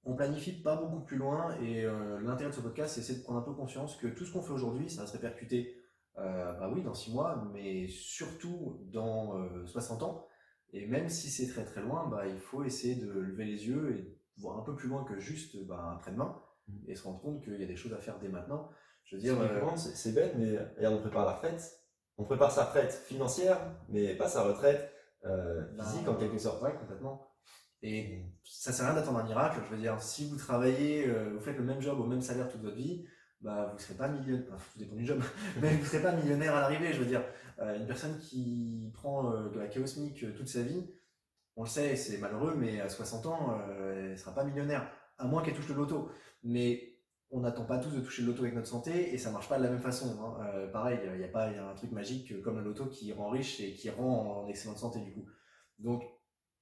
on 0.05 0.15
planifie 0.15 0.63
pas 0.63 0.77
beaucoup 0.77 1.01
plus 1.01 1.17
loin 1.17 1.57
et 1.61 1.85
euh, 1.85 2.21
l'intérêt 2.21 2.51
de 2.51 2.55
ce 2.55 2.61
podcast 2.61 3.01
c'est 3.03 3.19
de 3.19 3.23
prendre 3.23 3.41
un 3.41 3.43
peu 3.43 3.53
conscience 3.53 3.97
que 3.97 4.07
tout 4.07 4.25
ce 4.25 4.33
qu'on 4.33 4.43
fait 4.43 4.53
aujourd'hui 4.53 4.89
ça 4.89 5.03
va 5.03 5.07
se 5.09 5.13
répercuter 5.13 5.77
euh, 6.19 6.53
bah 6.53 6.71
oui 6.73 6.83
dans 6.83 6.95
six 6.95 7.13
mois 7.13 7.45
mais 7.53 7.89
surtout 7.89 8.81
dans 8.93 9.35
60 9.67 10.01
euh, 10.01 10.05
ans 10.07 10.27
et 10.73 10.87
même 10.87 11.09
si 11.09 11.29
c'est 11.29 11.49
très 11.49 11.65
très 11.65 11.83
loin 11.83 12.07
bah, 12.09 12.27
il 12.27 12.39
faut 12.39 12.63
essayer 12.63 12.95
de 12.95 13.11
lever 13.11 13.45
les 13.45 13.67
yeux 13.67 13.97
et 13.97 14.19
voir 14.39 14.59
un 14.59 14.63
peu 14.63 14.75
plus 14.75 14.89
loin 14.89 15.05
que 15.05 15.19
juste 15.19 15.57
bah, 15.67 15.93
après-demain 15.97 16.41
mm. 16.69 16.91
et 16.91 16.95
se 16.95 17.03
rendre 17.03 17.21
compte 17.21 17.43
qu'il 17.43 17.61
y 17.61 17.65
a 17.65 17.67
des 17.67 17.77
choses 17.77 17.93
à 17.93 17.99
faire 17.99 18.19
dès 18.19 18.29
maintenant. 18.29 18.71
Je 19.09 19.17
veux 19.17 19.23
dire, 19.23 19.41
euh, 19.41 19.77
c'est 19.77 20.13
bête, 20.13 20.35
mais 20.37 20.59
regarde, 20.77 20.97
on 20.97 21.01
prépare 21.01 21.25
la 21.25 21.33
retraite. 21.33 21.81
On 22.19 22.25
prépare 22.25 22.51
sa 22.51 22.65
retraite 22.65 22.93
financière, 22.93 23.59
mais 23.89 24.15
pas 24.15 24.29
sa 24.29 24.43
retraite 24.43 24.93
euh, 25.25 25.63
bah, 25.77 25.85
physique 25.85 26.09
en 26.09 26.15
quelque 26.15 26.39
sorte. 26.39 26.63
Ouais, 26.63 26.75
complètement. 26.75 27.27
Et 27.83 28.25
ça 28.45 28.73
sert 28.73 28.87
à 28.87 28.91
rien 28.91 29.01
d'attendre 29.01 29.21
un 29.21 29.25
miracle. 29.25 29.61
Je 29.65 29.75
veux 29.75 29.81
dire, 29.81 30.01
si 30.03 30.29
vous 30.29 30.37
travaillez, 30.37 31.09
euh, 31.09 31.33
vous 31.33 31.41
faites 31.41 31.57
le 31.57 31.65
même 31.65 31.81
job 31.81 31.99
au 32.01 32.07
même 32.07 32.21
salaire 32.21 32.49
toute 32.49 32.61
votre 32.61 32.77
vie, 32.77 33.07
bah 33.41 33.71
vous 33.73 33.79
serez 33.79 33.95
pas 33.95 34.09
millionnaire. 34.09 34.47
Enfin, 34.53 34.65
tout 34.73 34.79
dépend 34.81 34.97
du 34.97 35.07
job, 35.07 35.23
mais 35.63 35.75
vous 35.77 35.87
serez 35.87 36.03
pas 36.03 36.13
millionnaire 36.13 36.55
à 36.55 36.61
l'arrivée. 36.61 36.93
Je 36.93 36.99
veux 36.99 37.07
dire, 37.07 37.23
une 37.61 37.87
personne 37.87 38.19
qui 38.19 38.91
prend 38.95 39.31
de 39.49 39.59
la 39.59 39.69
chaosmique 39.69 40.25
toute 40.37 40.49
sa 40.49 40.63
vie, 40.63 40.85
on 41.59 41.65
le 41.65 41.69
sait, 41.69 41.97
c'est 41.97 42.19
malheureux, 42.19 42.55
mais 42.57 42.81
à 42.81 42.89
60 42.89 43.27
ans, 43.27 43.59
euh, 43.69 44.05
elle 44.05 44.11
ne 44.13 44.17
sera 44.17 44.33
pas 44.33 44.45
millionnaire, 44.45 44.89
à 45.19 45.27
moins 45.27 45.43
qu'elle 45.43 45.55
touche 45.55 45.69
le 45.69 45.75
loto. 45.75 46.09
Mais 46.45 46.88
on 47.31 47.41
n'attend 47.41 47.65
pas 47.65 47.79
tous 47.79 47.91
de 47.91 48.01
toucher 48.01 48.23
le 48.23 48.29
loto 48.29 48.43
avec 48.43 48.55
notre 48.55 48.69
santé 48.69 49.13
et 49.13 49.19
ça 49.19 49.31
marche 49.31 49.49
pas 49.49 49.59
de 49.59 49.63
la 49.63 49.71
même 49.71 49.81
façon. 49.81 50.17
Hein. 50.21 50.47
Euh, 50.47 50.67
pareil, 50.69 50.99
il 51.05 51.19
n'y 51.19 51.25
a 51.25 51.29
pas 51.29 51.49
un 51.49 51.75
truc 51.75 51.93
magique 51.93 52.41
comme 52.43 52.59
le 52.59 52.65
loto 52.65 52.87
qui 52.87 53.13
rend 53.13 53.29
riche 53.29 53.61
et 53.61 53.73
qui 53.73 53.91
rend 53.91 54.45
en 54.45 54.49
excellente 54.49 54.79
santé 54.79 55.01
du 55.01 55.13
coup. 55.13 55.27
Donc, 55.79 56.05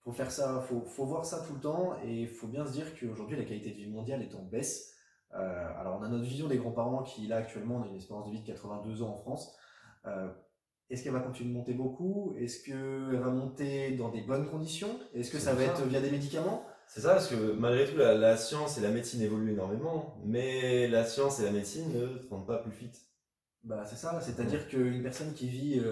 faut 0.03 0.13
faire 0.13 0.31
ça, 0.31 0.61
faut, 0.69 0.85
faut 0.85 1.07
voir 1.07 1.25
ça 1.25 1.45
tout 1.47 1.55
le 1.55 1.61
temps 1.61 1.97
et 2.05 2.23
il 2.23 2.29
faut 2.29 2.49
bien 2.49 2.67
se 2.67 2.73
dire 2.73 2.99
qu'aujourd'hui 2.99 3.37
la 3.37 3.45
qualité 3.45 3.71
de 3.71 3.77
vie 3.77 3.89
mondiale 3.89 4.23
est 4.23 4.35
en 4.35 4.43
baisse. 4.43 4.95
Euh, 5.35 5.81
alors 5.81 5.99
on 6.01 6.03
a 6.03 6.09
notre 6.09 6.25
vision 6.25 6.49
des 6.49 6.57
grands-parents 6.57 7.03
qui 7.03 7.27
là 7.27 7.37
actuellement 7.37 7.77
on 7.77 7.83
a 7.83 7.87
une 7.89 7.97
espérance 7.97 8.27
de 8.27 8.33
vie 8.33 8.41
de 8.41 8.47
82 8.47 9.03
ans 9.03 9.11
en 9.11 9.17
France. 9.17 9.57
Est-ce 10.89 11.03
qu'elle 11.03 11.13
va 11.13 11.21
continuer 11.21 11.51
de 11.51 11.55
monter 11.55 11.75
beaucoup? 11.75 12.37
Est-ce 12.39 12.63
qu'elle 12.63 13.19
va 13.19 13.31
monter 13.31 13.97
dans 13.97 14.09
des 14.09 14.23
bonnes 14.23 14.49
conditions? 14.49 15.01
Est-ce 15.15 15.33
que 15.33 15.39
ça 15.39 15.53
va 15.53 15.65
être 15.65 15.85
via 15.87 16.01
des 16.01 16.13
médicaments? 16.13 16.65
C'est 16.89 17.01
ça, 17.01 17.15
parce 17.15 17.29
que 17.29 17.53
malgré 17.53 17.87
tout, 17.87 17.97
la, 17.97 18.37
science 18.37 18.79
et 18.79 18.81
la 18.81 18.91
médecine 18.91 19.21
évoluent 19.21 19.53
énormément, 19.53 20.21
mais 20.25 20.89
la 20.89 21.05
science 21.05 21.41
et 21.41 21.45
la 21.45 21.51
médecine 21.51 21.93
ne 21.93 22.19
te 22.19 22.29
rendent 22.29 22.47
pas 22.47 22.59
plus 22.59 22.73
fit. 22.73 22.93
Bah, 23.65 23.85
c'est 23.85 23.97
ça, 23.97 24.21
c'est-à-dire 24.21 24.69
qu'une 24.69 25.03
personne 25.03 25.35
qui 25.35 25.49
vit 25.49 25.83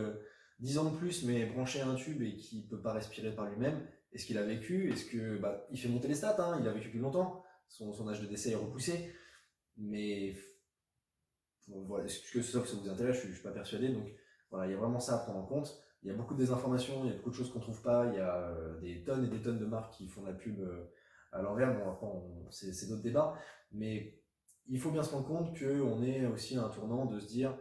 10 0.61 0.77
euh, 0.77 0.81
ans 0.81 0.91
de 0.91 0.97
plus, 0.97 1.25
mais 1.25 1.47
branchée 1.47 1.81
à 1.81 1.89
un 1.89 1.97
tube 1.97 2.23
et 2.23 2.37
qui 2.37 2.67
peut 2.69 2.81
pas 2.81 2.93
respirer 2.93 3.35
par 3.35 3.51
lui-même, 3.51 3.87
est-ce 4.13 4.27
qu'il 4.27 4.39
a 4.39 4.45
vécu? 4.45 4.93
Est-ce 4.93 5.07
que 5.07 5.39
bah, 5.39 5.67
il 5.73 5.79
fait 5.79 5.89
monter 5.89 6.09
les 6.09 6.15
stats 6.15 6.37
hein, 6.39 6.59
Il 6.61 6.69
a 6.69 6.73
vécu 6.73 6.89
plus 6.89 7.01
longtemps. 7.01 7.45
Son, 7.69 7.93
son 7.93 8.09
âge 8.09 8.21
de 8.21 8.27
décès 8.27 8.51
est 8.51 8.57
repoussé, 8.57 9.13
mais 9.77 10.37
voilà, 11.67 12.05
est-ce 12.05 12.31
que 12.31 12.43
ça, 12.43 12.65
ça 12.65 12.77
vous 12.77 12.89
intéresse? 12.89 13.23
Je, 13.23 13.29
ne 13.29 13.33
suis 13.33 13.43
pas 13.43 13.51
persuadé. 13.51 13.89
Donc 13.89 14.07
il 14.53 14.71
y 14.71 14.75
a 14.75 14.77
vraiment 14.77 15.01
ça 15.01 15.17
à 15.17 15.19
prendre 15.19 15.41
en 15.41 15.47
compte. 15.47 15.84
Il 16.05 16.11
y 16.11 16.11
a 16.11 16.17
beaucoup 16.17 16.35
de 16.35 16.39
désinformations, 16.41 17.05
il 17.05 17.11
y 17.11 17.13
a 17.13 17.17
beaucoup 17.17 17.31
de 17.31 17.35
choses 17.35 17.51
qu'on 17.51 17.61
trouve 17.61 17.81
pas, 17.81 18.07
il 18.09 18.17
y 18.17 18.21
a 18.21 18.49
euh, 18.49 18.79
des 18.81 19.03
tonnes 19.03 19.25
et 19.25 19.29
des 19.29 19.41
tonnes 19.41 19.59
de 19.59 19.65
marques 19.65 19.95
qui 19.95 20.07
font 20.07 20.21
de 20.21 20.27
la 20.27 20.35
pub 20.35 20.61
euh, 20.61 20.85
à 21.33 21.41
l'envers. 21.41 21.75
Bon, 21.75 21.91
après, 21.91 22.07
c'est 22.51 22.89
d'autres 22.89 23.03
débats, 23.03 23.35
mais 23.73 24.21
il 24.67 24.79
faut 24.79 24.91
bien 24.91 25.03
se 25.03 25.13
rendre 25.13 25.27
compte 25.27 25.59
qu'on 25.59 26.03
est 26.03 26.27
aussi 26.27 26.59
à 26.59 26.65
un 26.65 26.69
tournant 26.69 27.07
de 27.07 27.19
se 27.19 27.27
dire 27.27 27.57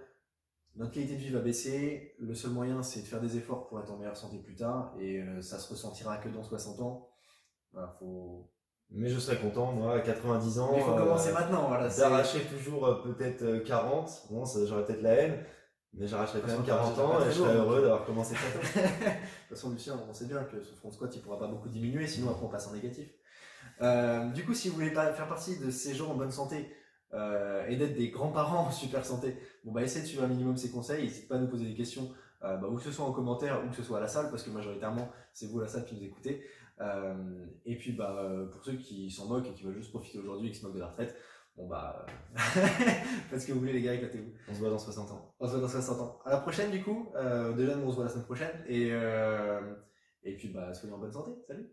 notre 0.75 0.91
qualité 0.91 1.13
de 1.13 1.19
vie 1.19 1.29
va 1.29 1.39
baisser, 1.39 2.15
le 2.19 2.33
seul 2.33 2.51
moyen 2.51 2.81
c'est 2.81 3.01
de 3.01 3.05
faire 3.05 3.21
des 3.21 3.37
efforts 3.37 3.67
pour 3.67 3.79
être 3.79 3.91
en 3.91 3.97
meilleure 3.97 4.17
santé 4.17 4.39
plus 4.39 4.55
tard, 4.55 4.93
et 4.99 5.21
euh, 5.21 5.41
ça 5.41 5.57
se 5.57 5.69
ressentira 5.69 6.17
que 6.17 6.27
dans 6.29 6.43
60 6.43 6.81
ans. 6.81 7.09
faut... 7.99 8.49
Mais 8.89 9.07
je 9.07 9.19
serais 9.19 9.37
content, 9.37 9.71
moi, 9.71 9.95
à 9.95 9.99
90 10.01 10.59
ans. 10.59 10.73
il 10.75 10.81
faut 10.81 10.95
commencer 10.95 11.31
maintenant, 11.31 11.67
voilà. 11.69 11.87
D'arracher 11.87 12.41
toujours 12.41 13.01
peut-être 13.03 13.63
40, 13.63 14.27
bon, 14.29 14.43
j'aurais 14.45 14.85
peut-être 14.85 15.01
la 15.01 15.13
haine, 15.13 15.45
mais 15.93 16.07
j'arracherai 16.07 16.41
quand 16.41 16.47
même 16.47 16.63
40 16.63 16.99
ans 16.99 17.21
et 17.21 17.25
je 17.25 17.31
serais 17.31 17.55
heureux 17.55 17.81
d'avoir 17.81 18.05
commencé 18.05 18.35
ça. 18.73 18.81
de 18.81 18.85
toute 18.85 19.19
façon, 19.49 19.71
Lucien, 19.71 19.99
on 20.09 20.13
sait 20.13 20.25
bien 20.25 20.43
que 20.43 20.61
ce 20.61 20.73
front 20.73 20.91
squat, 20.91 21.15
il 21.15 21.21
pourra 21.21 21.37
pas 21.37 21.47
beaucoup 21.47 21.69
diminuer, 21.69 22.07
sinon 22.07 22.31
après 22.31 22.45
on 22.45 22.49
passe 22.49 22.67
en 22.67 22.73
négatif. 22.73 23.09
Euh, 23.81 24.29
du 24.31 24.45
coup, 24.45 24.53
si 24.53 24.69
vous 24.69 24.75
voulez 24.75 24.91
pas 24.91 25.11
faire 25.13 25.27
partie 25.27 25.57
de 25.59 25.69
ces 25.69 25.93
gens 25.93 26.11
en 26.11 26.15
bonne 26.15 26.31
santé 26.31 26.71
euh, 27.13 27.67
et 27.67 27.75
d'être 27.75 27.95
des 27.95 28.09
grands-parents 28.09 28.67
en 28.67 28.71
super 28.71 29.05
santé, 29.05 29.37
bon 29.63 29.71
bah 29.71 29.83
essayez 29.83 30.01
de 30.01 30.07
suivre 30.07 30.23
un 30.23 30.27
minimum 30.27 30.57
ces 30.57 30.71
conseils. 30.71 31.03
N'hésitez 31.03 31.27
pas 31.27 31.35
à 31.35 31.39
nous 31.39 31.47
poser 31.47 31.65
des 31.65 31.75
questions 31.75 32.11
euh, 32.43 32.57
bah, 32.57 32.67
ou 32.67 32.77
que 32.77 32.83
ce 32.83 32.91
soit 32.91 33.05
en 33.05 33.11
commentaire 33.11 33.63
ou 33.65 33.69
que 33.69 33.75
ce 33.75 33.83
soit 33.83 33.97
à 33.97 34.01
la 34.01 34.07
salle, 34.07 34.29
parce 34.29 34.43
que 34.43 34.49
majoritairement 34.49 35.09
c'est 35.33 35.47
vous 35.47 35.59
à 35.59 35.63
la 35.63 35.67
salle 35.67 35.85
qui 35.85 35.95
nous 35.95 36.03
écoutez. 36.03 36.43
Et 37.65 37.77
puis 37.77 37.93
bah, 37.93 38.29
pour 38.51 38.63
ceux 38.65 38.73
qui 38.73 39.09
s'en 39.09 39.27
moquent 39.27 39.47
et 39.47 39.53
qui 39.53 39.63
veulent 39.63 39.77
juste 39.77 39.91
profiter 39.91 40.19
aujourd'hui 40.19 40.49
et 40.49 40.51
qui 40.51 40.59
se 40.59 40.65
moquent 40.65 40.75
de 40.75 40.81
la 40.81 40.87
retraite, 40.87 41.15
bon 41.55 41.67
bah 41.67 42.05
faites 42.35 43.41
ce 43.41 43.47
que 43.47 43.53
vous 43.53 43.59
voulez 43.59 43.73
les 43.73 43.81
gars, 43.81 43.93
éclatez-vous. 43.93 44.31
On 44.49 44.53
se 44.53 44.59
voit 44.59 44.69
dans 44.69 44.79
60 44.79 45.11
ans. 45.11 45.35
On 45.39 45.45
se 45.45 45.51
voit 45.51 45.61
dans 45.61 45.67
60 45.67 45.99
ans. 46.01 46.19
À 46.25 46.31
la 46.31 46.37
prochaine 46.37 46.71
du 46.71 46.81
coup, 46.83 47.11
euh, 47.15 47.53
déjà 47.53 47.75
nous 47.75 47.85
on 47.87 47.91
se 47.91 47.95
voit 47.95 48.05
la 48.05 48.09
semaine 48.09 48.25
prochaine 48.25 48.63
et, 48.67 48.89
euh, 48.91 49.75
et 50.23 50.35
puis 50.35 50.49
bah 50.49 50.73
soyez 50.73 50.93
en 50.93 50.97
bonne 50.97 51.11
santé, 51.11 51.31
salut 51.47 51.69